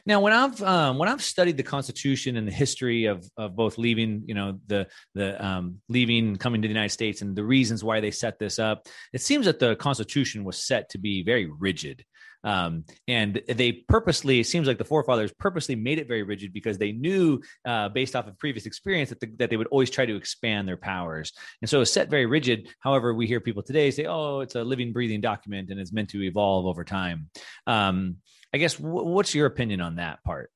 Now, 0.06 0.20
when 0.20 0.34
I've 0.34 0.62
um, 0.64 0.98
when 0.98 1.10
I've 1.10 1.22
studied 1.22 1.58
the 1.58 1.64
Constitution 1.64 2.38
and 2.38 2.48
the 2.48 2.52
history 2.52 3.06
of 3.06 3.24
of 3.38 3.56
both 3.56 3.78
leaving, 3.78 4.24
you 4.26 4.34
know, 4.34 4.60
the 4.68 4.88
the 5.14 5.44
um, 5.44 5.82
leaving, 5.90 6.38
coming 6.38 6.62
to 6.62 6.68
the 6.68 6.74
United 6.74 6.90
States, 6.90 7.22
and 7.22 7.36
the 7.36 7.44
reasons 7.44 7.84
why 7.84 8.00
they 8.00 8.12
set 8.12 8.40
this 8.40 8.58
up, 8.58 8.88
it 9.14 9.22
seems 9.22 9.46
that 9.46 9.60
the 9.60 9.76
Constitution 9.76 10.44
was 10.44 10.58
set 10.58 10.90
to 10.90 10.98
be 10.98 11.24
very 11.24 11.46
rigid. 11.46 12.04
Um, 12.44 12.86
and 13.08 13.42
they 13.48 13.72
purposely, 13.72 14.40
it 14.40 14.48
seems 14.48 14.68
like 14.68 14.78
the 14.78 14.86
forefathers 14.86 15.32
purposely 15.38 15.76
made 15.76 16.00
it 16.00 16.08
very 16.08 16.24
rigid 16.24 16.54
because 16.54 16.78
they 16.78 16.92
knew, 16.92 17.42
uh, 17.66 17.90
based 17.90 18.16
off 18.16 18.28
of 18.28 18.38
previous 18.40 18.66
experience, 18.66 19.10
that, 19.10 19.20
the, 19.20 19.28
that 19.38 19.50
they 19.50 19.58
would 19.58 19.68
always 19.68 19.90
try 19.90 20.06
to 20.06 20.16
expand 20.16 20.68
their 20.68 20.78
powers. 20.78 21.34
And 21.62 21.70
so 21.70 21.84
set 21.84 22.10
very 22.10 22.26
rigid. 22.26 22.70
However, 22.80 23.14
we 23.14 23.28
hear 23.28 23.40
people 23.40 23.64
today 23.64 23.92
say, 23.92 24.06
oh, 24.06 24.40
it's 24.40 24.56
a 24.56 24.64
living, 24.64 24.94
breathing 24.94 25.22
document 25.22 25.70
and 25.70 25.80
it's 25.80 25.94
meant 25.94 26.10
to 26.10 26.24
evolve 26.24 26.66
over 26.66 26.84
time. 26.84 27.30
Um, 27.68 28.18
I 28.54 28.58
guess, 28.58 28.76
w- 28.76 29.06
what's 29.06 29.36
your 29.36 29.46
opinion 29.46 29.82
on 29.82 29.96
that 29.98 30.24
part? 30.24 30.52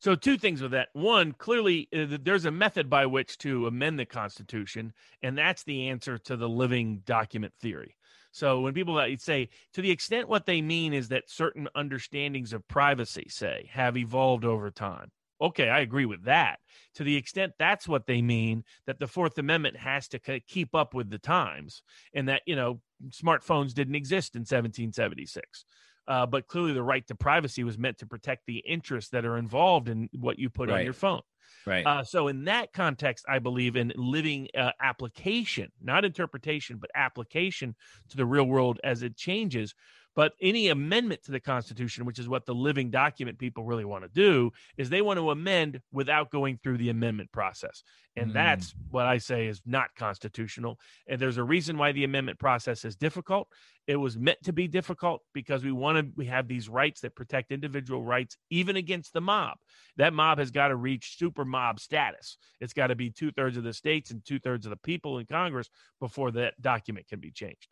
So, 0.00 0.16
two 0.16 0.36
things 0.36 0.60
with 0.60 0.72
that. 0.72 0.88
One, 0.94 1.30
clearly, 1.30 1.88
uh, 1.96 2.18
there's 2.20 2.44
a 2.44 2.50
method 2.50 2.90
by 2.90 3.06
which 3.06 3.38
to 3.38 3.68
amend 3.68 4.00
the 4.00 4.04
Constitution, 4.04 4.92
and 5.22 5.38
that's 5.38 5.62
the 5.62 5.90
answer 5.90 6.18
to 6.18 6.36
the 6.36 6.48
living 6.48 7.02
document 7.06 7.52
theory. 7.60 7.94
So 8.32 8.60
when 8.60 8.74
people 8.74 9.00
say 9.18 9.50
to 9.74 9.82
the 9.82 9.90
extent 9.90 10.28
what 10.28 10.46
they 10.46 10.60
mean 10.62 10.92
is 10.92 11.08
that 11.08 11.30
certain 11.30 11.68
understandings 11.74 12.52
of 12.52 12.66
privacy, 12.66 13.26
say, 13.28 13.68
have 13.70 13.96
evolved 13.96 14.44
over 14.44 14.70
time. 14.70 15.10
Okay, 15.40 15.68
I 15.68 15.80
agree 15.80 16.06
with 16.06 16.24
that. 16.24 16.60
To 16.94 17.04
the 17.04 17.16
extent 17.16 17.52
that's 17.58 17.88
what 17.88 18.06
they 18.06 18.22
mean, 18.22 18.64
that 18.86 18.98
the 18.98 19.08
Fourth 19.08 19.36
Amendment 19.38 19.76
has 19.76 20.08
to 20.08 20.40
keep 20.40 20.74
up 20.74 20.94
with 20.94 21.10
the 21.10 21.18
times, 21.18 21.82
and 22.14 22.28
that 22.28 22.42
you 22.46 22.56
know 22.56 22.80
smartphones 23.10 23.74
didn't 23.74 23.96
exist 23.96 24.34
in 24.34 24.40
1776. 24.40 25.64
Uh, 26.12 26.26
but 26.26 26.46
clearly, 26.46 26.74
the 26.74 26.82
right 26.82 27.06
to 27.06 27.14
privacy 27.14 27.64
was 27.64 27.78
meant 27.78 27.96
to 27.96 28.06
protect 28.06 28.44
the 28.44 28.58
interests 28.58 29.08
that 29.12 29.24
are 29.24 29.38
involved 29.38 29.88
in 29.88 30.10
what 30.12 30.38
you 30.38 30.50
put 30.50 30.68
right. 30.68 30.80
on 30.80 30.84
your 30.84 30.92
phone. 30.92 31.22
Right. 31.64 31.86
Uh, 31.86 32.04
so 32.04 32.28
in 32.28 32.44
that 32.44 32.74
context, 32.74 33.24
I 33.26 33.38
believe 33.38 33.76
in 33.76 33.94
living 33.96 34.48
uh, 34.54 34.72
application, 34.78 35.72
not 35.82 36.04
interpretation, 36.04 36.76
but 36.76 36.90
application 36.94 37.74
to 38.10 38.16
the 38.18 38.26
real 38.26 38.44
world 38.44 38.78
as 38.84 39.02
it 39.02 39.16
changes, 39.16 39.74
But 40.14 40.34
any 40.40 40.68
amendment 40.68 41.22
to 41.24 41.32
the 41.32 41.40
Constitution, 41.40 42.04
which 42.04 42.18
is 42.18 42.28
what 42.28 42.44
the 42.44 42.54
living 42.54 42.90
document 42.90 43.38
people 43.38 43.64
really 43.64 43.84
want 43.84 44.04
to 44.04 44.10
do, 44.10 44.50
is 44.76 44.90
they 44.90 45.02
want 45.02 45.18
to 45.18 45.30
amend 45.30 45.80
without 45.92 46.30
going 46.30 46.58
through 46.62 46.78
the 46.78 46.90
amendment 46.90 47.32
process. 47.32 47.82
And 48.16 48.30
mm. 48.30 48.34
that's 48.34 48.74
what 48.90 49.06
I 49.06 49.18
say 49.18 49.46
is 49.46 49.62
not 49.64 49.94
constitutional. 49.96 50.78
And 51.06 51.18
there's 51.18 51.38
a 51.38 51.44
reason 51.44 51.78
why 51.78 51.92
the 51.92 52.04
amendment 52.04 52.38
process 52.38 52.84
is 52.84 52.94
difficult. 52.94 53.48
It 53.86 53.96
was 53.96 54.18
meant 54.18 54.42
to 54.44 54.52
be 54.52 54.68
difficult 54.68 55.22
because 55.32 55.64
we 55.64 55.72
want 55.72 55.98
to 55.98 56.12
we 56.14 56.26
have 56.26 56.46
these 56.46 56.68
rights 56.68 57.00
that 57.00 57.16
protect 57.16 57.50
individual 57.50 58.04
rights 58.04 58.36
even 58.50 58.76
against 58.76 59.12
the 59.12 59.20
mob. 59.20 59.56
That 59.96 60.12
mob 60.12 60.38
has 60.38 60.50
got 60.50 60.68
to 60.68 60.76
reach 60.76 61.16
super 61.18 61.44
mob 61.44 61.80
status. 61.80 62.36
It's 62.60 62.74
got 62.74 62.88
to 62.88 62.94
be 62.94 63.10
two 63.10 63.32
thirds 63.32 63.56
of 63.56 63.64
the 63.64 63.72
states 63.72 64.10
and 64.10 64.24
two 64.24 64.38
thirds 64.38 64.66
of 64.66 64.70
the 64.70 64.76
people 64.76 65.18
in 65.18 65.26
Congress 65.26 65.68
before 65.98 66.30
that 66.32 66.60
document 66.60 67.08
can 67.08 67.18
be 67.18 67.30
changed. 67.30 67.68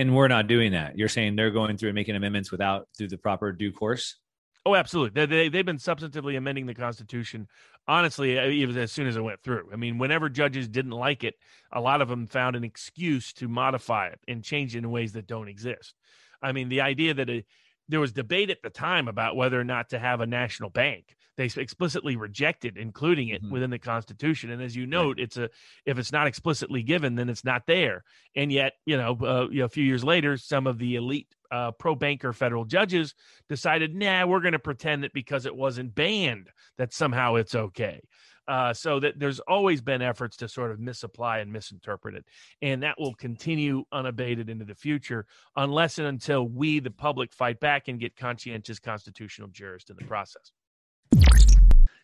And 0.00 0.16
we're 0.16 0.28
not 0.28 0.46
doing 0.46 0.72
that. 0.72 0.96
You're 0.96 1.08
saying 1.08 1.36
they're 1.36 1.50
going 1.50 1.76
through 1.76 1.90
and 1.90 1.94
making 1.94 2.16
amendments 2.16 2.50
without 2.50 2.88
through 2.96 3.08
the 3.08 3.18
proper 3.18 3.52
due 3.52 3.70
course. 3.70 4.16
Oh, 4.64 4.74
absolutely. 4.74 5.26
They, 5.26 5.26
they, 5.26 5.48
they've 5.50 5.66
been 5.66 5.76
substantively 5.76 6.38
amending 6.38 6.64
the 6.64 6.74
Constitution, 6.74 7.48
honestly, 7.86 8.38
even 8.38 8.78
as 8.78 8.92
soon 8.92 9.06
as 9.06 9.16
it 9.16 9.20
went 9.22 9.42
through. 9.42 9.68
I 9.70 9.76
mean, 9.76 9.98
whenever 9.98 10.30
judges 10.30 10.68
didn't 10.68 10.92
like 10.92 11.22
it, 11.22 11.34
a 11.70 11.82
lot 11.82 12.00
of 12.00 12.08
them 12.08 12.26
found 12.28 12.56
an 12.56 12.64
excuse 12.64 13.34
to 13.34 13.48
modify 13.48 14.06
it 14.06 14.20
and 14.26 14.42
change 14.42 14.74
it 14.74 14.78
in 14.78 14.90
ways 14.90 15.12
that 15.12 15.26
don't 15.26 15.48
exist. 15.48 15.94
I 16.42 16.52
mean, 16.52 16.70
the 16.70 16.80
idea 16.80 17.12
that 17.12 17.28
a, 17.28 17.44
there 17.90 18.00
was 18.00 18.12
debate 18.12 18.50
at 18.50 18.62
the 18.62 18.70
time 18.70 19.08
about 19.08 19.36
whether 19.36 19.60
or 19.60 19.64
not 19.64 19.90
to 19.90 19.98
have 19.98 20.20
a 20.20 20.26
national 20.26 20.70
bank 20.70 21.16
they 21.36 21.48
explicitly 21.56 22.16
rejected 22.16 22.76
including 22.76 23.28
it 23.28 23.42
mm-hmm. 23.42 23.52
within 23.52 23.70
the 23.70 23.78
constitution 23.78 24.50
and 24.50 24.62
as 24.62 24.76
you 24.76 24.86
note 24.86 25.16
right. 25.16 25.24
it's 25.24 25.36
a 25.36 25.48
if 25.86 25.98
it's 25.98 26.12
not 26.12 26.26
explicitly 26.26 26.82
given 26.82 27.14
then 27.14 27.28
it's 27.28 27.44
not 27.44 27.66
there 27.66 28.04
and 28.36 28.52
yet 28.52 28.74
you 28.86 28.96
know, 28.96 29.16
uh, 29.22 29.48
you 29.50 29.60
know 29.60 29.64
a 29.64 29.68
few 29.68 29.84
years 29.84 30.04
later 30.04 30.36
some 30.36 30.66
of 30.66 30.78
the 30.78 30.96
elite 30.96 31.34
uh, 31.50 31.72
pro 31.72 31.94
banker 31.94 32.32
federal 32.32 32.64
judges 32.64 33.14
decided 33.48 33.94
nah 33.94 34.26
we're 34.26 34.40
going 34.40 34.52
to 34.52 34.58
pretend 34.58 35.02
that 35.02 35.12
because 35.12 35.46
it 35.46 35.56
wasn't 35.56 35.94
banned 35.94 36.48
that 36.78 36.92
somehow 36.92 37.34
it's 37.34 37.54
okay 37.54 38.00
uh, 38.48 38.72
so 38.72 39.00
that 39.00 39.18
there's 39.18 39.40
always 39.40 39.80
been 39.80 40.02
efforts 40.02 40.36
to 40.38 40.48
sort 40.48 40.70
of 40.70 40.80
misapply 40.80 41.38
and 41.38 41.52
misinterpret 41.52 42.14
it. 42.14 42.24
And 42.62 42.82
that 42.82 42.98
will 42.98 43.14
continue 43.14 43.84
unabated 43.92 44.48
into 44.48 44.64
the 44.64 44.74
future 44.74 45.26
unless 45.56 45.98
and 45.98 46.06
until 46.06 46.46
we, 46.46 46.80
the 46.80 46.90
public, 46.90 47.32
fight 47.32 47.60
back 47.60 47.88
and 47.88 48.00
get 48.00 48.16
conscientious 48.16 48.78
constitutional 48.78 49.48
jurists 49.48 49.90
in 49.90 49.96
the 49.96 50.04
process. 50.04 50.52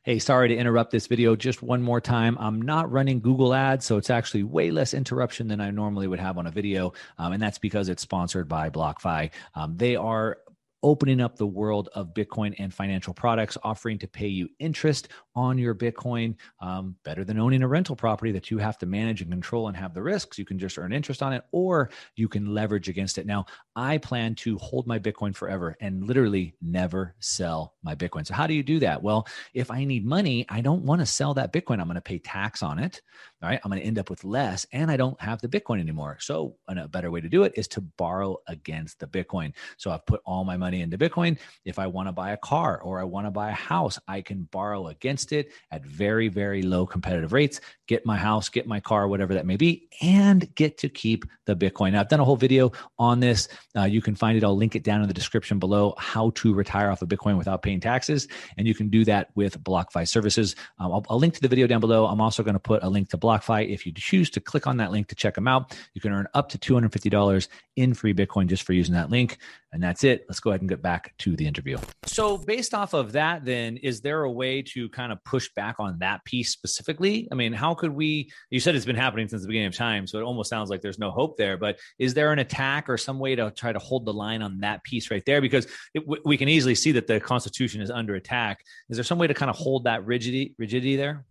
Hey, 0.06 0.20
sorry 0.20 0.46
to 0.46 0.56
interrupt 0.56 0.92
this 0.92 1.08
video 1.08 1.34
just 1.34 1.64
one 1.64 1.82
more 1.82 2.00
time. 2.00 2.36
I'm 2.38 2.62
not 2.62 2.92
running 2.92 3.18
Google 3.18 3.52
ads, 3.52 3.84
so 3.84 3.96
it's 3.96 4.08
actually 4.08 4.44
way 4.44 4.70
less 4.70 4.94
interruption 4.94 5.48
than 5.48 5.60
I 5.60 5.72
normally 5.72 6.06
would 6.06 6.20
have 6.20 6.38
on 6.38 6.46
a 6.46 6.50
video. 6.52 6.92
Um, 7.18 7.32
and 7.32 7.42
that's 7.42 7.58
because 7.58 7.88
it's 7.88 8.02
sponsored 8.02 8.48
by 8.48 8.70
BlockFi. 8.70 9.32
Um, 9.56 9.76
they 9.76 9.96
are 9.96 10.38
opening 10.86 11.20
up 11.20 11.34
the 11.36 11.44
world 11.44 11.88
of 11.96 12.14
Bitcoin 12.14 12.54
and 12.60 12.72
financial 12.72 13.12
products, 13.12 13.58
offering 13.64 13.98
to 13.98 14.06
pay 14.06 14.28
you 14.28 14.48
interest 14.60 15.08
on 15.34 15.58
your 15.58 15.74
Bitcoin, 15.74 16.36
um, 16.60 16.94
better 17.04 17.24
than 17.24 17.40
owning 17.40 17.62
a 17.62 17.66
rental 17.66 17.96
property 17.96 18.30
that 18.30 18.52
you 18.52 18.58
have 18.58 18.78
to 18.78 18.86
manage 18.86 19.20
and 19.20 19.32
control 19.32 19.66
and 19.66 19.76
have 19.76 19.94
the 19.94 20.02
risks. 20.02 20.38
You 20.38 20.44
can 20.44 20.60
just 20.60 20.78
earn 20.78 20.92
interest 20.92 21.24
on 21.24 21.32
it, 21.32 21.42
or 21.50 21.90
you 22.14 22.28
can 22.28 22.54
leverage 22.54 22.88
against 22.88 23.18
it. 23.18 23.26
Now, 23.26 23.46
I 23.76 23.98
plan 23.98 24.34
to 24.36 24.56
hold 24.56 24.86
my 24.86 24.98
Bitcoin 24.98 25.36
forever 25.36 25.76
and 25.80 26.06
literally 26.06 26.54
never 26.62 27.14
sell 27.20 27.74
my 27.82 27.94
Bitcoin. 27.94 28.26
So, 28.26 28.32
how 28.32 28.46
do 28.46 28.54
you 28.54 28.62
do 28.62 28.78
that? 28.80 29.02
Well, 29.02 29.28
if 29.52 29.70
I 29.70 29.84
need 29.84 30.06
money, 30.06 30.46
I 30.48 30.62
don't 30.62 30.82
want 30.82 31.02
to 31.02 31.06
sell 31.06 31.34
that 31.34 31.52
Bitcoin. 31.52 31.78
I'm 31.78 31.86
going 31.86 31.96
to 31.96 32.00
pay 32.00 32.18
tax 32.18 32.62
on 32.62 32.78
it. 32.78 33.02
All 33.42 33.50
right. 33.50 33.60
I'm 33.62 33.70
going 33.70 33.80
to 33.80 33.86
end 33.86 33.98
up 33.98 34.08
with 34.08 34.24
less, 34.24 34.66
and 34.72 34.90
I 34.90 34.96
don't 34.96 35.20
have 35.20 35.42
the 35.42 35.48
Bitcoin 35.48 35.78
anymore. 35.78 36.16
So, 36.20 36.56
a 36.68 36.88
better 36.88 37.10
way 37.10 37.20
to 37.20 37.28
do 37.28 37.42
it 37.42 37.52
is 37.54 37.68
to 37.68 37.82
borrow 37.82 38.38
against 38.48 38.98
the 38.98 39.06
Bitcoin. 39.06 39.52
So, 39.76 39.90
I've 39.90 40.06
put 40.06 40.22
all 40.24 40.44
my 40.44 40.56
money 40.56 40.80
into 40.80 40.96
Bitcoin. 40.96 41.36
If 41.66 41.78
I 41.78 41.86
want 41.86 42.08
to 42.08 42.12
buy 42.12 42.30
a 42.30 42.38
car 42.38 42.80
or 42.80 42.98
I 42.98 43.04
want 43.04 43.26
to 43.26 43.30
buy 43.30 43.50
a 43.50 43.54
house, 43.54 43.98
I 44.08 44.22
can 44.22 44.48
borrow 44.50 44.86
against 44.86 45.32
it 45.32 45.52
at 45.70 45.84
very, 45.84 46.28
very 46.28 46.62
low 46.62 46.86
competitive 46.86 47.34
rates, 47.34 47.60
get 47.86 48.06
my 48.06 48.16
house, 48.16 48.48
get 48.48 48.66
my 48.66 48.80
car, 48.80 49.06
whatever 49.06 49.34
that 49.34 49.44
may 49.44 49.56
be, 49.56 49.88
and 50.00 50.52
get 50.54 50.78
to 50.78 50.88
keep 50.88 51.26
the 51.44 51.54
Bitcoin. 51.54 51.92
Now, 51.92 52.00
I've 52.00 52.08
done 52.08 52.20
a 52.20 52.24
whole 52.24 52.36
video 52.36 52.72
on 52.98 53.20
this. 53.20 53.48
Uh, 53.76 53.84
you 53.84 54.00
can 54.00 54.14
find 54.14 54.38
it. 54.38 54.44
I'll 54.44 54.56
link 54.56 54.74
it 54.74 54.82
down 54.82 55.02
in 55.02 55.08
the 55.08 55.14
description 55.14 55.58
below 55.58 55.94
how 55.98 56.30
to 56.36 56.54
retire 56.54 56.90
off 56.90 57.02
of 57.02 57.08
Bitcoin 57.08 57.36
without 57.36 57.62
paying 57.62 57.80
taxes. 57.80 58.26
And 58.56 58.66
you 58.66 58.74
can 58.74 58.88
do 58.88 59.04
that 59.04 59.30
with 59.34 59.62
BlockFi 59.62 60.08
services. 60.08 60.56
Um, 60.78 60.92
I'll, 60.92 61.06
I'll 61.10 61.18
link 61.18 61.34
to 61.34 61.40
the 61.40 61.48
video 61.48 61.66
down 61.66 61.80
below. 61.80 62.06
I'm 62.06 62.20
also 62.20 62.42
going 62.42 62.54
to 62.54 62.60
put 62.60 62.82
a 62.82 62.88
link 62.88 63.10
to 63.10 63.18
BlockFi. 63.18 63.68
If 63.68 63.86
you 63.86 63.92
choose 63.92 64.30
to 64.30 64.40
click 64.40 64.66
on 64.66 64.78
that 64.78 64.92
link 64.92 65.08
to 65.08 65.14
check 65.14 65.34
them 65.34 65.48
out, 65.48 65.76
you 65.94 66.00
can 66.00 66.12
earn 66.12 66.26
up 66.34 66.48
to 66.50 66.58
$250 66.58 67.48
in 67.76 67.92
free 67.94 68.14
Bitcoin 68.14 68.46
just 68.46 68.62
for 68.62 68.72
using 68.72 68.94
that 68.94 69.10
link. 69.10 69.38
And 69.72 69.82
that's 69.82 70.04
it. 70.04 70.24
Let's 70.28 70.40
go 70.40 70.50
ahead 70.50 70.62
and 70.62 70.70
get 70.70 70.80
back 70.80 71.14
to 71.18 71.36
the 71.36 71.46
interview. 71.46 71.76
So, 72.06 72.38
based 72.38 72.72
off 72.72 72.94
of 72.94 73.12
that, 73.12 73.44
then, 73.44 73.76
is 73.76 74.00
there 74.00 74.22
a 74.22 74.32
way 74.32 74.62
to 74.62 74.88
kind 74.88 75.12
of 75.12 75.22
push 75.24 75.50
back 75.54 75.76
on 75.78 75.98
that 75.98 76.24
piece 76.24 76.50
specifically? 76.50 77.28
I 77.30 77.34
mean, 77.34 77.52
how 77.52 77.74
could 77.74 77.90
we? 77.90 78.30
You 78.48 78.58
said 78.58 78.74
it's 78.74 78.86
been 78.86 78.96
happening 78.96 79.28
since 79.28 79.42
the 79.42 79.48
beginning 79.48 79.68
of 79.68 79.76
time, 79.76 80.06
so 80.06 80.18
it 80.18 80.22
almost 80.22 80.48
sounds 80.48 80.70
like 80.70 80.80
there's 80.80 80.98
no 80.98 81.10
hope 81.10 81.36
there. 81.36 81.58
But 81.58 81.78
is 81.98 82.14
there 82.14 82.32
an 82.32 82.38
attack 82.38 82.88
or 82.88 82.96
some 82.96 83.18
way 83.18 83.34
to 83.34 83.50
try 83.50 83.65
to 83.72 83.78
hold 83.78 84.04
the 84.04 84.12
line 84.12 84.42
on 84.42 84.60
that 84.60 84.82
piece 84.84 85.10
right 85.10 85.24
there? 85.26 85.40
Because 85.40 85.66
it, 85.94 86.04
we 86.24 86.36
can 86.36 86.48
easily 86.48 86.74
see 86.74 86.92
that 86.92 87.06
the 87.06 87.20
Constitution 87.20 87.80
is 87.80 87.90
under 87.90 88.14
attack. 88.14 88.60
Is 88.88 88.96
there 88.96 89.04
some 89.04 89.18
way 89.18 89.26
to 89.26 89.34
kind 89.34 89.50
of 89.50 89.56
hold 89.56 89.84
that 89.84 90.04
rigidity 90.04 90.54
rigidity 90.58 90.96
there? 90.96 91.24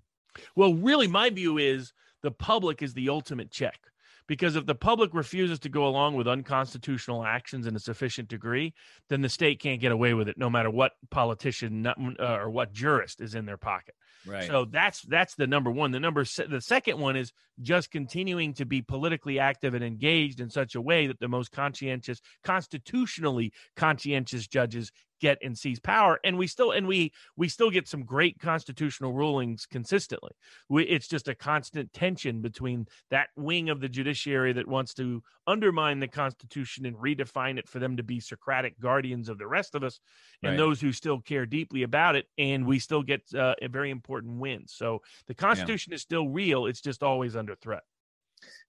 Well, 0.55 0.73
really, 0.73 1.07
my 1.07 1.29
view 1.29 1.57
is 1.57 1.93
the 2.23 2.31
public 2.31 2.81
is 2.81 2.93
the 2.93 3.09
ultimate 3.09 3.51
check 3.51 3.79
because 4.27 4.55
if 4.55 4.65
the 4.65 4.75
public 4.75 5.13
refuses 5.13 5.59
to 5.59 5.69
go 5.69 5.87
along 5.87 6.15
with 6.15 6.27
unconstitutional 6.27 7.23
actions 7.23 7.67
in 7.67 7.75
a 7.75 7.79
sufficient 7.79 8.27
degree, 8.27 8.73
then 9.09 9.21
the 9.21 9.29
state 9.29 9.59
can't 9.59 9.81
get 9.81 9.91
away 9.91 10.13
with 10.13 10.27
it, 10.27 10.37
no 10.37 10.49
matter 10.49 10.69
what 10.69 10.93
politician 11.11 11.85
uh, 11.85 11.93
or 12.19 12.49
what 12.49 12.73
jurist 12.73 13.21
is 13.21 13.35
in 13.35 13.45
their 13.45 13.57
pocket. 13.57 13.95
Right. 14.27 14.47
So 14.47 14.65
that's 14.65 15.01
that's 15.01 15.35
the 15.35 15.47
number 15.47 15.71
one. 15.71 15.91
The 15.91 15.99
number 15.99 16.23
the 16.23 16.61
second 16.61 16.99
one 16.99 17.15
is 17.15 17.31
just 17.61 17.91
continuing 17.91 18.53
to 18.55 18.65
be 18.65 18.81
politically 18.81 19.39
active 19.39 19.73
and 19.73 19.83
engaged 19.83 20.39
in 20.39 20.49
such 20.49 20.75
a 20.75 20.81
way 20.81 21.07
that 21.07 21.19
the 21.19 21.27
most 21.27 21.51
conscientious, 21.51 22.19
constitutionally 22.43 23.53
conscientious 23.75 24.47
judges 24.47 24.91
get 25.21 25.37
and 25.41 25.57
seize 25.57 25.79
power 25.79 26.19
and 26.23 26.37
we 26.37 26.47
still 26.47 26.71
and 26.71 26.87
we 26.87 27.11
we 27.37 27.47
still 27.47 27.71
get 27.71 27.87
some 27.87 28.03
great 28.03 28.39
constitutional 28.39 29.13
rulings 29.13 29.65
consistently 29.65 30.31
we, 30.69 30.83
it's 30.83 31.07
just 31.07 31.27
a 31.27 31.35
constant 31.35 31.91
tension 31.93 32.41
between 32.41 32.85
that 33.09 33.29
wing 33.35 33.69
of 33.69 33.79
the 33.79 33.89
judiciary 33.89 34.53
that 34.53 34.67
wants 34.67 34.93
to 34.93 35.23
undermine 35.47 35.99
the 35.99 36.07
constitution 36.07 36.85
and 36.85 36.97
redefine 36.97 37.57
it 37.57 37.67
for 37.67 37.79
them 37.79 37.97
to 37.97 38.03
be 38.03 38.19
socratic 38.19 38.79
guardians 38.79 39.29
of 39.29 39.37
the 39.37 39.47
rest 39.47 39.75
of 39.75 39.83
us 39.83 39.99
and 40.45 40.51
right. 40.51 40.57
those 40.57 40.79
who 40.79 40.91
still 40.91 41.19
care 41.19 41.45
deeply 41.45 41.83
about 41.83 42.15
it 42.15 42.25
and 42.37 42.65
we 42.65 42.79
still 42.79 43.03
get 43.03 43.21
uh, 43.33 43.53
a 43.61 43.67
very 43.67 43.89
important 43.89 44.39
win 44.39 44.63
so 44.67 45.01
the 45.27 45.33
constitution 45.33 45.91
yeah. 45.91 45.95
is 45.95 46.01
still 46.01 46.27
real 46.29 46.65
it's 46.65 46.81
just 46.81 47.03
always 47.03 47.35
under 47.35 47.55
threat 47.55 47.83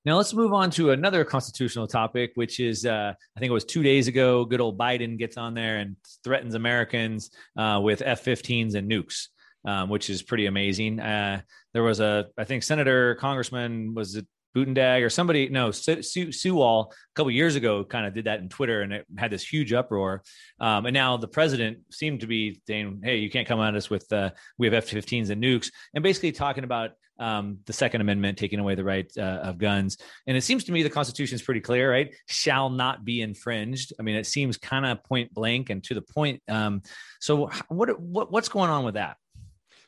now 0.04 0.16
let's 0.16 0.32
move 0.32 0.52
on 0.52 0.70
to 0.72 0.90
another 0.90 1.24
constitutional 1.24 1.88
topic, 1.88 2.32
which 2.36 2.60
is 2.60 2.86
uh, 2.86 3.12
I 3.36 3.40
think 3.40 3.50
it 3.50 3.52
was 3.52 3.64
two 3.64 3.82
days 3.82 4.06
ago. 4.06 4.44
Good 4.44 4.60
old 4.60 4.78
Biden 4.78 5.18
gets 5.18 5.36
on 5.36 5.54
there 5.54 5.78
and 5.78 5.96
threatens 6.22 6.54
Americans 6.54 7.30
uh, 7.56 7.80
with 7.82 8.02
F-15s 8.02 8.76
and 8.76 8.88
nukes, 8.90 9.28
um, 9.66 9.88
which 9.88 10.08
is 10.08 10.22
pretty 10.22 10.46
amazing. 10.46 11.00
Uh, 11.00 11.40
there 11.74 11.82
was 11.82 12.00
a 12.00 12.26
I 12.38 12.44
think 12.44 12.62
Senator 12.62 13.16
Congressman 13.16 13.94
was 13.94 14.14
it 14.14 14.26
Buttigieg 14.56 15.02
or 15.02 15.10
somebody 15.10 15.48
no 15.48 15.70
Sue, 15.70 15.98
Swalwell 16.28 16.90
a 16.90 17.14
couple 17.14 17.30
years 17.30 17.56
ago 17.56 17.84
kind 17.84 18.06
of 18.06 18.14
did 18.14 18.24
that 18.24 18.40
in 18.40 18.48
Twitter 18.48 18.82
and 18.82 18.92
it 18.92 19.06
had 19.16 19.30
this 19.30 19.46
huge 19.46 19.72
uproar. 19.72 20.22
Um, 20.60 20.86
and 20.86 20.94
now 20.94 21.16
the 21.16 21.28
president 21.28 21.78
seemed 21.90 22.20
to 22.20 22.26
be 22.26 22.60
saying, 22.66 23.00
"Hey, 23.04 23.18
you 23.18 23.30
can't 23.30 23.46
come 23.46 23.60
at 23.60 23.74
us 23.74 23.90
with 23.90 24.10
uh, 24.12 24.30
we 24.58 24.66
have 24.66 24.74
F-15s 24.74 25.30
and 25.30 25.42
nukes," 25.42 25.70
and 25.94 26.02
basically 26.02 26.32
talking 26.32 26.64
about 26.64 26.92
um, 27.18 27.58
the 27.66 27.72
Second 27.72 28.00
Amendment, 28.00 28.38
taking 28.38 28.58
away 28.58 28.74
the 28.74 28.84
right 28.84 29.10
uh, 29.16 29.40
of 29.42 29.58
guns. 29.58 29.98
And 30.26 30.36
it 30.36 30.42
seems 30.42 30.64
to 30.64 30.72
me 30.72 30.82
the 30.82 30.90
Constitution 30.90 31.34
is 31.34 31.42
pretty 31.42 31.60
clear, 31.60 31.90
right? 31.90 32.14
Shall 32.26 32.70
not 32.70 33.04
be 33.04 33.22
infringed. 33.22 33.92
I 33.98 34.02
mean, 34.02 34.16
it 34.16 34.26
seems 34.26 34.56
kind 34.56 34.84
of 34.86 35.02
point 35.04 35.32
blank 35.32 35.70
and 35.70 35.82
to 35.84 35.94
the 35.94 36.02
point. 36.02 36.42
Um, 36.48 36.82
so, 37.20 37.50
what, 37.68 37.98
what 38.00 38.30
what's 38.30 38.48
going 38.48 38.70
on 38.70 38.84
with 38.84 38.94
that? 38.94 39.16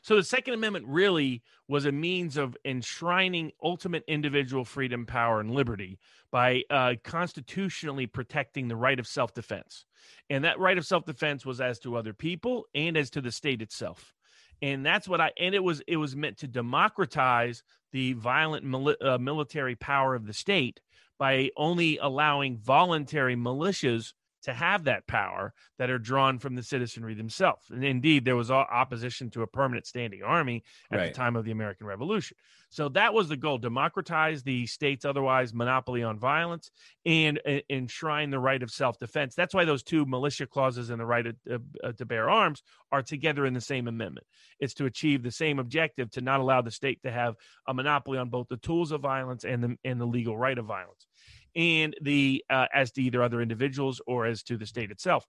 So 0.09 0.15
the 0.15 0.23
Second 0.23 0.55
Amendment 0.55 0.87
really 0.87 1.43
was 1.67 1.85
a 1.85 1.91
means 1.91 2.35
of 2.35 2.57
enshrining 2.65 3.51
ultimate 3.61 4.03
individual 4.07 4.65
freedom, 4.65 5.05
power, 5.05 5.39
and 5.39 5.51
liberty 5.51 5.99
by 6.31 6.63
uh, 6.71 6.95
constitutionally 7.03 8.07
protecting 8.07 8.67
the 8.67 8.75
right 8.75 8.99
of 8.99 9.05
self-defense, 9.05 9.85
and 10.31 10.45
that 10.45 10.57
right 10.57 10.79
of 10.79 10.87
self-defense 10.87 11.45
was 11.45 11.61
as 11.61 11.77
to 11.81 11.95
other 11.95 12.15
people 12.15 12.65
and 12.73 12.97
as 12.97 13.11
to 13.11 13.21
the 13.21 13.31
state 13.31 13.61
itself. 13.61 14.15
And 14.63 14.83
that's 14.83 15.07
what 15.07 15.21
I 15.21 15.31
and 15.37 15.53
it 15.53 15.63
was 15.63 15.83
it 15.85 15.97
was 15.97 16.15
meant 16.15 16.39
to 16.39 16.47
democratize 16.47 17.61
the 17.91 18.13
violent 18.13 18.65
mili- 18.65 19.05
uh, 19.05 19.19
military 19.19 19.75
power 19.75 20.15
of 20.15 20.25
the 20.25 20.33
state 20.33 20.81
by 21.19 21.51
only 21.55 21.99
allowing 21.99 22.57
voluntary 22.57 23.35
militias 23.35 24.13
to 24.43 24.53
have 24.53 24.85
that 24.85 25.07
power 25.07 25.53
that 25.77 25.89
are 25.89 25.99
drawn 25.99 26.39
from 26.39 26.55
the 26.55 26.63
citizenry 26.63 27.13
themselves. 27.13 27.69
And 27.69 27.83
indeed, 27.83 28.25
there 28.25 28.35
was 28.35 28.51
opposition 28.51 29.29
to 29.31 29.41
a 29.41 29.47
permanent 29.47 29.85
standing 29.85 30.23
army 30.23 30.63
at 30.91 30.97
right. 30.97 31.07
the 31.07 31.13
time 31.13 31.35
of 31.35 31.45
the 31.45 31.51
American 31.51 31.87
Revolution. 31.87 32.37
So 32.71 32.87
that 32.89 33.13
was 33.13 33.27
the 33.27 33.37
goal: 33.37 33.57
democratize 33.57 34.43
the 34.43 34.67
state's 34.67 35.03
otherwise 35.03 35.53
monopoly 35.53 36.03
on 36.03 36.19
violence 36.19 36.69
and 37.05 37.39
uh, 37.45 37.59
enshrine 37.69 38.29
the 38.29 38.39
right 38.39 38.61
of 38.61 38.69
self-defense. 38.69 39.33
That's 39.33 39.55
why 39.55 39.65
those 39.65 39.81
two 39.81 40.05
militia 40.05 40.45
clauses 40.45 40.91
and 40.91 40.99
the 40.99 41.05
right 41.05 41.25
to, 41.25 41.61
uh, 41.83 41.91
to 41.93 42.05
bear 42.05 42.29
arms 42.29 42.61
are 42.91 43.01
together 43.01 43.45
in 43.45 43.53
the 43.53 43.61
same 43.61 43.87
amendment. 43.87 44.27
It's 44.59 44.75
to 44.75 44.85
achieve 44.85 45.23
the 45.23 45.31
same 45.31 45.57
objective 45.57 46.11
to 46.11 46.21
not 46.21 46.39
allow 46.41 46.61
the 46.61 46.71
state 46.71 47.01
to 47.03 47.11
have 47.11 47.35
a 47.67 47.73
monopoly 47.73 48.19
on 48.19 48.29
both 48.29 48.47
the 48.49 48.57
tools 48.57 48.91
of 48.91 49.01
violence 49.01 49.45
and 49.45 49.63
the 49.63 49.75
and 49.83 49.99
the 49.99 50.05
legal 50.05 50.37
right 50.37 50.57
of 50.57 50.65
violence 50.65 51.07
and 51.55 51.95
the 52.01 52.43
uh, 52.49 52.67
as 52.73 52.91
to 52.91 53.01
either 53.01 53.23
other 53.23 53.41
individuals 53.41 54.01
or 54.07 54.25
as 54.25 54.43
to 54.43 54.57
the 54.57 54.65
state 54.65 54.91
itself. 54.91 55.25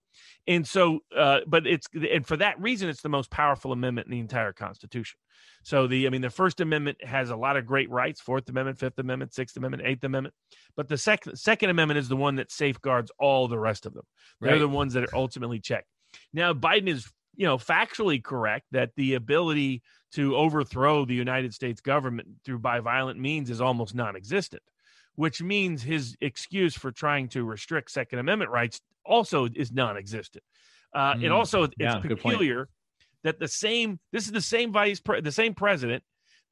And 0.46 0.66
so, 0.66 1.00
uh, 1.16 1.40
but 1.46 1.66
it's 1.66 1.86
and 1.94 2.26
for 2.26 2.36
that 2.36 2.60
reason, 2.60 2.88
it's 2.88 3.02
the 3.02 3.08
most 3.08 3.30
powerful 3.30 3.72
amendment 3.72 4.06
in 4.06 4.12
the 4.12 4.20
entire 4.20 4.52
Constitution. 4.52 5.18
So 5.62 5.86
the, 5.86 6.06
I 6.06 6.10
mean, 6.10 6.22
the 6.22 6.30
First 6.30 6.60
Amendment 6.60 7.02
has 7.04 7.30
a 7.30 7.36
lot 7.36 7.56
of 7.56 7.66
great 7.66 7.90
rights: 7.90 8.20
Fourth 8.20 8.48
Amendment, 8.48 8.78
Fifth 8.78 8.98
Amendment, 8.98 9.34
Sixth 9.34 9.56
Amendment, 9.56 9.82
Eighth 9.86 10.04
Amendment. 10.04 10.34
But 10.76 10.88
the 10.88 10.98
second 10.98 11.36
Second 11.36 11.70
Amendment 11.70 11.98
is 11.98 12.08
the 12.08 12.16
one 12.16 12.36
that 12.36 12.50
safeguards 12.50 13.10
all 13.18 13.48
the 13.48 13.58
rest 13.58 13.86
of 13.86 13.94
them. 13.94 14.04
They're 14.40 14.52
right. 14.52 14.58
the 14.58 14.68
ones 14.68 14.94
that 14.94 15.04
are 15.04 15.14
ultimately 15.14 15.60
checked. 15.60 15.88
Now, 16.32 16.52
Biden 16.52 16.88
is, 16.88 17.08
you 17.36 17.46
know, 17.46 17.58
factually 17.58 18.22
correct 18.22 18.66
that 18.72 18.90
the 18.96 19.14
ability 19.14 19.82
to 20.12 20.36
overthrow 20.36 21.04
the 21.04 21.14
United 21.14 21.54
States 21.54 21.80
government 21.80 22.28
through 22.44 22.58
by 22.58 22.80
violent 22.80 23.20
means 23.20 23.48
is 23.48 23.60
almost 23.60 23.94
non-existent 23.94 24.62
which 25.16 25.42
means 25.42 25.82
his 25.82 26.16
excuse 26.20 26.74
for 26.74 26.90
trying 26.90 27.28
to 27.28 27.44
restrict 27.44 27.90
Second 27.90 28.18
Amendment 28.18 28.50
rights 28.50 28.80
also 29.04 29.48
is 29.54 29.72
non-existent. 29.72 30.44
Uh, 30.94 31.14
mm, 31.14 31.24
it 31.24 31.32
also 31.32 31.64
it's 31.64 31.74
yeah, 31.78 31.98
peculiar 32.00 32.68
that 33.22 33.38
the 33.38 33.48
same 33.48 33.98
this 34.12 34.26
is 34.26 34.32
the 34.32 34.40
same 34.40 34.72
vice 34.72 35.00
pre- 35.00 35.20
the 35.20 35.32
same 35.32 35.54
president 35.54 36.02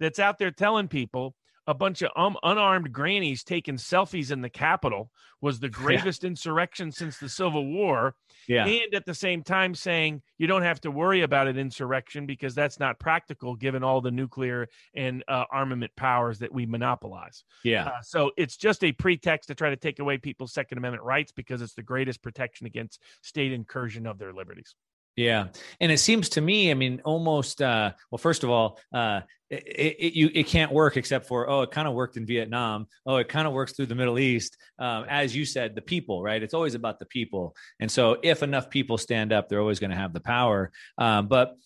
that's 0.01 0.19
out 0.19 0.39
there 0.39 0.51
telling 0.51 0.89
people 0.89 1.35
a 1.69 1.75
bunch 1.75 2.01
of 2.01 2.11
um, 2.17 2.35
unarmed 2.43 2.91
grannies 2.93 3.45
taking 3.45 3.77
selfies 3.77 4.33
in 4.33 4.41
the 4.41 4.49
Capitol 4.49 5.11
was 5.43 5.61
the 5.61 5.69
gravest 5.69 6.23
yeah. 6.23 6.29
insurrection 6.29 6.91
since 6.91 7.19
the 7.19 7.29
Civil 7.29 7.67
War. 7.67 8.15
Yeah. 8.49 8.65
And 8.67 8.95
at 8.95 9.05
the 9.05 9.15
same 9.15 9.43
time 9.43 9.75
saying 9.75 10.23
you 10.39 10.47
don't 10.47 10.63
have 10.63 10.81
to 10.81 10.91
worry 10.91 11.21
about 11.21 11.47
an 11.47 11.59
insurrection 11.59 12.25
because 12.25 12.55
that's 12.55 12.81
not 12.81 12.99
practical 12.99 13.55
given 13.55 13.85
all 13.85 14.01
the 14.01 14.11
nuclear 14.11 14.67
and 14.95 15.23
uh, 15.29 15.45
armament 15.53 15.93
powers 15.95 16.39
that 16.39 16.53
we 16.53 16.65
monopolize. 16.65 17.45
Yeah. 17.63 17.89
Uh, 17.89 18.01
so 18.03 18.31
it's 18.39 18.57
just 18.57 18.83
a 18.83 18.93
pretext 18.93 19.49
to 19.49 19.55
try 19.55 19.69
to 19.69 19.77
take 19.77 19.99
away 19.99 20.17
people's 20.17 20.55
Second 20.55 20.79
Amendment 20.79 21.05
rights 21.05 21.33
because 21.33 21.61
it's 21.61 21.75
the 21.75 21.83
greatest 21.83 22.23
protection 22.23 22.67
against 22.67 23.03
state 23.21 23.53
incursion 23.53 24.07
of 24.07 24.19
their 24.19 24.33
liberties. 24.33 24.75
Yeah, 25.19 25.49
and 25.81 25.91
it 25.91 25.99
seems 25.99 26.29
to 26.31 26.41
me, 26.41 26.71
I 26.71 26.75
mean, 26.75 27.01
almost. 27.05 27.61
Uh, 27.61 27.91
well, 28.09 28.19
first 28.19 28.45
of 28.45 28.51
all, 28.51 28.79
uh, 28.95 29.23
it, 29.51 29.97
it, 29.99 30.13
you 30.15 30.31
it 30.33 30.47
can't 30.47 30.71
work 30.71 30.97
except 30.97 31.27
for 31.27 31.51
oh, 31.51 31.63
it 31.63 31.73
kind 31.73 31.89
of 31.89 31.95
worked 31.95 32.17
in 32.17 32.25
Vietnam. 32.25 32.87
Oh, 33.05 33.17
it 33.17 33.29
kind 33.29 33.49
of 33.49 33.53
works 33.53 33.73
through 33.73 33.87
the 33.87 33.97
Middle 33.97 34.21
East. 34.21 34.57
Um, 34.79 35.07
as 35.09 35.35
you 35.35 35.45
said, 35.45 35.75
the 35.75 35.83
people, 35.83 36.23
right? 36.23 36.41
It's 36.41 36.55
always 36.55 36.77
about 36.77 37.01
the 37.01 37.07
people, 37.07 37.57
and 37.81 37.91
so 37.91 38.19
if 38.23 38.45
enough 38.45 38.71
people 38.71 38.97
stand 38.97 39.33
up, 39.33 39.49
they're 39.49 39.59
always 39.59 39.81
going 39.81 39.91
to 39.91 39.97
have 39.97 40.13
the 40.13 40.21
power. 40.21 40.71
Um, 40.99 41.27
but 41.27 41.57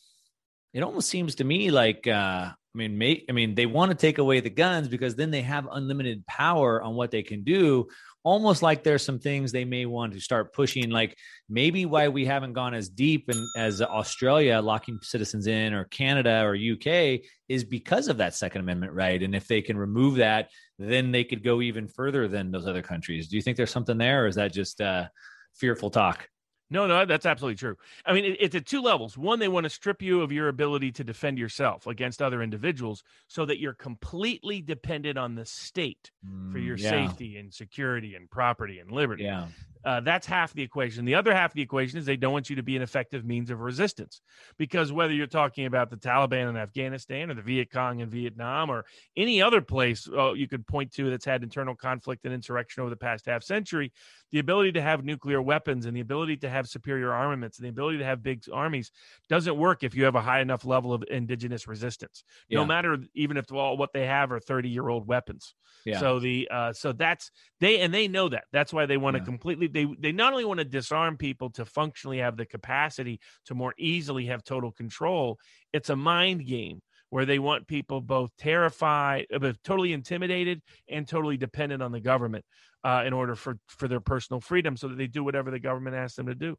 it 0.73 0.83
almost 0.83 1.11
seems 1.11 1.35
to 1.35 1.45
me 1.45 1.71
like 1.71 2.07
uh, 2.07 2.53
I 2.75 2.79
mean, 2.79 2.97
may, 2.97 3.23
I 3.29 3.33
mean, 3.33 3.55
they 3.55 3.67
want 3.67 3.91
to 3.91 3.97
take 3.97 4.17
away 4.17 4.41
the 4.41 4.49
guns 4.49 4.89
because 4.89 5.15
then 5.15 5.31
they 5.31 5.43
have 5.43 5.69
unlimited 5.71 6.27
power 6.27 6.81
on 6.81 6.95
what 6.95 7.11
they 7.11 7.23
can 7.23 7.45
do. 7.45 7.89
Almost 8.25 8.63
like 8.63 8.85
there's 8.85 9.05
some 9.05 9.19
things 9.19 9.51
they 9.51 9.65
may 9.65 9.85
want 9.85 10.13
to 10.13 10.21
start 10.21 10.53
pushing, 10.53 10.91
like 10.91 11.19
maybe 11.49 11.87
why 11.87 12.09
we 12.09 12.25
haven't 12.25 12.53
gone 12.53 12.73
as 12.73 12.89
deep 12.89 13.29
in, 13.29 13.49
as 13.57 13.83
Australia 13.83 14.61
locking 14.61 14.99
citizens 15.03 15.47
in, 15.47 15.73
or 15.75 15.85
Canada 15.85 16.43
or 16.45 16.55
UK, 16.55 17.21
is 17.49 17.65
because 17.65 18.09
of 18.09 18.19
that 18.19 18.35
Second 18.35 18.61
Amendment 18.61 18.93
right. 18.93 19.23
And 19.23 19.35
if 19.35 19.49
they 19.49 19.61
can 19.61 19.77
remove 19.77 20.17
that, 20.17 20.51
then 20.79 21.11
they 21.11 21.25
could 21.25 21.43
go 21.43 21.61
even 21.61 21.89
further 21.89 22.29
than 22.29 22.51
those 22.51 22.67
other 22.67 22.83
countries. 22.83 23.29
Do 23.29 23.37
you 23.37 23.43
think 23.43 23.57
there's 23.57 23.71
something 23.71 23.99
there, 23.99 24.25
or 24.25 24.27
is 24.29 24.37
that 24.37 24.53
just 24.53 24.81
uh, 24.81 25.09
fearful 25.55 25.91
talk? 25.91 26.29
No, 26.73 26.87
no, 26.87 27.05
that's 27.05 27.27
absolutely 27.27 27.57
true. 27.57 27.77
I 28.07 28.15
mean, 28.15 28.25
it, 28.25 28.39
it's 28.41 28.55
at 28.55 28.65
two 28.65 28.81
levels. 28.81 29.19
One, 29.19 29.39
they 29.39 29.49
want 29.49 29.65
to 29.65 29.71
strip 29.71 30.01
you 30.01 30.23
of 30.23 30.33
your 30.33 30.49
ability 30.49 30.91
to 30.93 31.05
defend 31.05 31.39
yourself 31.39 31.87
against 31.87 32.23
other 32.23 32.43
individuals 32.43 33.05
so 33.29 33.45
that 33.45 33.61
you're 33.61 33.75
completely 33.75 34.63
dependent 34.63 35.19
on 35.19 35.35
the 35.35 35.45
state 35.45 36.11
mm, 36.27 36.51
for 36.51 36.59
your 36.59 36.77
yeah. 36.77 36.89
safety 36.89 37.37
and 37.37 37.53
security 37.53 38.15
and 38.15 38.31
property 38.31 38.79
and 38.79 38.91
liberty. 38.91 39.25
Yeah. 39.25 39.49
Uh, 39.85 40.01
that's 40.01 40.27
half 40.27 40.53
the 40.53 40.63
equation. 40.63 41.05
The 41.05 41.15
other 41.15 41.35
half 41.35 41.51
of 41.51 41.55
the 41.55 41.63
equation 41.63 41.99
is 41.99 42.07
they 42.07 42.17
don't 42.17 42.33
want 42.33 42.51
you 42.51 42.57
to 42.57 42.63
be 42.63 42.77
an 42.77 42.83
effective 42.83 43.25
means 43.25 43.51
of 43.51 43.61
resistance. 43.61 44.21
Because 44.59 44.93
whether 44.93 45.13
you're 45.13 45.27
talking 45.27 45.67
about 45.67 45.91
the 45.91 45.97
Taliban 45.97 46.49
in 46.49 46.57
Afghanistan 46.57 47.31
or 47.31 47.35
the 47.35 47.43
Viet 47.43 47.71
Cong 47.73 48.01
in 48.01 48.09
Vietnam 48.09 48.71
or 48.71 48.85
any 49.17 49.43
other 49.43 49.61
place 49.61 50.09
uh, 50.09 50.33
you 50.33 50.49
could 50.49 50.67
point 50.67 50.93
to 50.93 51.11
that's 51.11 51.25
had 51.25 51.43
internal 51.43 51.75
conflict 51.75 52.25
and 52.25 52.35
insurrection 52.35 52.83
over 52.83 52.91
the 52.91 52.97
past 52.97 53.27
half 53.27 53.43
century, 53.43 53.93
the 54.31 54.39
ability 54.39 54.73
to 54.73 54.83
have 54.83 55.05
nuclear 55.05 55.43
weapons 55.43 55.87
and 55.87 55.97
the 55.97 56.01
ability 56.01 56.37
to 56.39 56.49
have 56.49 56.67
superior 56.67 57.13
armaments 57.13 57.59
and 57.59 57.65
the 57.65 57.71
ability 57.71 57.99
to 57.99 58.05
have 58.05 58.23
big 58.23 58.43
armies 58.53 58.91
doesn't 59.29 59.57
work 59.57 59.83
if 59.83 59.95
you 59.95 60.05
have 60.05 60.15
a 60.15 60.21
high 60.21 60.41
enough 60.41 60.65
level 60.65 60.93
of 60.93 61.05
indigenous 61.11 61.67
resistance. 61.67 62.25
Yeah. 62.49 62.59
No 62.59 62.65
matter 62.65 62.99
even 63.15 63.37
if 63.37 63.53
all 63.53 63.77
what 63.77 63.93
they 63.93 64.07
have 64.07 64.33
are 64.33 64.41
30 64.41 64.69
year 64.69 64.89
old 64.89 65.07
weapons. 65.07 65.55
Yeah. 65.85 65.99
So 65.99 66.21
the 66.21 66.49
uh, 66.51 66.73
so 66.73 66.93
that's 66.93 67.31
they 67.61 67.81
and 67.81 67.93
they 67.93 68.09
know 68.09 68.29
that. 68.29 68.45
That's 68.53 68.73
why 68.73 68.87
they 68.87 68.97
want 68.97 69.15
to 69.15 69.21
yeah. 69.21 69.27
completely 69.27 69.69
they 69.73 69.87
they 69.99 70.13
not 70.13 70.33
only 70.33 70.45
want 70.45 70.59
to 70.59 70.65
disarm 70.65 71.17
people 71.17 71.51
to 71.51 71.65
functionally 71.65 72.19
have 72.19 72.37
the 72.37 72.47
capacity 72.47 73.21
to 73.47 73.55
more 73.55 73.75
easily 73.79 74.27
have 74.27 74.45
total 74.45 74.73
control. 74.73 75.39
It's 75.73 75.91
a 75.91 75.97
mind 75.97 76.47
game 76.47 76.81
where 77.11 77.27
they 77.27 77.39
want 77.39 77.67
people 77.67 78.01
both 78.01 78.31
terrified, 78.39 79.27
uh, 79.35 79.39
both 79.39 79.63
totally 79.63 79.93
intimidated 79.93 80.63
and 80.89 81.07
totally 81.07 81.37
dependent 81.37 81.83
on 81.83 81.93
the 81.93 82.01
government 82.01 82.45
uh, 82.85 83.03
in 83.07 83.13
order 83.13 83.35
for 83.35 83.59
for 83.69 83.89
their 83.89 84.01
personal 84.01 84.41
freedom, 84.41 84.77
so 84.77 84.89
that 84.89 84.99
they 84.99 85.07
do 85.07 85.25
whatever 85.25 85.51
the 85.51 85.59
government 85.59 85.97
asks 85.97 86.17
them 86.17 86.27
to 86.27 86.35
do. 86.35 86.57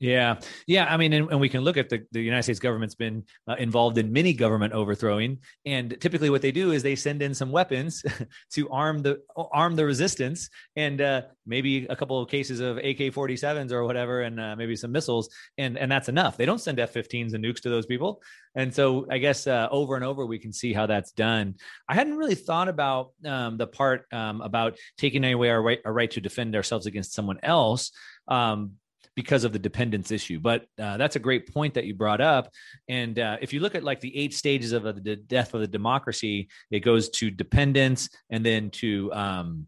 Yeah, 0.00 0.36
yeah. 0.66 0.86
I 0.90 0.96
mean, 0.96 1.12
and, 1.12 1.30
and, 1.30 1.38
we 1.38 1.50
can 1.50 1.60
look 1.60 1.76
at 1.76 1.90
the 1.90 2.02
the 2.10 2.22
United 2.22 2.44
States 2.44 2.58
government's 2.58 2.94
been 2.94 3.22
uh, 3.46 3.56
involved 3.58 3.98
in 3.98 4.10
many 4.10 4.32
government 4.32 4.72
overthrowing, 4.72 5.40
and 5.66 5.94
typically 6.00 6.30
what 6.30 6.40
they 6.40 6.52
do 6.52 6.72
is 6.72 6.82
they 6.82 6.96
send 6.96 7.20
in 7.20 7.34
some 7.34 7.52
weapons 7.52 8.02
to 8.54 8.70
arm 8.70 9.02
the 9.02 9.20
arm 9.36 9.76
the 9.76 9.84
resistance, 9.84 10.48
and 10.74 11.02
uh, 11.02 11.22
maybe 11.44 11.84
a 11.84 11.94
couple 11.94 12.18
of 12.18 12.30
cases 12.30 12.60
of 12.60 12.78
AK 12.78 13.12
forty 13.12 13.36
sevens 13.36 13.74
or 13.74 13.84
whatever, 13.84 14.22
and 14.22 14.40
uh, 14.40 14.56
maybe 14.56 14.74
some 14.74 14.90
missiles, 14.90 15.28
and 15.58 15.76
and 15.76 15.92
that's 15.92 16.08
enough. 16.08 16.38
They 16.38 16.46
don't 16.46 16.62
send 16.62 16.80
F 16.80 16.94
15s 16.94 17.34
and 17.34 17.44
nukes 17.44 17.60
to 17.60 17.68
those 17.68 17.84
people, 17.84 18.22
and 18.54 18.74
so 18.74 19.06
I 19.10 19.18
guess 19.18 19.46
uh, 19.46 19.68
over 19.70 19.96
and 19.96 20.04
over 20.04 20.24
we 20.24 20.38
can 20.38 20.54
see 20.54 20.72
how 20.72 20.86
that's 20.86 21.12
done. 21.12 21.56
I 21.86 21.94
hadn't 21.94 22.16
really 22.16 22.36
thought 22.36 22.68
about 22.68 23.10
um, 23.26 23.58
the 23.58 23.66
part 23.66 24.06
um, 24.14 24.40
about 24.40 24.78
taking 24.96 25.26
away 25.26 25.50
our 25.50 25.60
right, 25.60 25.80
our 25.84 25.92
right 25.92 26.10
to 26.12 26.22
defend 26.22 26.56
ourselves 26.56 26.86
against 26.86 27.12
someone 27.12 27.38
else. 27.42 27.92
Um, 28.28 28.76
because 29.16 29.44
of 29.44 29.52
the 29.52 29.58
dependence 29.58 30.10
issue. 30.10 30.40
But 30.40 30.66
uh, 30.78 30.96
that's 30.96 31.16
a 31.16 31.20
great 31.20 31.52
point 31.52 31.74
that 31.74 31.84
you 31.84 31.94
brought 31.94 32.20
up. 32.20 32.50
And 32.88 33.18
uh, 33.18 33.36
if 33.40 33.52
you 33.52 33.60
look 33.60 33.74
at 33.74 33.84
like 33.84 34.00
the 34.00 34.16
eight 34.16 34.34
stages 34.34 34.72
of 34.72 34.82
the 34.82 35.16
death 35.16 35.54
of 35.54 35.60
the 35.60 35.66
democracy, 35.66 36.48
it 36.70 36.80
goes 36.80 37.10
to 37.10 37.30
dependence 37.30 38.08
and 38.30 38.44
then 38.44 38.70
to 38.70 39.12
um, 39.12 39.66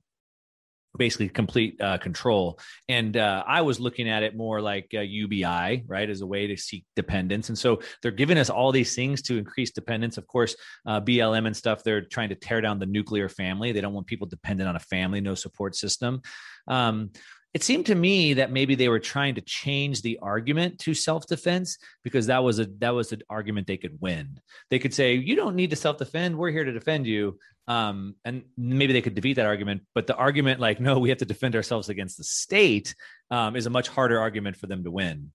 basically 0.97 1.29
complete 1.29 1.81
uh, 1.81 1.99
control. 1.99 2.59
And 2.89 3.17
uh, 3.17 3.45
I 3.47 3.63
was 3.63 3.81
looking 3.81 4.09
at 4.09 4.23
it 4.23 4.37
more 4.37 4.61
like 4.61 4.91
uh, 4.95 5.01
UBI, 5.01 5.85
right, 5.87 6.11
as 6.11 6.21
a 6.21 6.27
way 6.27 6.47
to 6.47 6.57
seek 6.57 6.85
dependence. 6.97 7.49
And 7.49 7.59
so 7.59 7.81
they're 8.03 8.11
giving 8.11 8.39
us 8.39 8.51
all 8.51 8.73
these 8.73 8.95
things 8.95 9.23
to 9.23 9.39
increase 9.39 9.71
dependence. 9.71 10.19
Of 10.19 10.27
course, 10.27 10.55
uh, 10.87 11.01
BLM 11.01 11.47
and 11.47 11.57
stuff, 11.57 11.83
they're 11.83 12.03
trying 12.03 12.29
to 12.29 12.35
tear 12.35 12.61
down 12.61 12.79
the 12.79 12.87
nuclear 12.87 13.29
family. 13.29 13.73
They 13.73 13.81
don't 13.81 13.95
want 13.95 14.07
people 14.07 14.27
dependent 14.27 14.69
on 14.69 14.77
a 14.77 14.81
family, 14.81 15.21
no 15.21 15.35
support 15.35 15.75
system. 15.75 16.21
Um, 16.69 17.11
it 17.55 17.63
seemed 17.63 17.87
to 17.87 17.95
me 17.95 18.35
that 18.35 18.51
maybe 18.51 18.75
they 18.75 18.89
were 18.89 18.99
trying 18.99 19.35
to 19.35 19.43
change 19.43 20.01
the 20.01 20.19
argument 20.23 20.79
to 20.81 20.95
self-defense 20.95 21.77
because 22.03 22.27
that 22.27 22.43
was 22.43 22.59
a 22.59 22.67
that 22.79 22.95
was 22.95 23.13
an 23.13 23.23
argument 23.29 23.67
they 23.67 23.77
could 23.77 24.01
win. 24.01 24.41
They 24.71 24.79
could 24.79 24.95
say, 24.95 25.15
"You 25.15 25.37
don't 25.37 25.57
need 25.57 25.71
to 25.71 25.77
self-defend. 25.77 26.37
We're 26.37 26.51
here 26.51 26.65
to 26.65 26.73
defend 26.73 27.07
you." 27.07 27.39
Um, 27.69 28.17
and 28.25 28.45
maybe 28.57 28.93
they 28.93 29.03
could 29.03 29.15
defeat 29.15 29.35
that 29.35 29.47
argument. 29.47 29.83
But 29.95 30.07
the 30.07 30.17
argument, 30.17 30.61
like, 30.61 30.81
"No, 30.81 30.99
we 30.99 31.11
have 31.11 31.19
to 31.19 31.27
defend 31.27 31.55
ourselves 31.55 31.91
against 31.91 32.17
the 32.17 32.25
state," 32.25 32.95
um, 33.31 33.55
is 33.55 33.67
a 33.67 33.71
much 33.71 33.89
harder 33.89 34.19
argument 34.19 34.57
for 34.57 34.67
them 34.67 34.85
to 34.85 34.91
win. 34.91 35.33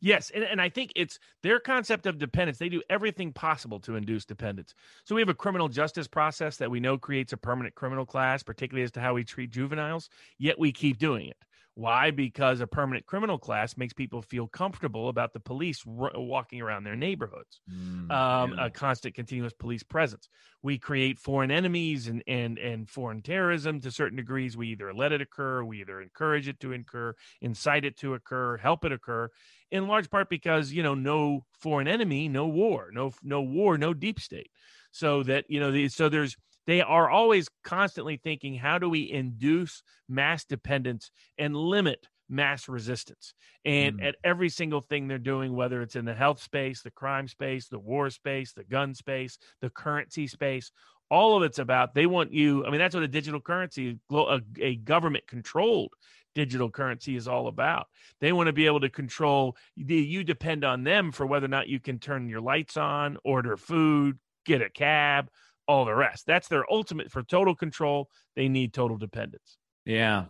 Yes, 0.00 0.30
and, 0.30 0.44
and 0.44 0.60
I 0.60 0.68
think 0.68 0.92
it's 0.94 1.18
their 1.42 1.58
concept 1.58 2.06
of 2.06 2.18
dependence. 2.18 2.58
They 2.58 2.68
do 2.68 2.82
everything 2.88 3.32
possible 3.32 3.80
to 3.80 3.96
induce 3.96 4.24
dependence. 4.24 4.74
So 5.04 5.14
we 5.14 5.20
have 5.20 5.28
a 5.28 5.34
criminal 5.34 5.68
justice 5.68 6.06
process 6.06 6.56
that 6.58 6.70
we 6.70 6.78
know 6.78 6.98
creates 6.98 7.32
a 7.32 7.36
permanent 7.36 7.74
criminal 7.74 8.06
class, 8.06 8.42
particularly 8.42 8.84
as 8.84 8.92
to 8.92 9.00
how 9.00 9.14
we 9.14 9.24
treat 9.24 9.50
juveniles, 9.50 10.08
yet 10.38 10.58
we 10.58 10.70
keep 10.72 10.98
doing 10.98 11.28
it. 11.28 11.36
Why? 11.78 12.10
Because 12.10 12.60
a 12.60 12.66
permanent 12.66 13.06
criminal 13.06 13.38
class 13.38 13.76
makes 13.76 13.92
people 13.92 14.20
feel 14.20 14.48
comfortable 14.48 15.10
about 15.10 15.32
the 15.32 15.38
police 15.38 15.84
r- 15.86 16.10
walking 16.16 16.60
around 16.60 16.82
their 16.82 16.96
neighborhoods. 16.96 17.60
Mm, 17.72 18.10
um, 18.10 18.54
yeah. 18.58 18.66
A 18.66 18.70
constant, 18.70 19.14
continuous 19.14 19.52
police 19.52 19.84
presence. 19.84 20.28
We 20.60 20.78
create 20.78 21.20
foreign 21.20 21.52
enemies 21.52 22.08
and 22.08 22.24
and 22.26 22.58
and 22.58 22.90
foreign 22.90 23.22
terrorism 23.22 23.80
to 23.82 23.92
certain 23.92 24.16
degrees. 24.16 24.56
We 24.56 24.70
either 24.70 24.92
let 24.92 25.12
it 25.12 25.20
occur, 25.20 25.62
we 25.62 25.80
either 25.80 26.00
encourage 26.00 26.48
it 26.48 26.58
to 26.60 26.72
occur, 26.72 27.14
incite 27.40 27.84
it 27.84 27.96
to 27.98 28.14
occur, 28.14 28.56
help 28.56 28.84
it 28.84 28.90
occur. 28.90 29.28
In 29.70 29.86
large 29.86 30.10
part 30.10 30.28
because 30.28 30.72
you 30.72 30.82
know 30.82 30.96
no 30.96 31.44
foreign 31.60 31.86
enemy, 31.86 32.28
no 32.28 32.48
war, 32.48 32.90
no 32.92 33.12
no 33.22 33.40
war, 33.40 33.78
no 33.78 33.94
deep 33.94 34.18
state. 34.18 34.50
So 34.90 35.22
that 35.22 35.44
you 35.48 35.60
know, 35.60 35.70
the, 35.70 35.88
so 35.88 36.08
there's 36.08 36.36
they 36.68 36.82
are 36.82 37.08
always 37.08 37.48
constantly 37.64 38.18
thinking 38.18 38.54
how 38.54 38.78
do 38.78 38.88
we 38.88 39.10
induce 39.10 39.82
mass 40.08 40.44
dependence 40.44 41.10
and 41.38 41.56
limit 41.56 42.06
mass 42.28 42.68
resistance 42.68 43.32
and 43.64 43.98
mm. 43.98 44.06
at 44.06 44.14
every 44.22 44.50
single 44.50 44.82
thing 44.82 45.08
they're 45.08 45.18
doing 45.18 45.56
whether 45.56 45.80
it's 45.80 45.96
in 45.96 46.04
the 46.04 46.14
health 46.14 46.40
space 46.40 46.82
the 46.82 46.90
crime 46.90 47.26
space 47.26 47.68
the 47.68 47.78
war 47.78 48.10
space 48.10 48.52
the 48.52 48.64
gun 48.64 48.94
space 48.94 49.38
the 49.62 49.70
currency 49.70 50.26
space 50.26 50.70
all 51.10 51.36
of 51.36 51.42
it's 51.42 51.58
about 51.58 51.94
they 51.94 52.06
want 52.06 52.30
you 52.32 52.64
i 52.66 52.70
mean 52.70 52.78
that's 52.78 52.94
what 52.94 53.02
a 53.02 53.08
digital 53.08 53.40
currency 53.40 53.98
a, 54.12 54.40
a 54.60 54.76
government 54.76 55.26
controlled 55.26 55.92
digital 56.34 56.70
currency 56.70 57.16
is 57.16 57.26
all 57.26 57.48
about 57.48 57.86
they 58.20 58.30
want 58.30 58.46
to 58.46 58.52
be 58.52 58.66
able 58.66 58.78
to 58.78 58.90
control 58.90 59.56
you 59.74 60.22
depend 60.22 60.64
on 60.64 60.84
them 60.84 61.10
for 61.10 61.24
whether 61.24 61.46
or 61.46 61.48
not 61.48 61.66
you 61.66 61.80
can 61.80 61.98
turn 61.98 62.28
your 62.28 62.42
lights 62.42 62.76
on 62.76 63.16
order 63.24 63.56
food 63.56 64.18
get 64.44 64.60
a 64.60 64.68
cab 64.68 65.30
all 65.68 65.84
the 65.84 65.94
rest. 65.94 66.26
That's 66.26 66.48
their 66.48 66.64
ultimate 66.72 67.12
for 67.12 67.22
total 67.22 67.54
control. 67.54 68.08
They 68.34 68.48
need 68.48 68.72
total 68.72 68.96
dependence. 68.96 69.58
Yeah, 69.88 70.26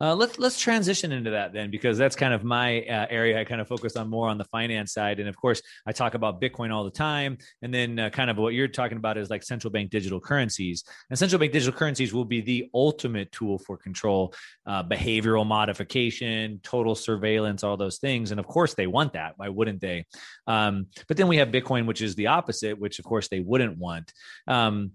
uh, 0.00 0.14
let's 0.14 0.38
let's 0.38 0.56
transition 0.56 1.10
into 1.10 1.30
that 1.30 1.52
then, 1.52 1.68
because 1.68 1.98
that's 1.98 2.14
kind 2.14 2.32
of 2.32 2.44
my 2.44 2.82
uh, 2.82 3.08
area. 3.10 3.40
I 3.40 3.44
kind 3.44 3.60
of 3.60 3.66
focus 3.66 3.96
on 3.96 4.08
more 4.08 4.28
on 4.28 4.38
the 4.38 4.44
finance 4.44 4.92
side, 4.92 5.18
and 5.18 5.28
of 5.28 5.36
course, 5.36 5.60
I 5.84 5.90
talk 5.90 6.14
about 6.14 6.40
Bitcoin 6.40 6.72
all 6.72 6.84
the 6.84 6.92
time. 6.92 7.36
And 7.60 7.74
then, 7.74 7.98
uh, 7.98 8.10
kind 8.10 8.30
of 8.30 8.36
what 8.36 8.54
you're 8.54 8.68
talking 8.68 8.98
about 8.98 9.18
is 9.18 9.28
like 9.28 9.42
central 9.42 9.72
bank 9.72 9.90
digital 9.90 10.20
currencies. 10.20 10.84
And 11.10 11.18
central 11.18 11.40
bank 11.40 11.50
digital 11.50 11.76
currencies 11.76 12.14
will 12.14 12.24
be 12.24 12.40
the 12.40 12.70
ultimate 12.72 13.32
tool 13.32 13.58
for 13.58 13.76
control, 13.76 14.32
uh, 14.64 14.84
behavioral 14.84 15.44
modification, 15.44 16.60
total 16.62 16.94
surveillance, 16.94 17.64
all 17.64 17.76
those 17.76 17.98
things. 17.98 18.30
And 18.30 18.38
of 18.38 18.46
course, 18.46 18.74
they 18.74 18.86
want 18.86 19.14
that. 19.14 19.32
Why 19.38 19.48
wouldn't 19.48 19.80
they? 19.80 20.06
Um, 20.46 20.86
but 21.08 21.16
then 21.16 21.26
we 21.26 21.38
have 21.38 21.48
Bitcoin, 21.48 21.86
which 21.86 22.00
is 22.00 22.14
the 22.14 22.28
opposite, 22.28 22.78
which 22.78 23.00
of 23.00 23.04
course 23.04 23.26
they 23.26 23.40
wouldn't 23.40 23.76
want. 23.76 24.12
Um, 24.46 24.92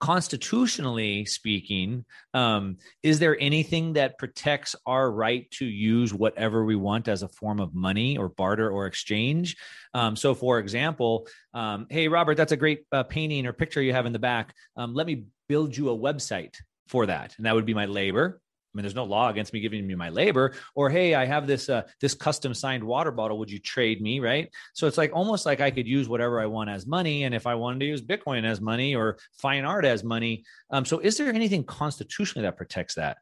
constitutionally 0.00 1.24
speaking, 1.26 2.04
um, 2.34 2.78
is 3.02 3.18
there 3.18 3.38
anything 3.38 3.92
that 3.92 4.18
protects 4.18 4.74
our 4.86 5.12
right 5.12 5.50
to 5.52 5.66
use 5.66 6.12
whatever 6.14 6.64
we 6.64 6.74
want 6.74 7.06
as 7.06 7.22
a 7.22 7.28
form 7.28 7.60
of 7.60 7.74
money 7.74 8.16
or 8.16 8.30
barter 8.30 8.70
or 8.70 8.86
exchange? 8.86 9.56
Um, 9.94 10.16
so, 10.16 10.34
for 10.34 10.58
example, 10.58 11.28
um, 11.54 11.86
hey, 11.90 12.08
Robert, 12.08 12.36
that's 12.36 12.52
a 12.52 12.56
great 12.56 12.84
uh, 12.92 13.02
painting 13.04 13.46
or 13.46 13.52
picture 13.52 13.82
you 13.82 13.92
have 13.92 14.06
in 14.06 14.12
the 14.12 14.18
back. 14.18 14.54
Um, 14.76 14.94
let 14.94 15.06
me 15.06 15.26
build 15.48 15.76
you 15.76 15.90
a 15.90 15.96
website 15.96 16.56
for 16.88 17.06
that. 17.06 17.34
And 17.36 17.46
that 17.46 17.54
would 17.54 17.66
be 17.66 17.74
my 17.74 17.86
labor. 17.86 18.40
I 18.72 18.76
mean, 18.76 18.84
there's 18.84 18.94
no 18.94 19.04
law 19.04 19.28
against 19.28 19.52
me 19.52 19.60
giving 19.60 19.88
you 19.90 19.96
my 19.96 20.10
labor. 20.10 20.54
Or 20.76 20.90
hey, 20.90 21.14
I 21.14 21.24
have 21.24 21.46
this 21.46 21.68
uh, 21.68 21.82
this 22.00 22.14
custom 22.14 22.54
signed 22.54 22.84
water 22.84 23.10
bottle. 23.10 23.38
Would 23.38 23.50
you 23.50 23.58
trade 23.58 24.00
me? 24.00 24.20
Right. 24.20 24.48
So 24.74 24.86
it's 24.86 24.98
like 24.98 25.10
almost 25.12 25.44
like 25.44 25.60
I 25.60 25.70
could 25.70 25.88
use 25.88 26.08
whatever 26.08 26.40
I 26.40 26.46
want 26.46 26.70
as 26.70 26.86
money, 26.86 27.24
and 27.24 27.34
if 27.34 27.46
I 27.46 27.54
wanted 27.56 27.80
to 27.80 27.86
use 27.86 28.00
Bitcoin 28.00 28.44
as 28.44 28.60
money 28.60 28.94
or 28.94 29.18
fine 29.40 29.64
art 29.64 29.84
as 29.84 30.04
money. 30.04 30.44
Um, 30.70 30.84
so 30.84 31.00
is 31.00 31.16
there 31.16 31.28
anything 31.32 31.64
constitutionally 31.64 32.46
that 32.46 32.56
protects 32.56 32.94
that? 32.94 33.18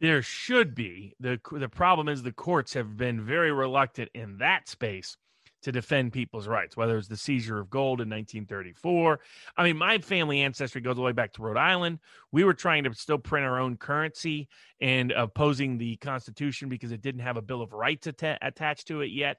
There 0.00 0.22
should 0.22 0.74
be. 0.74 1.14
the 1.20 1.40
The 1.52 1.68
problem 1.68 2.08
is 2.08 2.22
the 2.22 2.32
courts 2.32 2.74
have 2.74 2.96
been 2.96 3.24
very 3.24 3.52
reluctant 3.52 4.10
in 4.14 4.38
that 4.38 4.68
space 4.68 5.16
to 5.62 5.72
defend 5.72 6.12
people's 6.12 6.48
rights, 6.48 6.76
whether 6.76 6.96
it's 6.96 7.08
the 7.08 7.16
seizure 7.16 7.58
of 7.58 7.70
gold 7.70 8.00
in 8.00 8.08
1934. 8.08 9.20
I 9.56 9.64
mean, 9.64 9.76
my 9.76 9.98
family 9.98 10.40
ancestry 10.40 10.80
goes 10.80 10.92
all 10.92 10.94
the 10.96 11.02
way 11.02 11.12
back 11.12 11.32
to 11.34 11.42
Rhode 11.42 11.56
Island. 11.56 11.98
We 12.32 12.44
were 12.44 12.54
trying 12.54 12.84
to 12.84 12.94
still 12.94 13.18
print 13.18 13.46
our 13.46 13.60
own 13.60 13.76
currency 13.76 14.48
and 14.80 15.12
opposing 15.12 15.78
the 15.78 15.96
Constitution 15.96 16.68
because 16.68 16.92
it 16.92 17.02
didn't 17.02 17.20
have 17.20 17.36
a 17.36 17.42
Bill 17.42 17.62
of 17.62 17.72
Rights 17.72 18.06
att- 18.06 18.38
attached 18.40 18.88
to 18.88 19.02
it 19.02 19.10
yet. 19.10 19.38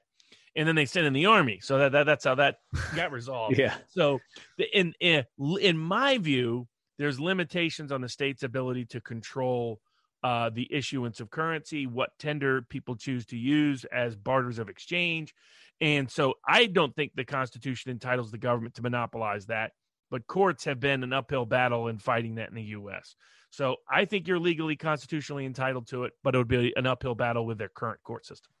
And 0.54 0.68
then 0.68 0.76
they 0.76 0.84
sent 0.84 1.06
in 1.06 1.14
the 1.14 1.26
army, 1.26 1.60
so 1.62 1.78
that, 1.78 1.92
that 1.92 2.04
that's 2.04 2.24
how 2.24 2.34
that 2.34 2.56
got 2.94 3.10
resolved. 3.12 3.58
yeah. 3.58 3.74
So, 3.88 4.20
in 4.74 4.92
in 5.00 5.24
in 5.60 5.78
my 5.78 6.18
view, 6.18 6.68
there's 6.98 7.18
limitations 7.18 7.90
on 7.90 8.02
the 8.02 8.08
state's 8.08 8.42
ability 8.42 8.84
to 8.86 9.00
control 9.00 9.80
uh, 10.22 10.50
the 10.50 10.68
issuance 10.70 11.20
of 11.20 11.30
currency, 11.30 11.86
what 11.86 12.10
tender 12.18 12.62
people 12.62 12.96
choose 12.96 13.26
to 13.26 13.36
use 13.36 13.84
as 13.84 14.14
barters 14.16 14.58
of 14.58 14.68
exchange. 14.68 15.34
And 15.80 16.10
so 16.10 16.34
I 16.46 16.66
don't 16.66 16.94
think 16.94 17.12
the 17.14 17.24
Constitution 17.24 17.90
entitles 17.90 18.30
the 18.30 18.38
government 18.38 18.74
to 18.76 18.82
monopolize 18.82 19.46
that, 19.46 19.72
but 20.10 20.26
courts 20.26 20.64
have 20.64 20.78
been 20.78 21.02
an 21.02 21.12
uphill 21.12 21.44
battle 21.44 21.88
in 21.88 21.98
fighting 21.98 22.36
that 22.36 22.50
in 22.50 22.54
the 22.54 22.62
U.S. 22.62 23.16
So 23.50 23.76
I 23.90 24.04
think 24.04 24.28
you're 24.28 24.38
legally 24.38 24.76
constitutionally 24.76 25.44
entitled 25.44 25.88
to 25.88 26.04
it, 26.04 26.12
but 26.22 26.34
it 26.34 26.38
would 26.38 26.48
be 26.48 26.72
an 26.76 26.86
uphill 26.86 27.14
battle 27.14 27.44
with 27.44 27.58
their 27.58 27.68
current 27.68 28.02
court 28.02 28.24
system. 28.24 28.52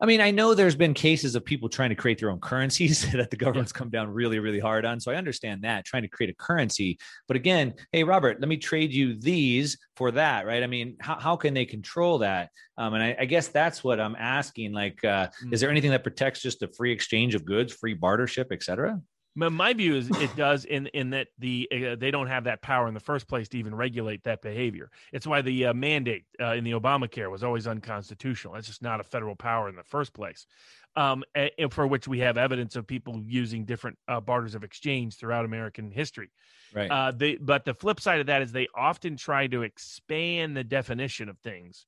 I 0.00 0.06
mean, 0.06 0.20
I 0.20 0.30
know 0.30 0.54
there's 0.54 0.76
been 0.76 0.94
cases 0.94 1.34
of 1.34 1.44
people 1.44 1.68
trying 1.68 1.88
to 1.88 1.96
create 1.96 2.20
their 2.20 2.30
own 2.30 2.38
currencies 2.38 3.10
that 3.12 3.30
the 3.30 3.36
government's 3.36 3.72
come 3.72 3.90
down 3.90 4.08
really, 4.08 4.38
really 4.38 4.60
hard 4.60 4.84
on. 4.84 5.00
So 5.00 5.10
I 5.10 5.16
understand 5.16 5.62
that 5.62 5.84
trying 5.84 6.02
to 6.02 6.08
create 6.08 6.30
a 6.30 6.34
currency. 6.34 6.98
But 7.26 7.36
again, 7.36 7.74
hey, 7.90 8.04
Robert, 8.04 8.40
let 8.40 8.48
me 8.48 8.58
trade 8.58 8.92
you 8.92 9.18
these 9.18 9.76
for 9.96 10.12
that, 10.12 10.46
right? 10.46 10.62
I 10.62 10.68
mean, 10.68 10.96
how, 11.00 11.18
how 11.18 11.36
can 11.36 11.52
they 11.52 11.64
control 11.64 12.18
that? 12.18 12.50
Um, 12.76 12.94
and 12.94 13.02
I, 13.02 13.16
I, 13.18 13.24
guess 13.24 13.48
that's 13.48 13.82
what 13.82 13.98
I'm 13.98 14.14
asking. 14.14 14.72
Like, 14.72 15.02
uh, 15.04 15.28
mm. 15.44 15.52
is 15.52 15.60
there 15.60 15.70
anything 15.70 15.90
that 15.90 16.04
protects 16.04 16.40
just 16.40 16.60
the 16.60 16.68
free 16.68 16.92
exchange 16.92 17.34
of 17.34 17.44
goods, 17.44 17.72
free 17.72 17.96
bartership, 17.98 18.46
et 18.52 18.62
cetera? 18.62 19.00
My 19.38 19.72
view 19.72 19.94
is 19.94 20.10
it 20.10 20.34
does 20.34 20.64
in 20.64 20.88
in 20.88 21.10
that 21.10 21.28
the 21.38 21.68
uh, 21.70 21.94
they 21.94 22.10
don't 22.10 22.26
have 22.26 22.44
that 22.44 22.60
power 22.60 22.88
in 22.88 22.94
the 22.94 23.00
first 23.00 23.28
place 23.28 23.48
to 23.50 23.58
even 23.58 23.72
regulate 23.72 24.24
that 24.24 24.42
behavior. 24.42 24.90
It's 25.12 25.28
why 25.28 25.42
the 25.42 25.66
uh, 25.66 25.74
mandate 25.74 26.24
uh, 26.40 26.54
in 26.54 26.64
the 26.64 26.72
Obamacare 26.72 27.30
was 27.30 27.44
always 27.44 27.68
unconstitutional. 27.68 28.56
It's 28.56 28.66
just 28.66 28.82
not 28.82 28.98
a 28.98 29.04
federal 29.04 29.36
power 29.36 29.68
in 29.68 29.76
the 29.76 29.84
first 29.84 30.12
place. 30.12 30.46
Um, 30.96 31.22
and 31.34 31.72
for 31.72 31.86
which 31.86 32.08
we 32.08 32.18
have 32.20 32.36
evidence 32.36 32.74
of 32.74 32.84
people 32.84 33.22
using 33.24 33.64
different 33.64 33.98
uh, 34.08 34.20
barters 34.20 34.56
of 34.56 34.64
exchange 34.64 35.14
throughout 35.14 35.44
American 35.44 35.92
history. 35.92 36.30
Right. 36.74 36.90
Uh, 36.90 37.12
they, 37.12 37.36
but 37.36 37.64
the 37.64 37.74
flip 37.74 38.00
side 38.00 38.18
of 38.18 38.26
that 38.26 38.42
is 38.42 38.50
they 38.50 38.66
often 38.74 39.16
try 39.16 39.46
to 39.46 39.62
expand 39.62 40.56
the 40.56 40.64
definition 40.64 41.28
of 41.28 41.38
things 41.38 41.86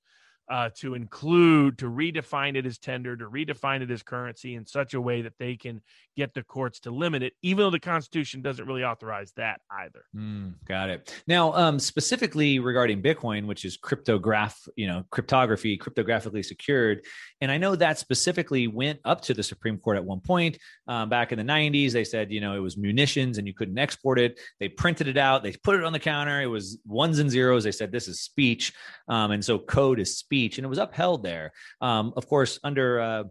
uh, 0.51 0.69
to 0.75 0.95
include, 0.95 1.79
to 1.79 1.89
redefine 1.89 2.57
it 2.57 2.67
as 2.67 2.77
tender, 2.77 3.17
to 3.17 3.25
redefine 3.25 3.83
it 3.83 3.91
as 3.91 4.03
currency 4.03 4.57
in 4.57 4.67
such 4.67 4.95
a 4.95 5.01
way 5.01 5.23
that 5.23 5.35
they 5.39 5.55
can 5.55 5.81
get 6.17 6.35
the 6.35 6.43
courts 6.43 6.81
to 6.81 6.91
limit 6.91 7.23
it, 7.23 7.35
even 7.41 7.59
though 7.59 7.71
the 7.71 7.79
Constitution 7.79 8.43
doesn't 8.43 8.67
really 8.67 8.83
authorize 8.83 9.33
that 9.37 9.61
either. 9.71 10.05
Mm, 10.15 10.55
got 10.67 10.91
it. 10.91 11.23
Now, 11.29 11.55
um, 11.55 11.79
specifically 11.79 12.59
regarding 12.59 13.01
Bitcoin, 13.01 13.47
which 13.47 13.65
is 13.65 13.77
cryptograph, 13.77 14.57
you 14.75 14.89
know, 14.89 15.05
cryptography, 15.11 15.79
cryptographically 15.79 16.45
secured, 16.45 17.05
and 17.41 17.51
I 17.51 17.57
know 17.57 17.77
that 17.77 18.01
specifically 18.01 18.67
went 18.67 18.99
up 19.05 19.21
to 19.23 19.35
the 19.35 19.45
Supreme 19.45 19.79
Court 19.79 19.99
at 19.99 20.05
one 20.05 20.21
point 20.21 20.59
um, 20.89 21.09
back 21.09 21.31
in 21.31 21.39
the 21.39 21.45
'90s. 21.45 21.93
They 21.93 22.05
said, 22.05 22.33
you 22.33 22.41
know, 22.41 22.57
it 22.57 22.61
was 22.61 22.77
munitions 22.77 23.39
and 23.39 23.47
you 23.47 23.55
couldn't 23.55 23.79
export 23.79 24.19
it. 24.19 24.41
They 24.59 24.69
printed 24.69 25.07
it 25.07 25.17
out, 25.17 25.45
they 25.45 25.53
put 25.63 25.77
it 25.77 25.85
on 25.85 25.93
the 25.93 26.01
counter. 26.01 26.43
It 26.43 26.47
was 26.47 26.79
ones 26.85 27.21
and 27.21 27.31
zeros. 27.31 27.63
They 27.63 27.73
said 27.73 27.93
this 27.93 28.09
is 28.09 28.21
speech, 28.21 28.73
um, 29.09 29.31
and 29.31 29.45
so 29.45 29.57
code 29.57 30.01
is 30.01 30.19
speech 30.19 30.40
speech, 30.41 30.59
and 30.59 30.65
it 30.65 30.69
was 30.69 30.79
upheld 30.79 31.23
there. 31.23 31.53
Um, 31.81 32.13
of 32.17 32.27
course, 32.27 32.59
under 32.65 33.01
uh, 33.01 33.25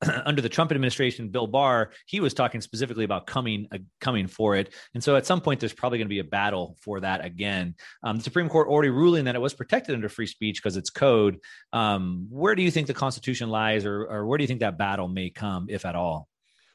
under 0.24 0.40
the 0.40 0.48
Trump 0.48 0.70
administration, 0.70 1.28
Bill 1.28 1.46
Barr, 1.46 1.90
he 2.06 2.20
was 2.20 2.32
talking 2.32 2.60
specifically 2.60 3.04
about 3.04 3.26
coming 3.26 3.66
uh, 3.72 3.78
coming 4.00 4.26
for 4.26 4.56
it, 4.56 4.74
and 4.94 5.02
so 5.02 5.16
at 5.16 5.26
some 5.26 5.40
point 5.40 5.60
there's 5.60 5.72
probably 5.74 5.98
going 5.98 6.06
to 6.06 6.14
be 6.14 6.20
a 6.20 6.24
battle 6.24 6.76
for 6.80 7.00
that 7.00 7.24
again. 7.24 7.74
Um, 8.02 8.18
the 8.18 8.22
Supreme 8.22 8.48
Court 8.48 8.68
already 8.68 8.90
ruling 8.90 9.24
that 9.24 9.34
it 9.34 9.40
was 9.40 9.54
protected 9.54 9.94
under 9.94 10.08
free 10.08 10.26
speech 10.26 10.62
because 10.62 10.76
it's 10.76 10.90
code. 10.90 11.38
Um, 11.72 12.28
where 12.30 12.54
do 12.54 12.62
you 12.62 12.70
think 12.70 12.86
the 12.86 12.94
Constitution 12.94 13.50
lies, 13.50 13.84
or, 13.84 14.06
or 14.06 14.26
where 14.26 14.38
do 14.38 14.44
you 14.44 14.48
think 14.48 14.60
that 14.60 14.78
battle 14.78 15.08
may 15.08 15.30
come, 15.30 15.66
if 15.68 15.84
at 15.84 15.94
all? 15.94 16.28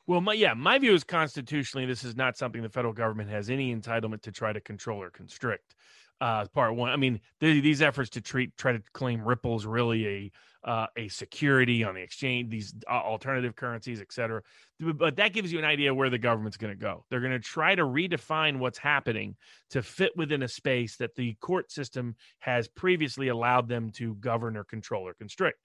Well, 0.05 0.19
my, 0.19 0.33
yeah, 0.33 0.53
my 0.53 0.79
view 0.79 0.93
is 0.93 1.05
constitutionally, 1.05 1.85
this 1.85 2.03
is 2.03 2.17
not 2.17 2.35
something 2.37 2.61
the 2.61 2.67
federal 2.67 2.91
government 2.91 3.29
has 3.29 3.49
any 3.49 3.73
entitlement 3.73 4.23
to 4.23 4.33
try 4.33 4.51
to 4.51 4.59
control 4.59 5.01
or 5.01 5.09
constrict 5.09 5.75
uh, 6.21 6.45
part 6.53 6.75
one. 6.75 6.91
I 6.91 6.97
mean, 6.97 7.19
these 7.39 7.81
efforts 7.81 8.11
to 8.11 8.21
treat 8.21 8.55
try 8.57 8.73
to 8.73 8.81
claim 8.93 9.23
Ripple's 9.23 9.65
really 9.65 10.07
a 10.07 10.31
uh, 10.63 10.87
a 10.95 11.07
security 11.09 11.83
on 11.83 11.93
the 11.93 12.01
exchange, 12.01 12.49
these 12.49 12.73
uh, 12.89 12.93
alternative 12.93 13.53
currencies, 13.53 13.99
et 13.99 14.13
cetera. 14.13 14.41
But 14.79 15.17
that 15.17 15.33
gives 15.33 15.51
you 15.51 15.59
an 15.59 15.65
idea 15.65 15.93
where 15.93 16.09
the 16.09 16.17
government's 16.17 16.55
going 16.55 16.73
to 16.73 16.79
go. 16.79 17.03
They're 17.09 17.19
going 17.19 17.33
to 17.33 17.39
try 17.39 17.75
to 17.75 17.83
redefine 17.83 18.59
what's 18.59 18.77
happening 18.77 19.35
to 19.71 19.81
fit 19.81 20.13
within 20.15 20.43
a 20.43 20.47
space 20.47 20.95
that 20.97 21.15
the 21.15 21.33
court 21.41 21.71
system 21.71 22.15
has 22.39 22.69
previously 22.69 23.27
allowed 23.27 23.67
them 23.67 23.91
to 23.91 24.15
govern 24.15 24.55
or 24.55 24.63
control 24.63 25.05
or 25.05 25.13
constrict. 25.13 25.59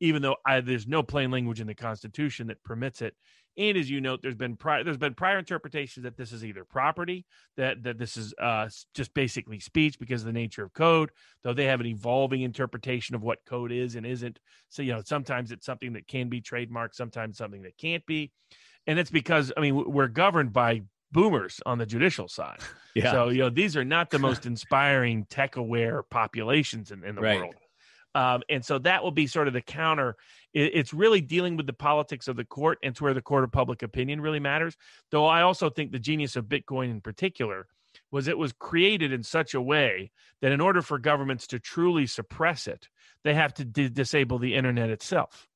Even 0.00 0.20
though 0.20 0.36
I, 0.44 0.60
there's 0.60 0.86
no 0.86 1.02
plain 1.02 1.30
language 1.30 1.60
in 1.60 1.66
the 1.66 1.74
Constitution 1.74 2.48
that 2.48 2.62
permits 2.62 3.02
it 3.02 3.14
And 3.58 3.76
as 3.76 3.90
you 3.90 4.00
note, 4.00 4.20
there's 4.22 4.34
been 4.34 4.56
prior 4.56 4.82
there's 4.82 4.96
been 4.96 5.14
prior 5.14 5.38
interpretations 5.38 6.04
that 6.04 6.16
this 6.16 6.32
is 6.32 6.44
either 6.44 6.64
property, 6.64 7.26
that 7.56 7.82
that 7.82 7.98
this 7.98 8.16
is 8.16 8.32
uh, 8.40 8.68
just 8.94 9.12
basically 9.14 9.60
speech 9.60 9.98
because 9.98 10.22
of 10.22 10.26
the 10.26 10.32
nature 10.32 10.64
of 10.64 10.72
code. 10.72 11.10
Though 11.42 11.52
they 11.52 11.66
have 11.66 11.80
an 11.80 11.86
evolving 11.86 12.42
interpretation 12.42 13.14
of 13.14 13.22
what 13.22 13.38
code 13.46 13.72
is 13.72 13.94
and 13.94 14.06
isn't. 14.06 14.38
So 14.70 14.82
you 14.82 14.92
know, 14.92 15.02
sometimes 15.04 15.52
it's 15.52 15.66
something 15.66 15.92
that 15.94 16.08
can 16.08 16.28
be 16.28 16.40
trademarked, 16.40 16.94
sometimes 16.94 17.36
something 17.36 17.62
that 17.62 17.76
can't 17.76 18.04
be, 18.06 18.32
and 18.86 18.98
it's 18.98 19.10
because 19.10 19.52
I 19.56 19.60
mean 19.60 19.92
we're 19.92 20.08
governed 20.08 20.52
by 20.52 20.82
boomers 21.10 21.60
on 21.66 21.78
the 21.78 21.86
judicial 21.86 22.28
side. 22.28 22.58
Yeah. 22.94 23.10
So 23.10 23.30
you 23.30 23.38
know 23.38 23.48
these 23.48 23.74
are 23.74 23.86
not 23.86 24.10
the 24.10 24.18
most 24.28 24.44
inspiring 24.44 25.24
tech 25.30 25.56
aware 25.56 26.02
populations 26.02 26.90
in, 26.90 27.02
in 27.04 27.14
the 27.14 27.22
right. 27.22 27.38
world. 27.38 27.54
Um, 28.14 28.42
and 28.48 28.64
so 28.64 28.78
that 28.80 29.02
will 29.02 29.10
be 29.10 29.26
sort 29.26 29.48
of 29.48 29.54
the 29.54 29.62
counter. 29.62 30.16
It, 30.52 30.72
it's 30.74 30.92
really 30.92 31.20
dealing 31.20 31.56
with 31.56 31.66
the 31.66 31.72
politics 31.72 32.28
of 32.28 32.36
the 32.36 32.44
court, 32.44 32.78
and 32.82 32.92
it's 32.92 33.00
where 33.00 33.14
the 33.14 33.22
court 33.22 33.44
of 33.44 33.52
public 33.52 33.82
opinion 33.82 34.20
really 34.20 34.40
matters. 34.40 34.76
Though 35.10 35.26
I 35.26 35.42
also 35.42 35.70
think 35.70 35.92
the 35.92 35.98
genius 35.98 36.36
of 36.36 36.46
Bitcoin 36.46 36.90
in 36.90 37.00
particular 37.00 37.66
was 38.10 38.28
it 38.28 38.38
was 38.38 38.52
created 38.52 39.12
in 39.12 39.22
such 39.22 39.54
a 39.54 39.60
way 39.60 40.10
that 40.40 40.52
in 40.52 40.60
order 40.60 40.82
for 40.82 40.98
governments 40.98 41.46
to 41.48 41.58
truly 41.58 42.06
suppress 42.06 42.66
it, 42.66 42.88
they 43.24 43.34
have 43.34 43.54
to 43.54 43.64
d- 43.64 43.88
disable 43.88 44.38
the 44.38 44.54
internet 44.54 44.90
itself. 44.90 45.48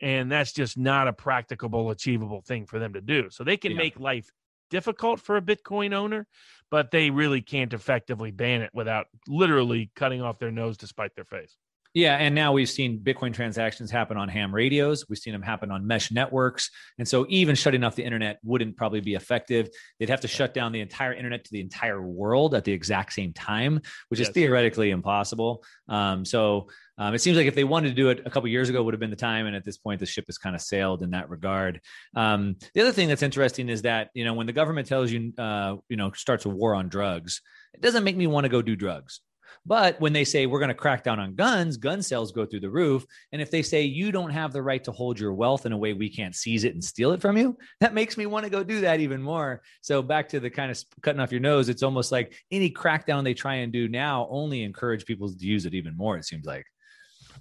And 0.00 0.30
that's 0.30 0.52
just 0.52 0.76
not 0.76 1.06
a 1.06 1.12
practicable, 1.12 1.90
achievable 1.90 2.42
thing 2.42 2.66
for 2.66 2.78
them 2.78 2.94
to 2.94 3.00
do. 3.00 3.30
So 3.30 3.44
they 3.44 3.56
can 3.56 3.72
yeah. 3.72 3.78
make 3.78 4.00
life 4.00 4.30
difficult 4.68 5.20
for 5.20 5.36
a 5.36 5.42
Bitcoin 5.42 5.92
owner, 5.92 6.26
but 6.70 6.90
they 6.90 7.10
really 7.10 7.42
can't 7.42 7.72
effectively 7.72 8.30
ban 8.30 8.62
it 8.62 8.70
without 8.72 9.06
literally 9.28 9.90
cutting 9.94 10.22
off 10.22 10.38
their 10.38 10.50
nose 10.50 10.78
to 10.78 10.86
spite 10.86 11.14
their 11.14 11.26
face. 11.26 11.56
Yeah, 11.94 12.16
and 12.16 12.34
now 12.34 12.52
we've 12.52 12.70
seen 12.70 13.00
Bitcoin 13.00 13.34
transactions 13.34 13.90
happen 13.90 14.16
on 14.16 14.28
ham 14.28 14.54
radios. 14.54 15.04
We've 15.10 15.18
seen 15.18 15.34
them 15.34 15.42
happen 15.42 15.70
on 15.70 15.86
mesh 15.86 16.10
networks. 16.10 16.70
And 16.98 17.06
so 17.06 17.26
even 17.28 17.54
shutting 17.54 17.84
off 17.84 17.96
the 17.96 18.04
internet 18.04 18.38
wouldn't 18.42 18.78
probably 18.78 19.00
be 19.00 19.14
effective. 19.14 19.68
They'd 19.98 20.08
have 20.08 20.22
to 20.22 20.28
shut 20.28 20.54
down 20.54 20.72
the 20.72 20.80
entire 20.80 21.12
internet 21.12 21.44
to 21.44 21.52
the 21.52 21.60
entire 21.60 22.00
world 22.00 22.54
at 22.54 22.64
the 22.64 22.72
exact 22.72 23.12
same 23.12 23.34
time, 23.34 23.80
which 24.08 24.20
yes. 24.20 24.28
is 24.28 24.34
theoretically 24.34 24.90
impossible. 24.90 25.62
Um, 25.86 26.24
so 26.24 26.68
um, 26.96 27.14
it 27.14 27.20
seems 27.20 27.36
like 27.36 27.46
if 27.46 27.54
they 27.54 27.64
wanted 27.64 27.88
to 27.88 27.94
do 27.94 28.08
it 28.08 28.22
a 28.24 28.30
couple 28.30 28.48
years 28.48 28.68
ago 28.68 28.82
would 28.82 28.94
have 28.94 29.00
been 29.00 29.10
the 29.10 29.16
time 29.16 29.46
and 29.46 29.56
at 29.56 29.64
this 29.64 29.76
point 29.76 30.00
the 30.00 30.06
ship 30.06 30.24
has 30.28 30.38
kind 30.38 30.54
of 30.54 30.62
sailed 30.62 31.02
in 31.02 31.10
that 31.10 31.28
regard 31.30 31.80
um, 32.14 32.56
the 32.74 32.80
other 32.80 32.92
thing 32.92 33.08
that's 33.08 33.22
interesting 33.22 33.68
is 33.68 33.82
that 33.82 34.10
you 34.14 34.24
know 34.24 34.34
when 34.34 34.46
the 34.46 34.52
government 34.52 34.86
tells 34.86 35.10
you 35.10 35.32
uh, 35.38 35.76
you 35.88 35.96
know 35.96 36.12
starts 36.12 36.44
a 36.44 36.48
war 36.48 36.74
on 36.74 36.88
drugs 36.88 37.40
it 37.74 37.80
doesn't 37.80 38.04
make 38.04 38.16
me 38.16 38.26
want 38.26 38.44
to 38.44 38.48
go 38.48 38.62
do 38.62 38.76
drugs 38.76 39.20
but 39.64 40.00
when 40.00 40.12
they 40.12 40.24
say 40.24 40.46
we're 40.46 40.58
going 40.58 40.68
to 40.68 40.74
crack 40.74 41.04
down 41.04 41.20
on 41.20 41.34
guns, 41.34 41.76
gun 41.76 42.02
sales 42.02 42.32
go 42.32 42.44
through 42.46 42.60
the 42.60 42.70
roof. 42.70 43.06
And 43.32 43.40
if 43.40 43.50
they 43.50 43.62
say 43.62 43.82
you 43.82 44.12
don't 44.12 44.30
have 44.30 44.52
the 44.52 44.62
right 44.62 44.82
to 44.84 44.92
hold 44.92 45.18
your 45.18 45.34
wealth 45.34 45.66
in 45.66 45.72
a 45.72 45.78
way 45.78 45.92
we 45.92 46.08
can't 46.08 46.34
seize 46.34 46.64
it 46.64 46.74
and 46.74 46.84
steal 46.84 47.12
it 47.12 47.20
from 47.20 47.36
you, 47.36 47.56
that 47.80 47.94
makes 47.94 48.16
me 48.16 48.26
want 48.26 48.44
to 48.44 48.50
go 48.50 48.62
do 48.62 48.80
that 48.80 49.00
even 49.00 49.22
more. 49.22 49.62
So 49.80 50.02
back 50.02 50.28
to 50.30 50.40
the 50.40 50.50
kind 50.50 50.70
of 50.70 50.82
cutting 51.02 51.20
off 51.20 51.32
your 51.32 51.40
nose, 51.40 51.68
it's 51.68 51.82
almost 51.82 52.12
like 52.12 52.34
any 52.50 52.70
crackdown 52.70 53.24
they 53.24 53.34
try 53.34 53.56
and 53.56 53.72
do 53.72 53.88
now 53.88 54.26
only 54.30 54.62
encourage 54.62 55.04
people 55.04 55.28
to 55.28 55.44
use 55.44 55.66
it 55.66 55.74
even 55.74 55.96
more. 55.96 56.16
It 56.16 56.24
seems 56.24 56.46
like. 56.46 56.66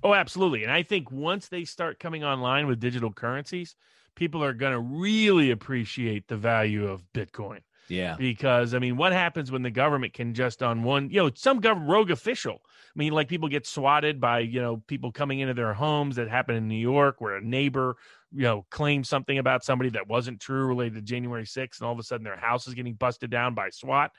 Oh, 0.03 0.13
absolutely. 0.13 0.63
And 0.63 0.71
I 0.71 0.83
think 0.83 1.11
once 1.11 1.47
they 1.47 1.63
start 1.63 1.99
coming 1.99 2.23
online 2.23 2.65
with 2.65 2.79
digital 2.79 3.11
currencies, 3.11 3.75
people 4.15 4.43
are 4.43 4.53
going 4.53 4.73
to 4.73 4.79
really 4.79 5.51
appreciate 5.51 6.27
the 6.27 6.37
value 6.37 6.87
of 6.87 7.03
Bitcoin. 7.13 7.59
Yeah. 7.87 8.15
Because 8.17 8.73
I 8.73 8.79
mean, 8.79 8.97
what 8.97 9.13
happens 9.13 9.51
when 9.51 9.63
the 9.63 9.71
government 9.71 10.13
can 10.13 10.33
just 10.33 10.63
on 10.63 10.83
one, 10.83 11.09
you 11.09 11.17
know, 11.17 11.31
some 11.33 11.59
government 11.59 11.89
rogue 11.89 12.11
official. 12.11 12.61
I 12.63 12.99
mean, 12.99 13.13
like 13.13 13.27
people 13.27 13.47
get 13.47 13.65
swatted 13.65 14.19
by, 14.19 14.39
you 14.39 14.61
know, 14.61 14.77
people 14.87 15.11
coming 15.11 15.39
into 15.39 15.53
their 15.53 15.73
homes 15.73 16.17
that 16.17 16.29
happened 16.29 16.57
in 16.57 16.67
New 16.67 16.75
York 16.75 17.21
where 17.21 17.37
a 17.37 17.41
neighbor, 17.41 17.95
you 18.33 18.43
know, 18.43 18.65
claimed 18.69 19.07
something 19.07 19.37
about 19.37 19.63
somebody 19.63 19.89
that 19.91 20.07
wasn't 20.07 20.39
true 20.39 20.65
related 20.65 20.95
to 20.95 21.01
January 21.01 21.45
6th 21.45 21.79
and 21.79 21.87
all 21.87 21.93
of 21.93 21.99
a 21.99 22.03
sudden 22.03 22.23
their 22.23 22.37
house 22.37 22.67
is 22.67 22.73
getting 22.73 22.93
busted 22.93 23.29
down 23.29 23.53
by 23.53 23.69
SWAT. 23.69 24.11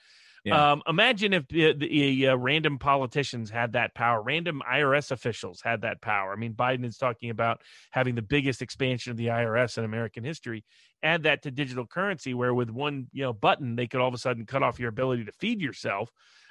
Yeah. 0.45 0.73
Um, 0.73 0.83
imagine 0.89 1.33
if 1.33 1.47
the, 1.47 1.73
the 1.73 2.29
uh, 2.29 2.37
random 2.37 2.79
politicians 2.79 3.49
had 3.49 3.75
that 3.75 3.95
power, 3.95 4.21
random 4.21 4.61
IRS 4.69 5.13
officials 5.13 5.61
had 5.63 5.83
that 5.83 6.01
power. 6.01 6.33
I 6.33 6.37
mean, 6.37 6.55
Biden 6.55 6.85
is 6.85 6.97
talking 6.97 7.31
about 7.31 7.61
having 7.93 8.17
the 8.17 8.23
biggest 8.23 8.61
expansion 8.61 9.13
of 9.13 9.17
the 9.17 9.29
IRS 9.29 9.79
in 9.79 9.85
American 9.85 10.25
history. 10.25 10.65
Add 11.03 11.23
that 11.25 11.43
to 11.43 11.53
digital 11.53 11.87
currency, 11.87 12.35
where 12.35 12.55
with 12.55 12.71
one 12.71 13.07
you 13.13 13.23
know 13.23 13.33
button 13.33 13.77
they 13.77 13.87
could 13.87 14.01
all 14.01 14.09
of 14.09 14.15
a 14.15 14.19
sudden 14.19 14.45
cut 14.45 14.65
off 14.65 14.81
your 14.81 14.89
ability 14.89 15.25
to 15.25 15.33
feed 15.33 15.61
yourself. 15.61 16.11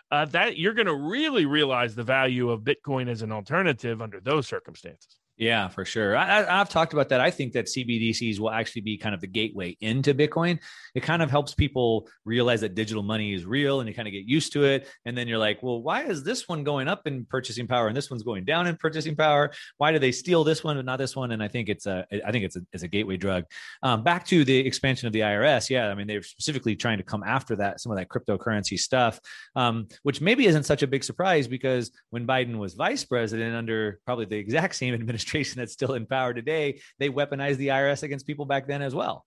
Uh, 0.09 0.25
that 0.25 0.57
you're 0.57 0.73
going 0.73 0.87
to 0.87 0.95
really 0.95 1.45
realize 1.45 1.95
the 1.95 2.03
value 2.03 2.49
of 2.49 2.61
Bitcoin 2.61 3.07
as 3.09 3.21
an 3.21 3.31
alternative 3.31 4.01
under 4.01 4.19
those 4.19 4.45
circumstances. 4.45 5.20
Yeah, 5.37 5.69
for 5.69 5.85
sure. 5.85 6.15
I, 6.15 6.43
have 6.43 6.69
talked 6.69 6.93
about 6.93 7.09
that. 7.09 7.19
I 7.19 7.31
think 7.31 7.53
that 7.53 7.65
CBDCs 7.65 8.37
will 8.37 8.51
actually 8.51 8.83
be 8.83 8.95
kind 8.95 9.15
of 9.15 9.21
the 9.21 9.27
gateway 9.27 9.75
into 9.81 10.13
Bitcoin. 10.13 10.59
It 10.93 11.01
kind 11.01 11.23
of 11.23 11.31
helps 11.31 11.55
people 11.55 12.07
realize 12.25 12.61
that 12.61 12.75
digital 12.75 13.01
money 13.01 13.33
is 13.33 13.43
real 13.43 13.79
and 13.79 13.89
you 13.89 13.95
kind 13.95 14.07
of 14.07 14.11
get 14.11 14.25
used 14.25 14.53
to 14.53 14.65
it. 14.65 14.87
And 15.05 15.17
then 15.17 15.27
you're 15.27 15.39
like, 15.39 15.63
well, 15.63 15.81
why 15.81 16.03
is 16.03 16.23
this 16.23 16.47
one 16.47 16.63
going 16.63 16.87
up 16.87 17.07
in 17.07 17.25
purchasing 17.25 17.65
power 17.65 17.87
and 17.87 17.97
this 17.97 18.11
one's 18.11 18.21
going 18.21 18.45
down 18.45 18.67
in 18.67 18.75
purchasing 18.75 19.15
power? 19.15 19.51
Why 19.77 19.91
do 19.91 19.97
they 19.97 20.11
steal 20.11 20.43
this 20.43 20.63
one 20.63 20.77
and 20.77 20.85
not 20.85 20.97
this 20.97 21.15
one? 21.15 21.31
And 21.31 21.41
I 21.41 21.47
think 21.47 21.69
it's 21.69 21.87
a, 21.87 22.05
I 22.23 22.31
think 22.31 22.45
it's 22.45 22.57
a, 22.57 22.61
it's 22.71 22.83
a 22.83 22.87
gateway 22.87 23.17
drug. 23.17 23.45
Um, 23.81 24.03
back 24.03 24.27
to 24.27 24.45
the 24.45 24.59
expansion 24.59 25.07
of 25.07 25.13
the 25.13 25.21
IRS. 25.21 25.71
Yeah, 25.71 25.87
I 25.87 25.95
mean 25.95 26.05
they're 26.05 26.21
specifically 26.21 26.75
trying 26.75 26.99
to 26.99 27.03
come 27.03 27.23
after 27.23 27.55
that 27.55 27.81
some 27.81 27.91
of 27.91 27.97
that 27.97 28.09
cryptocurrency 28.09 28.77
stuff, 28.77 29.19
um, 29.55 29.87
which 30.03 30.21
maybe 30.21 30.45
isn't 30.45 30.65
such 30.65 30.83
a 30.83 30.87
big 30.87 31.03
surprise 31.03 31.47
because 31.47 31.89
when 32.11 32.27
Biden 32.27 32.59
was 32.59 32.75
vice 32.75 33.03
president 33.03 33.55
under 33.55 33.99
probably 34.05 34.25
the 34.25 34.37
exact 34.37 34.75
same 34.75 34.93
administration 35.01 35.30
administration 35.31 35.59
that's 35.59 35.73
still 35.73 35.93
in 35.93 36.05
power 36.05 36.33
today, 36.33 36.79
they 36.99 37.09
weaponized 37.09 37.57
the 37.57 37.69
IRS 37.69 38.03
against 38.03 38.27
people 38.27 38.45
back 38.45 38.67
then 38.67 38.81
as 38.81 38.93
well. 38.93 39.25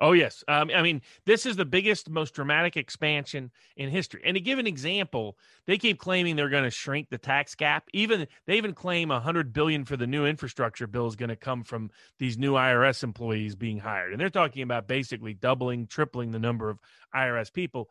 Oh 0.00 0.12
yes, 0.12 0.42
um, 0.48 0.70
I 0.74 0.82
mean 0.82 1.00
this 1.26 1.46
is 1.46 1.54
the 1.54 1.64
biggest, 1.64 2.10
most 2.10 2.34
dramatic 2.34 2.76
expansion 2.76 3.52
in 3.76 3.88
history. 3.88 4.22
And 4.24 4.34
to 4.34 4.40
give 4.40 4.58
an 4.58 4.66
example, 4.66 5.36
they 5.66 5.78
keep 5.78 5.98
claiming 5.98 6.34
they're 6.34 6.48
going 6.48 6.64
to 6.64 6.70
shrink 6.70 7.08
the 7.08 7.18
tax 7.18 7.54
gap. 7.54 7.84
Even 7.92 8.26
they 8.46 8.56
even 8.56 8.72
claim 8.72 9.10
a 9.10 9.20
hundred 9.20 9.52
billion 9.52 9.84
for 9.84 9.96
the 9.96 10.06
new 10.06 10.26
infrastructure 10.26 10.88
bill 10.88 11.06
is 11.06 11.14
going 11.14 11.28
to 11.28 11.36
come 11.36 11.62
from 11.62 11.90
these 12.18 12.36
new 12.36 12.54
IRS 12.54 13.04
employees 13.04 13.54
being 13.54 13.78
hired, 13.78 14.12
and 14.12 14.20
they're 14.20 14.30
talking 14.30 14.62
about 14.62 14.88
basically 14.88 15.34
doubling, 15.34 15.86
tripling 15.86 16.32
the 16.32 16.40
number 16.40 16.68
of 16.68 16.80
IRS 17.14 17.52
people. 17.52 17.88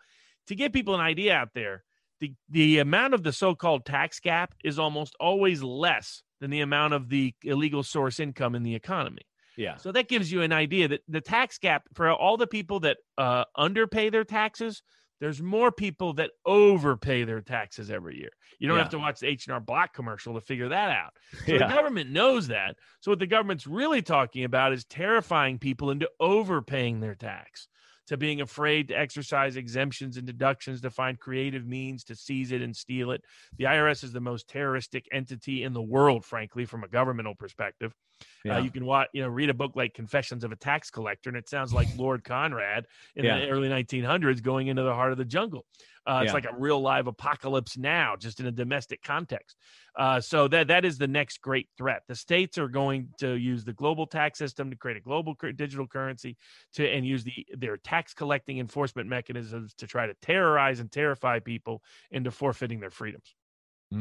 To 0.48 0.56
give 0.56 0.74
people 0.74 0.96
an 0.96 1.02
idea 1.02 1.34
out 1.36 1.54
there, 1.54 1.84
the 2.20 2.34
the 2.50 2.80
amount 2.80 3.14
of 3.14 3.24
the 3.24 3.32
so-called 3.32 3.86
tax 3.86 4.20
gap 4.20 4.54
is 4.66 4.80
almost 4.80 5.16
always 5.20 5.64
less 5.64 6.24
than 6.42 6.50
the 6.50 6.60
amount 6.60 6.94
of 6.94 7.08
the 7.08 7.34
illegal 7.44 7.84
source 7.84 8.20
income 8.20 8.56
in 8.56 8.64
the 8.64 8.76
economy. 8.76 9.22
Yeah. 9.56 9.78
So 9.78 9.92
that 9.92 10.10
gives 10.10 10.32
you 10.32 10.42
an 10.42 10.52
idea 10.52 10.88
that 10.90 11.02
the 11.08 11.22
tax 11.22 11.58
gap 11.58 11.84
for 11.94 12.12
all 12.12 12.36
the 12.36 12.48
people 12.48 12.82
that 12.82 12.98
uh, 13.18 13.46
underpay 13.56 14.10
their 14.10 14.24
taxes, 14.24 14.82
there's 15.20 15.42
more 15.42 15.72
people 15.72 16.14
that 16.14 16.32
overpay 16.46 17.26
their 17.26 17.42
taxes 17.42 17.92
every 17.92 18.18
year. 18.18 18.32
You 18.60 18.68
don't 18.68 18.78
yeah. 18.78 18.84
have 18.84 18.92
to 18.92 18.98
watch 18.98 19.20
the 19.20 19.28
H&R 19.28 19.60
Block 19.60 19.94
commercial 19.94 20.34
to 20.34 20.42
figure 20.42 20.70
that 20.70 20.90
out. 20.90 21.14
So 21.46 21.54
yeah. 21.54 21.68
the 21.68 21.74
government 21.74 22.10
knows 22.10 22.48
that. 22.48 22.76
So 23.02 23.12
what 23.12 23.20
the 23.20 23.28
government's 23.28 23.68
really 23.68 24.02
talking 24.02 24.44
about 24.44 24.74
is 24.74 24.84
terrifying 24.86 25.60
people 25.60 25.92
into 25.92 26.10
overpaying 26.20 27.00
their 27.00 27.16
tax 27.16 27.68
to 28.12 28.18
being 28.18 28.42
afraid 28.42 28.90
to 28.90 28.94
exercise 28.94 29.56
exemptions 29.56 30.18
and 30.18 30.28
deductions 30.28 30.82
to 30.82 30.90
find 30.90 31.18
creative 31.18 31.66
means 31.66 32.04
to 32.04 32.14
seize 32.14 32.52
it 32.52 32.62
and 32.62 32.76
steal 32.76 33.12
it. 33.12 33.24
The 33.58 33.64
IRS 33.64 34.04
is 34.04 34.12
the 34.12 34.20
most 34.20 34.50
terroristic 34.50 35.08
entity 35.14 35.64
in 35.64 35.72
the 35.72 35.82
world, 35.82 36.26
frankly, 36.26 36.66
from 36.66 36.84
a 36.84 36.90
governmental 36.90 37.36
perspective. 37.36 37.94
Uh, 38.22 38.26
yeah. 38.44 38.58
Uh, 38.58 38.64
you 38.64 38.70
can 38.70 38.86
watch, 38.86 39.08
you 39.14 39.22
know, 39.22 39.30
read 39.30 39.50
a 39.50 39.54
book 39.54 39.78
like 39.78 39.94
Confessions 39.94 40.44
of 40.44 40.52
a 40.52 40.58
Tax 40.58 40.90
Collector, 40.90 41.30
and 41.30 41.38
it 41.38 41.48
sounds 41.48 41.74
like 41.74 41.88
Lord 41.96 42.26
Conrad 42.26 42.86
in 43.16 43.24
yeah. 43.24 43.40
the 43.40 43.48
early 43.48 43.70
1900s 43.70 44.44
going 44.44 44.68
into 44.68 44.84
the 44.84 44.94
heart 44.94 45.14
of 45.14 45.18
the 45.18 45.24
jungle. 45.24 45.66
Uh, 46.08 46.22
it's 46.24 46.30
yeah. 46.30 46.34
like 46.34 46.46
a 46.46 46.56
real 46.58 46.82
live 46.82 47.08
apocalypse 47.08 47.78
now, 47.78 48.16
just 48.16 48.40
in 48.40 48.48
a 48.48 48.52
domestic 48.52 49.02
context. 49.04 49.56
Uh, 49.96 50.20
so 50.20 50.48
that 50.48 50.68
that 50.68 50.86
is 50.86 50.98
the 50.98 51.08
next 51.08 51.42
great 51.42 51.68
threat. 51.78 52.02
The 52.08 52.16
states 52.16 52.58
are 52.58 52.68
going 52.68 53.10
to 53.20 53.34
use 53.36 53.64
the 53.64 53.74
global 53.74 54.08
tax 54.08 54.40
system 54.40 54.70
to 54.72 54.76
create 54.76 54.98
a 54.98 55.02
global 55.02 55.36
digital 55.56 55.88
currency 55.88 56.38
to 56.74 56.88
and 56.88 57.06
use 57.06 57.24
the 57.24 57.46
their 57.56 57.78
tax 57.78 58.14
collecting 58.14 58.60
enforcement 58.60 59.10
mechanisms 59.10 59.74
to 59.76 59.88
try 59.88 60.08
to 60.08 60.14
terrorize 60.22 60.80
and 60.80 60.92
terrify 60.92 61.40
people 61.40 61.84
into 62.10 62.32
forfeiting 62.32 62.80
their 62.80 62.92
freedoms. 62.92 63.36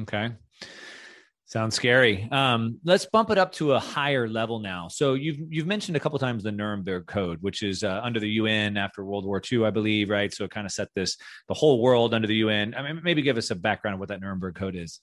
Okay. 0.02 0.30
Sounds 1.50 1.74
scary. 1.74 2.28
Um, 2.30 2.78
let's 2.84 3.06
bump 3.06 3.30
it 3.30 3.36
up 3.36 3.50
to 3.54 3.72
a 3.72 3.80
higher 3.80 4.28
level 4.28 4.60
now. 4.60 4.86
So 4.86 5.14
you've 5.14 5.38
you've 5.48 5.66
mentioned 5.66 5.96
a 5.96 6.00
couple 6.00 6.16
times 6.20 6.44
the 6.44 6.52
Nuremberg 6.52 7.08
Code, 7.08 7.38
which 7.40 7.64
is 7.64 7.82
uh, 7.82 8.00
under 8.04 8.20
the 8.20 8.28
UN 8.28 8.76
after 8.76 9.04
World 9.04 9.26
War 9.26 9.42
II, 9.50 9.64
I 9.64 9.70
believe, 9.70 10.10
right? 10.10 10.32
So 10.32 10.44
it 10.44 10.52
kind 10.52 10.64
of 10.64 10.70
set 10.70 10.86
this 10.94 11.16
the 11.48 11.54
whole 11.54 11.82
world 11.82 12.14
under 12.14 12.28
the 12.28 12.36
UN. 12.36 12.72
I 12.76 12.82
mean, 12.82 13.00
maybe 13.02 13.20
give 13.20 13.36
us 13.36 13.50
a 13.50 13.56
background 13.56 13.94
of 13.94 13.98
what 13.98 14.10
that 14.10 14.20
Nuremberg 14.20 14.54
Code 14.54 14.76
is. 14.76 15.00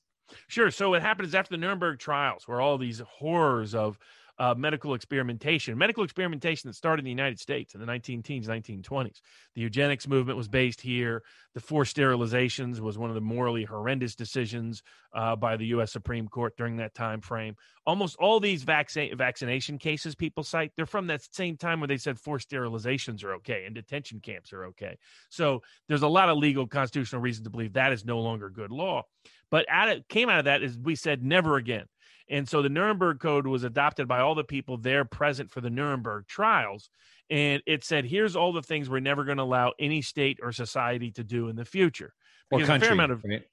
Sure. 0.48 0.72
So 0.72 0.92
what 0.92 1.02
happens 1.02 1.36
after 1.36 1.50
the 1.50 1.58
Nuremberg 1.58 2.00
trials, 2.00 2.44
where 2.48 2.62
all 2.62 2.78
these 2.78 3.00
horrors 3.00 3.76
of 3.76 3.98
uh, 4.40 4.54
medical 4.56 4.94
experimentation, 4.94 5.78
medical 5.78 6.04
experimentation 6.04 6.70
that 6.70 6.76
started 6.76 7.00
in 7.00 7.06
the 7.06 7.12
United 7.12 7.40
States 7.40 7.74
in 7.74 7.80
the 7.80 7.86
19 7.86 8.22
teens, 8.22 8.48
1920s. 8.48 9.22
The 9.56 9.62
eugenics 9.62 10.08
movement 10.08 10.38
was 10.38 10.48
based 10.48 10.82
here. 10.82 11.24
The 11.56 11.60
forced 11.60 11.96
sterilizations 11.96 12.80
was 12.80 12.98
one 12.98 13.10
of 13.10 13.16
the 13.16 13.22
morally 13.22 13.64
horrendous 13.64 14.16
decisions 14.16 14.84
uh, 15.14 15.36
by 15.36 15.58
the 15.58 15.66
U.S. 15.68 15.92
Supreme 15.92 16.28
Court 16.28 16.56
during 16.58 16.78
that 16.78 16.94
time 16.94 17.22
frame. 17.22 17.56
Almost 17.86 18.18
all 18.18 18.40
these 18.40 18.64
vaccine 18.64 19.16
vaccination 19.18 19.78
cases 19.80 20.14
people 20.14 20.44
cite, 20.44 20.72
they're 20.76 20.86
from 20.86 21.08
that 21.08 21.22
same 21.34 21.58
time 21.58 21.80
where 21.80 21.88
they 21.88 21.98
said 21.98 22.20
forced 22.20 22.50
sterilizations 22.50 23.24
are 23.24 23.34
okay 23.36 23.64
and 23.66 23.74
detention 23.74 24.20
camps 24.20 24.54
are 24.54 24.66
okay. 24.66 24.98
So 25.30 25.64
there's 25.88 26.04
a 26.04 26.08
lot 26.08 26.30
of 26.30 26.38
legal 26.38 26.68
constitutional 26.68 27.22
reason 27.22 27.44
to 27.46 27.50
believe 27.50 27.74
that 27.74 27.94
is 27.94 28.06
no 28.06 28.20
longer 28.20 28.50
good 28.50 28.72
law. 28.72 29.04
But 29.50 29.66
out 29.70 29.90
of, 29.90 30.08
came 30.08 30.30
out 30.30 30.40
of 30.40 30.46
that 30.46 30.62
is 30.62 30.78
we 30.78 30.96
said 30.96 31.24
never 31.24 31.56
again. 31.56 31.86
And 32.30 32.48
so 32.48 32.62
the 32.62 32.70
Nuremberg 32.70 33.20
Code 33.20 33.48
was 33.48 33.64
adopted 33.64 34.08
by 34.08 34.20
all 34.20 34.36
the 34.36 34.44
people 34.44 34.78
there 34.78 35.06
present 35.06 35.50
for 35.50 35.62
the 35.62 35.70
Nuremberg 35.70 36.28
trials. 36.28 36.90
And 37.30 37.62
it 37.66 37.84
said, 37.84 38.06
here's 38.06 38.36
all 38.36 38.54
the 38.54 38.62
things 38.62 38.90
we're 38.90 39.00
never 39.00 39.24
going 39.24 39.38
to 39.38 39.44
allow 39.44 39.74
any 39.80 40.02
state 40.02 40.40
or 40.42 40.52
society 40.52 41.12
to 41.12 41.24
do 41.24 41.50
in 41.50 41.56
the 41.56 41.66
future. 41.66 42.14
Because 42.50 42.70
or 42.70 42.80
country. 42.80 43.14
Of, 43.14 43.24
right? 43.24 43.44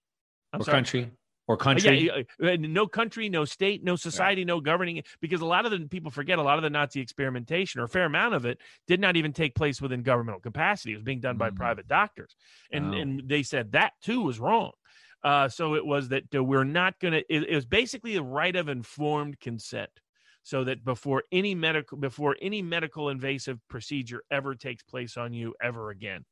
or 0.52 0.64
sorry. 0.64 0.76
country. 0.76 1.10
Or 1.46 1.56
country. 1.58 2.10
Yeah, 2.40 2.56
no 2.58 2.86
country, 2.86 3.28
no 3.28 3.44
state, 3.44 3.84
no 3.84 3.96
society, 3.96 4.42
yeah. 4.42 4.46
no 4.46 4.60
governing. 4.60 5.02
Because 5.20 5.40
a 5.40 5.46
lot 5.46 5.66
of 5.66 5.72
the 5.72 5.80
people 5.88 6.10
forget 6.10 6.38
a 6.38 6.42
lot 6.42 6.56
of 6.56 6.62
the 6.62 6.70
Nazi 6.70 7.00
experimentation, 7.00 7.80
or 7.80 7.84
a 7.84 7.88
fair 7.88 8.06
amount 8.06 8.34
of 8.34 8.46
it, 8.46 8.58
did 8.86 8.98
not 8.98 9.16
even 9.16 9.32
take 9.32 9.54
place 9.54 9.80
within 9.80 10.02
governmental 10.02 10.40
capacity. 10.40 10.92
It 10.92 10.96
was 10.96 11.04
being 11.04 11.20
done 11.20 11.36
by 11.36 11.50
mm. 11.50 11.56
private 11.56 11.86
doctors. 11.86 12.34
And, 12.72 12.94
oh. 12.94 12.98
and 12.98 13.28
they 13.28 13.42
said 13.42 13.72
that 13.72 13.92
too 14.02 14.22
was 14.22 14.40
wrong. 14.40 14.72
Uh, 15.24 15.48
so 15.48 15.74
it 15.74 15.84
was 15.84 16.08
that 16.10 16.24
uh, 16.34 16.44
we're 16.44 16.64
not 16.64 17.00
going 17.00 17.12
to. 17.12 17.24
It, 17.34 17.54
was 17.54 17.64
basically 17.64 18.16
a 18.16 18.22
right 18.22 18.54
of 18.54 18.68
informed 18.68 19.40
consent, 19.40 19.90
so 20.42 20.64
that 20.64 20.84
before 20.84 21.24
any 21.32 21.54
medical 21.54 21.96
before 21.96 22.36
any 22.42 22.60
medical 22.60 23.08
invasive 23.08 23.58
procedure 23.68 24.22
ever 24.30 24.54
takes 24.54 24.82
place 24.82 25.16
on 25.16 25.32
you 25.32 25.54
ever 25.62 25.88
again, 25.88 26.26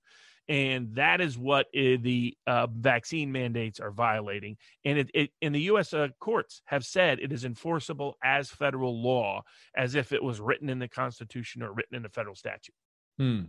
and 0.46 0.94
that 0.94 1.22
is 1.22 1.38
what 1.38 1.66
uh, 1.68 1.96
the 2.02 2.36
uh, 2.46 2.66
vaccine 2.66 3.32
mandates 3.32 3.80
are 3.80 3.92
violating. 3.92 4.58
And 4.84 4.98
it, 4.98 5.10
it 5.14 5.30
and 5.40 5.54
the 5.54 5.62
U.S. 5.62 5.94
Uh, 5.94 6.08
courts 6.20 6.60
have 6.66 6.84
said 6.84 7.18
it 7.18 7.32
is 7.32 7.46
enforceable 7.46 8.18
as 8.22 8.50
federal 8.50 9.02
law, 9.02 9.42
as 9.74 9.94
if 9.94 10.12
it 10.12 10.22
was 10.22 10.38
written 10.38 10.68
in 10.68 10.78
the 10.78 10.88
Constitution 10.88 11.62
or 11.62 11.72
written 11.72 11.96
in 11.96 12.02
the 12.02 12.10
federal 12.10 12.34
statute. 12.34 12.74
Hmm. 13.18 13.42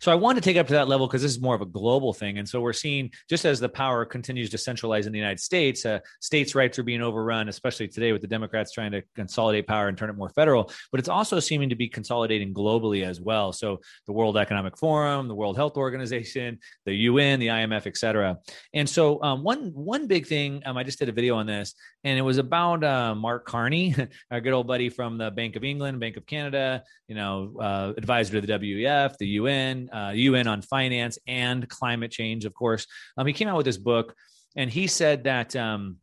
So 0.00 0.10
I 0.10 0.14
want 0.14 0.36
to 0.36 0.42
take 0.42 0.56
up 0.56 0.66
to 0.68 0.72
that 0.72 0.88
level 0.88 1.06
because 1.06 1.20
this 1.20 1.30
is 1.30 1.40
more 1.40 1.54
of 1.54 1.60
a 1.60 1.66
global 1.66 2.14
thing, 2.14 2.38
and 2.38 2.48
so 2.48 2.62
we're 2.62 2.72
seeing 2.72 3.10
just 3.28 3.44
as 3.44 3.60
the 3.60 3.68
power 3.68 4.06
continues 4.06 4.48
to 4.50 4.58
centralize 4.58 5.06
in 5.06 5.12
the 5.12 5.18
United 5.18 5.38
States, 5.38 5.84
uh, 5.84 5.98
states' 6.20 6.54
rights 6.54 6.78
are 6.78 6.82
being 6.82 7.02
overrun, 7.02 7.50
especially 7.50 7.88
today 7.88 8.12
with 8.12 8.22
the 8.22 8.26
Democrats 8.26 8.72
trying 8.72 8.90
to 8.92 9.02
consolidate 9.14 9.66
power 9.66 9.88
and 9.88 9.98
turn 9.98 10.08
it 10.08 10.16
more 10.16 10.30
federal. 10.30 10.72
But 10.90 10.98
it's 10.98 11.10
also 11.10 11.40
seeming 11.40 11.68
to 11.68 11.76
be 11.76 11.88
consolidating 11.88 12.54
globally 12.54 13.04
as 13.04 13.20
well. 13.20 13.52
So 13.52 13.80
the 14.06 14.12
World 14.12 14.38
Economic 14.38 14.78
Forum, 14.78 15.28
the 15.28 15.34
World 15.34 15.56
Health 15.56 15.76
Organization, 15.76 16.58
the 16.86 16.94
UN, 16.94 17.38
the 17.38 17.48
IMF, 17.48 17.86
et 17.86 17.98
cetera. 17.98 18.38
And 18.72 18.88
so 18.88 19.22
um, 19.22 19.42
one 19.42 19.72
one 19.74 20.06
big 20.06 20.26
thing, 20.26 20.62
um, 20.64 20.78
I 20.78 20.84
just 20.84 20.98
did 20.98 21.10
a 21.10 21.12
video 21.12 21.36
on 21.36 21.46
this, 21.46 21.74
and 22.02 22.18
it 22.18 22.22
was 22.22 22.38
about 22.38 22.82
uh, 22.82 23.14
Mark 23.14 23.44
Carney, 23.44 23.94
our 24.30 24.40
good 24.40 24.54
old 24.54 24.66
buddy 24.66 24.88
from 24.88 25.18
the 25.18 25.30
Bank 25.30 25.54
of 25.56 25.64
England, 25.64 26.00
Bank 26.00 26.16
of 26.16 26.24
Canada, 26.24 26.82
you 27.08 27.14
know, 27.14 27.54
uh, 27.60 27.92
advisor 27.98 28.40
to 28.40 28.46
the 28.46 28.52
WEF 28.52 29.01
the 29.18 29.26
UN, 29.28 29.90
uh, 29.90 30.12
UN 30.14 30.46
on 30.46 30.62
finance 30.62 31.18
and 31.26 31.68
climate 31.68 32.10
change, 32.10 32.44
of 32.44 32.54
course. 32.54 32.86
Um, 33.16 33.26
he 33.26 33.32
came 33.32 33.48
out 33.48 33.56
with 33.56 33.66
this 33.66 33.76
book, 33.76 34.14
and 34.56 34.70
he 34.70 34.86
said 34.86 35.24
that 35.24 35.54
um, 35.56 35.96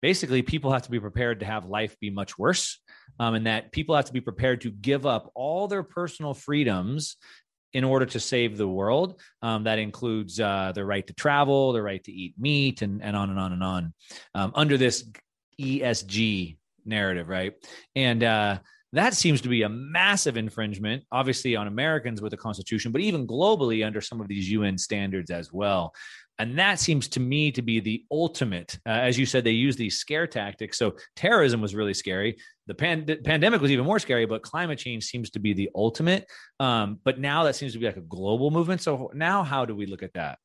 basically 0.00 0.42
people 0.42 0.72
have 0.72 0.82
to 0.82 0.90
be 0.90 1.00
prepared 1.00 1.40
to 1.40 1.46
have 1.46 1.66
life 1.66 1.98
be 2.00 2.10
much 2.10 2.38
worse, 2.38 2.80
um, 3.18 3.34
and 3.34 3.46
that 3.46 3.72
people 3.72 3.94
have 3.94 4.06
to 4.06 4.12
be 4.12 4.20
prepared 4.20 4.60
to 4.62 4.70
give 4.70 5.06
up 5.06 5.30
all 5.34 5.68
their 5.68 5.82
personal 5.82 6.34
freedoms 6.34 7.16
in 7.72 7.84
order 7.84 8.04
to 8.04 8.20
save 8.20 8.58
the 8.58 8.68
world. 8.68 9.20
Um, 9.40 9.64
that 9.64 9.78
includes 9.78 10.38
uh, 10.38 10.72
the 10.74 10.84
right 10.84 11.06
to 11.06 11.14
travel, 11.14 11.72
the 11.72 11.82
right 11.82 12.02
to 12.04 12.12
eat 12.12 12.34
meat, 12.38 12.82
and, 12.82 13.02
and 13.02 13.16
on 13.16 13.30
and 13.30 13.38
on 13.38 13.52
and 13.52 13.62
on 13.62 13.94
um, 14.34 14.52
under 14.54 14.76
this 14.76 15.04
ESG 15.60 16.56
narrative, 16.84 17.28
right? 17.28 17.54
And 17.94 18.22
uh, 18.22 18.58
that 18.92 19.14
seems 19.14 19.40
to 19.40 19.48
be 19.48 19.62
a 19.62 19.68
massive 19.68 20.36
infringement, 20.36 21.04
obviously 21.10 21.56
on 21.56 21.66
Americans 21.66 22.20
with 22.20 22.30
the 22.30 22.36
Constitution, 22.36 22.92
but 22.92 23.00
even 23.00 23.26
globally 23.26 23.86
under 23.86 24.00
some 24.00 24.20
of 24.20 24.28
these 24.28 24.50
UN 24.50 24.76
standards 24.76 25.30
as 25.30 25.52
well. 25.52 25.94
And 26.38 26.58
that 26.58 26.78
seems 26.80 27.08
to 27.08 27.20
me 27.20 27.52
to 27.52 27.62
be 27.62 27.80
the 27.80 28.04
ultimate. 28.10 28.78
Uh, 28.86 28.90
as 28.90 29.18
you 29.18 29.26
said, 29.26 29.44
they 29.44 29.52
use 29.52 29.76
these 29.76 29.98
scare 29.98 30.26
tactics. 30.26 30.76
So 30.78 30.96
terrorism 31.14 31.60
was 31.60 31.74
really 31.74 31.94
scary. 31.94 32.36
The 32.66 32.74
pand- 32.74 33.18
pandemic 33.24 33.60
was 33.60 33.70
even 33.70 33.84
more 33.84 33.98
scary, 33.98 34.26
but 34.26 34.42
climate 34.42 34.78
change 34.78 35.04
seems 35.04 35.30
to 35.30 35.38
be 35.38 35.52
the 35.52 35.70
ultimate. 35.74 36.26
Um, 36.58 36.98
but 37.04 37.18
now 37.20 37.44
that 37.44 37.54
seems 37.56 37.72
to 37.74 37.78
be 37.78 37.86
like 37.86 37.96
a 37.96 38.02
global 38.02 38.50
movement. 38.50 38.82
So 38.82 39.10
now, 39.14 39.42
how 39.42 39.64
do 39.64 39.76
we 39.76 39.86
look 39.86 40.02
at 40.02 40.14
that? 40.14 40.38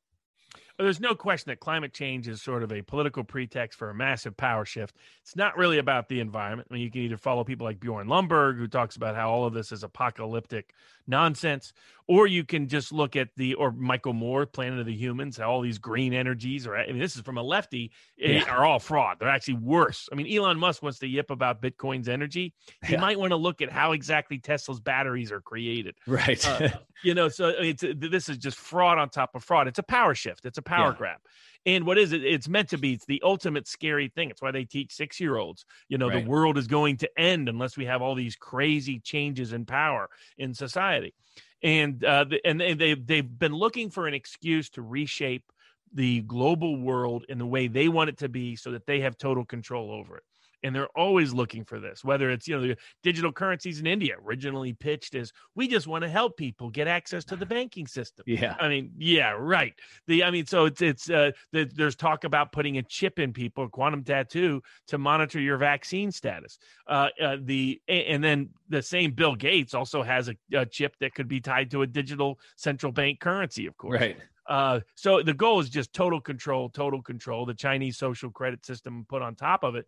There's 0.78 1.00
no 1.00 1.14
question 1.14 1.50
that 1.50 1.60
climate 1.60 1.92
change 1.92 2.28
is 2.28 2.40
sort 2.40 2.62
of 2.62 2.72
a 2.72 2.82
political 2.82 3.24
pretext 3.24 3.78
for 3.78 3.90
a 3.90 3.94
massive 3.94 4.36
power 4.36 4.64
shift. 4.64 4.96
It's 5.22 5.36
not 5.36 5.56
really 5.56 5.78
about 5.78 6.08
the 6.08 6.20
environment. 6.20 6.68
I 6.70 6.74
mean, 6.74 6.82
you 6.82 6.90
can 6.90 7.02
either 7.02 7.16
follow 7.16 7.44
people 7.44 7.64
like 7.64 7.80
Bjorn 7.80 8.06
Lomborg, 8.06 8.56
who 8.56 8.68
talks 8.68 8.96
about 8.96 9.16
how 9.16 9.30
all 9.30 9.44
of 9.44 9.54
this 9.54 9.72
is 9.72 9.82
apocalyptic 9.82 10.74
nonsense, 11.08 11.72
or 12.06 12.26
you 12.26 12.44
can 12.44 12.68
just 12.68 12.92
look 12.92 13.16
at 13.16 13.28
the 13.36 13.54
or 13.54 13.72
Michael 13.72 14.12
Moore, 14.12 14.46
Planet 14.46 14.78
of 14.78 14.86
the 14.86 14.94
Humans, 14.94 15.36
how 15.38 15.50
all 15.50 15.60
these 15.60 15.78
green 15.78 16.14
energies 16.14 16.66
are. 16.66 16.76
I 16.76 16.86
mean, 16.86 16.98
this 16.98 17.16
is 17.16 17.22
from 17.22 17.38
a 17.38 17.42
lefty, 17.42 17.90
eh, 18.20 18.38
yeah. 18.38 18.44
are 18.44 18.64
all 18.64 18.78
fraud. 18.78 19.18
They're 19.18 19.28
actually 19.28 19.54
worse. 19.54 20.08
I 20.12 20.14
mean, 20.14 20.32
Elon 20.32 20.58
Musk 20.58 20.82
wants 20.82 20.98
to 21.00 21.06
yip 21.06 21.30
about 21.30 21.60
Bitcoin's 21.60 22.08
energy. 22.08 22.54
He 22.84 22.92
yeah. 22.92 23.00
might 23.00 23.18
want 23.18 23.32
to 23.32 23.36
look 23.36 23.62
at 23.62 23.70
how 23.70 23.92
exactly 23.92 24.38
Tesla's 24.38 24.80
batteries 24.80 25.32
are 25.32 25.40
created. 25.40 25.96
Right. 26.06 26.46
Uh, 26.46 26.70
you 27.04 27.14
know, 27.14 27.28
so 27.28 27.48
it's 27.48 27.84
this 27.96 28.28
is 28.28 28.38
just 28.38 28.56
fraud 28.56 28.98
on 28.98 29.08
top 29.10 29.34
of 29.34 29.44
fraud. 29.44 29.68
It's 29.68 29.78
a 29.78 29.84
power 29.84 30.14
shift. 30.14 30.44
It's 30.44 30.58
a 30.58 30.62
power 30.68 30.90
yeah. 30.90 30.98
grab. 30.98 31.18
And 31.66 31.84
what 31.84 31.98
is 31.98 32.12
it? 32.12 32.24
It's 32.24 32.48
meant 32.48 32.70
to 32.70 32.78
be. 32.78 32.92
It's 32.94 33.04
the 33.04 33.20
ultimate 33.24 33.66
scary 33.66 34.08
thing. 34.08 34.30
It's 34.30 34.40
why 34.40 34.52
they 34.52 34.64
teach 34.64 34.94
six 34.94 35.20
year 35.20 35.36
olds. 35.36 35.64
You 35.88 35.98
know, 35.98 36.08
right. 36.08 36.24
the 36.24 36.30
world 36.30 36.56
is 36.56 36.66
going 36.66 36.98
to 36.98 37.10
end 37.18 37.48
unless 37.48 37.76
we 37.76 37.84
have 37.86 38.00
all 38.00 38.14
these 38.14 38.36
crazy 38.36 39.00
changes 39.00 39.52
in 39.52 39.66
power 39.66 40.08
in 40.38 40.54
society 40.54 41.14
and 41.62 42.04
uh, 42.04 42.24
and 42.44 42.60
they 42.60 42.94
they've 42.94 43.38
been 43.38 43.54
looking 43.54 43.90
for 43.90 44.06
an 44.06 44.14
excuse 44.14 44.70
to 44.70 44.82
reshape 44.82 45.44
the 45.92 46.20
global 46.22 46.76
world 46.76 47.24
in 47.28 47.38
the 47.38 47.46
way 47.46 47.66
they 47.66 47.88
want 47.88 48.10
it 48.10 48.18
to 48.18 48.28
be, 48.28 48.54
so 48.56 48.72
that 48.72 48.86
they 48.86 49.00
have 49.00 49.16
total 49.16 49.44
control 49.44 49.90
over 49.90 50.16
it 50.16 50.24
and 50.62 50.74
they're 50.74 50.88
always 50.96 51.32
looking 51.32 51.64
for 51.64 51.80
this 51.80 52.04
whether 52.04 52.30
it's 52.30 52.48
you 52.48 52.56
know 52.56 52.66
the 52.66 52.76
digital 53.02 53.32
currencies 53.32 53.80
in 53.80 53.86
india 53.86 54.14
originally 54.24 54.72
pitched 54.72 55.14
as 55.14 55.32
we 55.54 55.68
just 55.68 55.86
want 55.86 56.02
to 56.02 56.08
help 56.08 56.36
people 56.36 56.70
get 56.70 56.88
access 56.88 57.24
to 57.24 57.36
the 57.36 57.46
banking 57.58 57.86
system. 57.86 58.24
Yeah. 58.26 58.56
I 58.58 58.68
mean 58.68 58.92
yeah 58.96 59.30
right. 59.30 59.74
The 60.06 60.24
i 60.24 60.30
mean 60.30 60.46
so 60.46 60.66
it's 60.66 60.82
it's 60.82 61.10
uh 61.10 61.32
the, 61.52 61.70
there's 61.74 61.96
talk 61.96 62.24
about 62.24 62.52
putting 62.52 62.78
a 62.78 62.82
chip 62.82 63.18
in 63.18 63.32
people 63.32 63.64
a 63.64 63.68
quantum 63.68 64.04
tattoo 64.04 64.62
to 64.88 64.98
monitor 64.98 65.40
your 65.40 65.58
vaccine 65.58 66.10
status. 66.10 66.58
Uh, 66.86 67.08
uh 67.20 67.36
the 67.42 67.80
and 67.88 68.22
then 68.22 68.50
the 68.68 68.82
same 68.82 69.12
bill 69.12 69.34
gates 69.34 69.74
also 69.74 70.02
has 70.02 70.28
a, 70.28 70.36
a 70.54 70.66
chip 70.66 70.96
that 71.00 71.14
could 71.14 71.28
be 71.28 71.40
tied 71.40 71.70
to 71.70 71.82
a 71.82 71.86
digital 71.86 72.38
central 72.56 72.92
bank 72.92 73.20
currency 73.20 73.66
of 73.66 73.76
course. 73.76 74.00
Right. 74.00 74.16
Uh, 74.48 74.80
so 74.94 75.22
the 75.22 75.34
goal 75.34 75.60
is 75.60 75.68
just 75.68 75.92
total 75.92 76.22
control, 76.22 76.70
total 76.70 77.02
control. 77.02 77.44
The 77.44 77.52
Chinese 77.52 77.98
social 77.98 78.30
credit 78.30 78.64
system 78.64 79.04
put 79.06 79.20
on 79.20 79.34
top 79.34 79.62
of 79.62 79.74
it, 79.74 79.86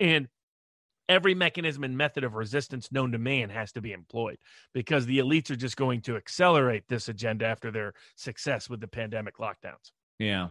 and 0.00 0.28
every 1.08 1.34
mechanism 1.34 1.84
and 1.84 1.96
method 1.96 2.24
of 2.24 2.34
resistance 2.34 2.90
known 2.90 3.12
to 3.12 3.18
man 3.18 3.48
has 3.48 3.72
to 3.72 3.80
be 3.80 3.92
employed 3.92 4.38
because 4.74 5.06
the 5.06 5.18
elites 5.18 5.50
are 5.50 5.56
just 5.56 5.76
going 5.76 6.00
to 6.02 6.16
accelerate 6.16 6.84
this 6.88 7.08
agenda 7.08 7.46
after 7.46 7.70
their 7.70 7.94
success 8.16 8.68
with 8.68 8.80
the 8.80 8.88
pandemic 8.88 9.36
lockdowns. 9.38 9.92
Yeah. 10.18 10.48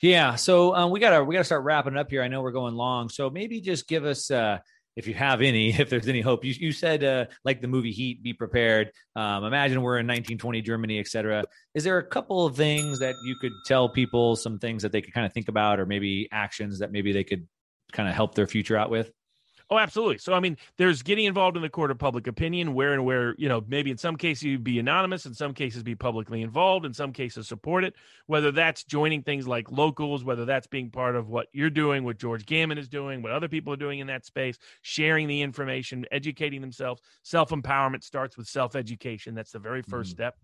Yeah. 0.00 0.34
So 0.34 0.74
um, 0.74 0.90
we 0.90 0.98
gotta 0.98 1.22
we 1.22 1.34
gotta 1.34 1.44
start 1.44 1.64
wrapping 1.64 1.96
up 1.96 2.10
here. 2.10 2.22
I 2.22 2.28
know 2.28 2.42
we're 2.42 2.52
going 2.52 2.74
long. 2.74 3.08
So 3.08 3.30
maybe 3.30 3.60
just 3.60 3.86
give 3.86 4.04
us 4.04 4.30
uh 4.30 4.58
if 4.96 5.08
you 5.08 5.14
have 5.14 5.42
any, 5.42 5.70
if 5.78 5.90
there's 5.90 6.08
any 6.08 6.20
hope. 6.20 6.44
You, 6.44 6.54
you 6.56 6.72
said 6.72 7.04
uh, 7.04 7.26
like 7.44 7.60
the 7.60 7.68
movie 7.68 7.92
Heat, 7.92 8.22
be 8.22 8.32
prepared. 8.32 8.92
Um, 9.16 9.44
imagine 9.44 9.82
we're 9.82 9.98
in 9.98 10.06
1920 10.06 10.62
Germany, 10.62 10.98
etc. 10.98 11.44
Is 11.74 11.84
there 11.84 11.98
a 11.98 12.04
couple 12.04 12.46
of 12.46 12.56
things 12.56 12.98
that 13.00 13.14
you 13.24 13.36
could 13.40 13.52
tell 13.66 13.88
people, 13.88 14.36
some 14.36 14.58
things 14.58 14.82
that 14.82 14.92
they 14.92 15.02
could 15.02 15.14
kind 15.14 15.26
of 15.26 15.32
think 15.32 15.48
about, 15.48 15.80
or 15.80 15.86
maybe 15.86 16.28
actions 16.32 16.78
that 16.78 16.92
maybe 16.92 17.12
they 17.12 17.24
could 17.24 17.46
kind 17.94 18.08
of 18.08 18.14
help 18.14 18.34
their 18.34 18.46
future 18.46 18.76
out 18.76 18.90
with? 18.90 19.10
Oh, 19.70 19.78
absolutely. 19.78 20.18
So, 20.18 20.34
I 20.34 20.40
mean, 20.40 20.58
there's 20.76 21.02
getting 21.02 21.24
involved 21.24 21.56
in 21.56 21.62
the 21.62 21.70
court 21.70 21.90
of 21.90 21.98
public 21.98 22.26
opinion, 22.26 22.74
where 22.74 22.92
and 22.92 23.04
where, 23.04 23.34
you 23.38 23.48
know, 23.48 23.64
maybe 23.66 23.90
in 23.90 23.96
some 23.96 24.16
cases 24.16 24.42
you 24.42 24.58
be 24.58 24.78
anonymous, 24.78 25.24
in 25.24 25.32
some 25.32 25.54
cases 25.54 25.82
be 25.82 25.94
publicly 25.94 26.42
involved, 26.42 26.84
in 26.84 26.92
some 26.92 27.12
cases 27.12 27.48
support 27.48 27.82
it, 27.82 27.94
whether 28.26 28.52
that's 28.52 28.84
joining 28.84 29.22
things 29.22 29.48
like 29.48 29.70
locals, 29.72 30.22
whether 30.22 30.44
that's 30.44 30.66
being 30.66 30.90
part 30.90 31.16
of 31.16 31.28
what 31.28 31.46
you're 31.52 31.70
doing, 31.70 32.04
what 32.04 32.18
George 32.18 32.44
Gammon 32.44 32.76
is 32.76 32.88
doing, 32.88 33.22
what 33.22 33.32
other 33.32 33.48
people 33.48 33.72
are 33.72 33.78
doing 33.78 34.00
in 34.00 34.06
that 34.08 34.26
space, 34.26 34.58
sharing 34.82 35.28
the 35.28 35.40
information, 35.40 36.04
educating 36.12 36.60
themselves. 36.60 37.00
Self 37.22 37.48
empowerment 37.48 38.04
starts 38.04 38.36
with 38.36 38.46
self 38.46 38.76
education. 38.76 39.34
That's 39.34 39.52
the 39.52 39.58
very 39.58 39.82
1st 39.82 39.88
mm-hmm. 39.88 40.02
step. 40.02 40.36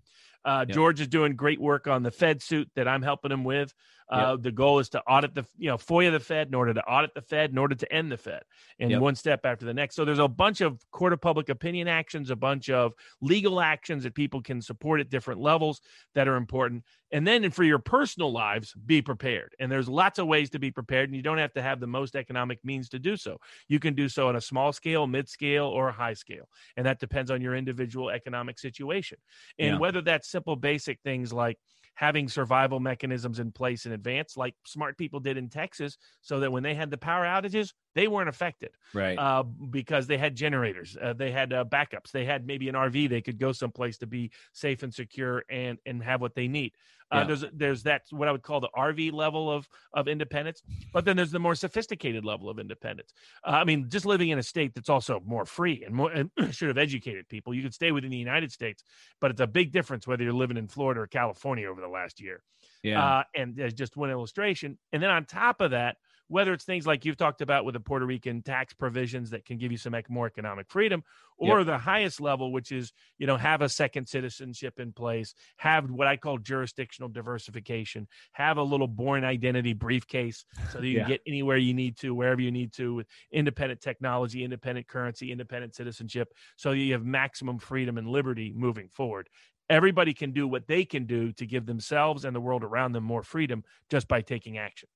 Uh, 0.45 0.65
yep. 0.67 0.75
George 0.75 1.01
is 1.01 1.09
doing 1.09 1.37
great 1.37 1.61
work 1.61 1.87
on 1.87 2.03
the 2.03 2.11
Fed 2.11 2.41
suit 2.43 2.71
that 2.75 2.89
I'm 2.89 3.03
helping 3.03 3.31
him 3.31 3.45
with. 3.45 3.75
Uh, 4.11 4.37
The 4.37 4.51
goal 4.51 4.81
is 4.81 4.89
to 4.91 5.01
audit 5.03 5.35
the, 5.35 5.47
you 5.57 5.69
know, 5.71 5.77
FOIA 5.77 6.11
the 6.11 6.21
Fed 6.21 6.49
in 6.49 6.55
order 6.55 6.75
to 6.75 6.85
audit 6.85 7.15
the 7.15 7.23
Fed, 7.23 7.51
in 7.51 7.59
order 7.59 7.75
to 7.77 7.93
end 7.93 8.11
the 8.11 8.17
Fed, 8.17 8.43
and 8.79 8.91
Yep. 8.91 9.01
one 9.01 9.15
step 9.15 9.47
after 9.47 9.65
the 9.65 9.75
next. 9.75 9.95
So 9.95 10.05
there's 10.05 10.19
a 10.19 10.27
bunch 10.29 10.61
of 10.61 10.85
court 10.91 11.13
of 11.13 11.21
public 11.21 11.49
opinion 11.49 11.87
actions, 11.87 12.31
a 12.31 12.37
bunch 12.37 12.69
of 12.71 12.93
legal 13.21 13.61
actions 13.61 14.03
that 14.03 14.15
people 14.15 14.43
can 14.43 14.61
support 14.61 15.01
at 15.01 15.11
different 15.11 15.41
levels 15.41 15.81
that 16.15 16.27
are 16.27 16.37
important. 16.37 16.85
And 17.13 17.27
then 17.27 17.51
for 17.51 17.65
your 17.65 17.79
personal 17.79 18.33
lives, 18.33 18.75
be 18.87 19.03
prepared. 19.03 19.55
And 19.61 19.71
there's 19.71 19.89
lots 19.89 20.19
of 20.19 20.27
ways 20.27 20.51
to 20.51 20.59
be 20.59 20.71
prepared, 20.71 21.09
and 21.09 21.17
you 21.17 21.23
don't 21.23 21.39
have 21.39 21.53
to 21.55 21.63
have 21.63 21.81
the 21.81 21.87
most 21.87 22.17
economic 22.17 22.65
means 22.65 22.89
to 22.91 22.99
do 22.99 23.17
so. 23.17 23.39
You 23.69 23.79
can 23.79 23.95
do 23.95 24.09
so 24.09 24.29
on 24.29 24.37
a 24.37 24.41
small 24.41 24.73
scale, 24.73 25.07
mid 25.07 25.29
scale, 25.29 25.67
or 25.67 25.89
a 25.89 25.93
high 25.93 26.15
scale. 26.15 26.49
And 26.77 26.87
that 26.87 27.01
depends 27.01 27.31
on 27.31 27.41
your 27.41 27.55
individual 27.55 28.11
economic 28.11 28.59
situation. 28.59 29.19
And 29.59 29.75
Yeah. 29.75 29.79
whether 29.79 30.03
that's 30.03 30.29
simple, 30.29 30.57
basic 30.57 31.01
things 31.03 31.33
like 31.33 31.59
having 32.01 32.31
survival 32.31 32.81
mechanisms 32.81 33.39
in 33.39 33.53
place 33.53 33.85
in 33.85 33.93
advance, 33.93 34.35
like 34.35 34.55
smart 34.65 34.97
people 34.97 35.21
did 35.21 35.37
in 35.37 35.51
Texas, 35.51 35.99
so 36.23 36.41
that 36.41 36.51
when 36.51 36.63
they 36.63 36.75
had 36.75 36.91
the 36.91 36.97
power 36.97 37.27
outages, 37.27 37.75
they 37.95 38.09
weren't 38.09 38.31
affected 38.31 38.71
Right. 38.95 39.19
uh, 39.19 39.43
because 39.43 40.07
they 40.07 40.17
had 40.17 40.35
generators, 40.35 40.97
uh, 40.97 41.13
they 41.13 41.31
had 41.31 41.53
uh, 41.53 41.67
backups, 41.67 42.11
they 42.11 42.25
had 42.25 42.47
maybe 42.47 42.71
an 42.71 42.75
RV 42.75 43.07
they 43.07 43.21
could 43.21 43.39
go 43.39 43.53
someplace 43.53 43.99
to 43.99 44.07
be 44.07 44.31
safe 44.55 44.83
and 44.83 44.95
secure 44.95 45.45
and 45.51 45.79
and 45.85 46.03
have 46.03 46.23
what 46.23 46.35
they 46.35 46.49
need. 46.49 46.73
Uh, 47.13 47.19
Yeah. 47.19 47.25
There's 47.25 47.45
there's 47.53 47.83
that 47.85 48.03
what 48.11 48.29
I 48.29 48.33
would 48.33 48.43
call 48.43 48.61
the 48.61 48.71
RV 48.77 49.13
level 49.13 49.51
of 49.51 49.69
of 49.93 50.09
independence, 50.09 50.63
but 50.93 51.05
then 51.05 51.17
there's 51.17 51.31
the 51.31 51.39
more 51.39 51.55
sophisticated 51.55 52.25
level 52.25 52.49
of 52.49 52.59
independence. 52.59 53.13
Uh, 53.45 53.51
I 53.51 53.65
mean, 53.65 53.89
just 53.89 54.07
living 54.07 54.31
in 54.31 54.39
a 54.39 54.43
state 54.43 54.75
that's 54.75 54.89
also 54.89 55.21
more 55.25 55.45
free 55.45 55.83
and 55.85 55.95
more 55.95 56.11
and 56.11 56.31
should 56.51 56.69
have 56.69 56.79
educated 56.79 57.29
people. 57.29 57.55
You 57.55 57.63
could 57.63 57.75
stay 57.75 57.93
within 57.93 58.11
the 58.11 58.17
United 58.17 58.53
States, 58.53 58.85
but 59.21 59.31
it's 59.31 59.41
a 59.41 59.47
big 59.47 59.73
difference 59.73 60.07
whether 60.07 60.23
you're 60.23 60.33
living 60.33 60.57
in 60.57 60.69
Florida 60.69 61.01
or 61.01 61.07
California 61.07 61.69
over 61.69 61.81
the 61.81 61.89
last 61.89 62.21
year 62.21 62.43
yeah. 62.83 63.19
uh, 63.19 63.23
and 63.35 63.75
just 63.75 63.97
one 63.97 64.11
illustration. 64.11 64.79
And 64.93 65.03
then 65.03 65.11
on 65.11 65.25
top 65.25 65.61
of 65.61 65.73
that, 65.73 65.97
whether 66.31 66.53
it's 66.53 66.65
things 66.65 66.87
like 66.87 67.05
you've 67.05 67.17
talked 67.17 67.41
about 67.43 67.65
with 67.65 67.73
the 67.75 67.81
Puerto 67.81 68.07
Rican 68.07 68.41
tax 68.43 68.73
provisions 68.73 69.31
that 69.31 69.45
can 69.45 69.59
give 69.59 69.73
you 69.73 69.79
some 69.79 69.95
more 70.09 70.27
economic 70.27 70.71
freedom, 70.71 71.03
or 71.37 71.65
the 71.65 71.79
highest 71.79 72.21
level, 72.21 72.53
which 72.53 72.71
is 72.71 72.93
you 73.19 73.27
know 73.27 73.37
have 73.37 73.63
a 73.63 73.69
second 73.69 74.07
citizenship 74.09 74.79
in 74.79 74.93
place, 74.93 75.35
have 75.57 75.91
what 75.91 76.07
I 76.07 76.17
call 76.17 76.39
jurisdictional 76.39 77.09
diversification, 77.09 78.07
have 78.33 78.57
a 78.59 78.63
little 78.63 78.89
Bourne 78.89 79.25
identity 79.25 79.73
briefcase 79.73 80.45
so 80.69 80.79
that 80.81 80.87
you 80.87 80.95
Yeah. 80.95 81.01
can 81.01 81.09
get 81.09 81.21
anywhere 81.27 81.57
you 81.57 81.75
need 81.75 81.97
to, 81.99 82.15
wherever 82.15 82.41
you 82.41 82.51
need 82.53 82.73
to, 82.75 82.95
with 82.95 83.07
independent 83.33 83.81
technology, 83.81 84.45
independent 84.45 84.87
currency, 84.87 85.33
independent 85.33 85.75
citizenship, 85.75 86.33
so 86.57 86.73
you 86.73 86.93
have 86.93 87.05
maximum 87.05 87.59
freedom 87.59 87.99
and 87.99 88.07
liberty 88.09 88.53
moving 88.55 88.89
forward 88.89 89.29
everybody 89.69 90.13
can 90.13 90.33
do 90.33 90.49
what 90.49 90.67
they 90.67 90.85
can 90.85 91.07
do 91.07 91.33
to 91.33 91.47
give 91.47 91.65
themselves 91.65 92.25
and 92.25 92.35
the 92.35 92.41
world 92.41 92.65
around 92.65 92.91
them 92.91 93.05
more 93.05 93.23
freedom 93.23 93.63
just 93.89 94.09
by 94.09 94.21
taking 94.21 94.59
action. 94.59 94.89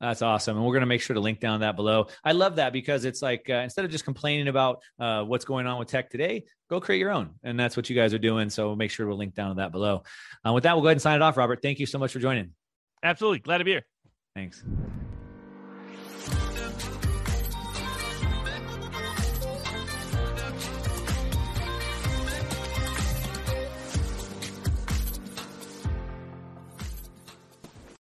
That's 0.00 0.22
awesome. 0.22 0.56
And 0.56 0.66
we're 0.66 0.72
going 0.72 0.80
to 0.80 0.86
make 0.86 1.00
sure 1.00 1.14
to 1.14 1.20
link 1.20 1.40
down 1.40 1.60
that 1.60 1.76
below. 1.76 2.08
I 2.24 2.32
love 2.32 2.56
that 2.56 2.72
because 2.72 3.04
it's 3.04 3.22
like 3.22 3.48
uh, 3.48 3.54
instead 3.54 3.84
of 3.84 3.90
just 3.90 4.04
complaining 4.04 4.48
about 4.48 4.82
uh, 4.98 5.22
what's 5.22 5.44
going 5.44 5.66
on 5.66 5.78
with 5.78 5.88
tech 5.88 6.10
today, 6.10 6.44
go 6.68 6.80
create 6.80 6.98
your 6.98 7.10
own. 7.10 7.30
And 7.42 7.58
that's 7.58 7.76
what 7.76 7.88
you 7.88 7.96
guys 7.96 8.12
are 8.12 8.18
doing. 8.18 8.50
So 8.50 8.66
we'll 8.66 8.76
make 8.76 8.90
sure 8.90 9.06
we'll 9.06 9.16
link 9.16 9.34
down 9.34 9.50
to 9.50 9.54
that 9.56 9.72
below. 9.72 10.02
Uh, 10.46 10.52
with 10.52 10.64
that, 10.64 10.74
we'll 10.74 10.82
go 10.82 10.88
ahead 10.88 10.96
and 10.96 11.02
sign 11.02 11.16
it 11.16 11.22
off, 11.22 11.36
Robert. 11.36 11.60
Thank 11.62 11.78
you 11.78 11.86
so 11.86 11.98
much 11.98 12.12
for 12.12 12.18
joining. 12.18 12.50
Absolutely. 13.02 13.38
Glad 13.40 13.58
to 13.58 13.64
be 13.64 13.72
here. 13.72 13.86
Thanks. 14.34 14.64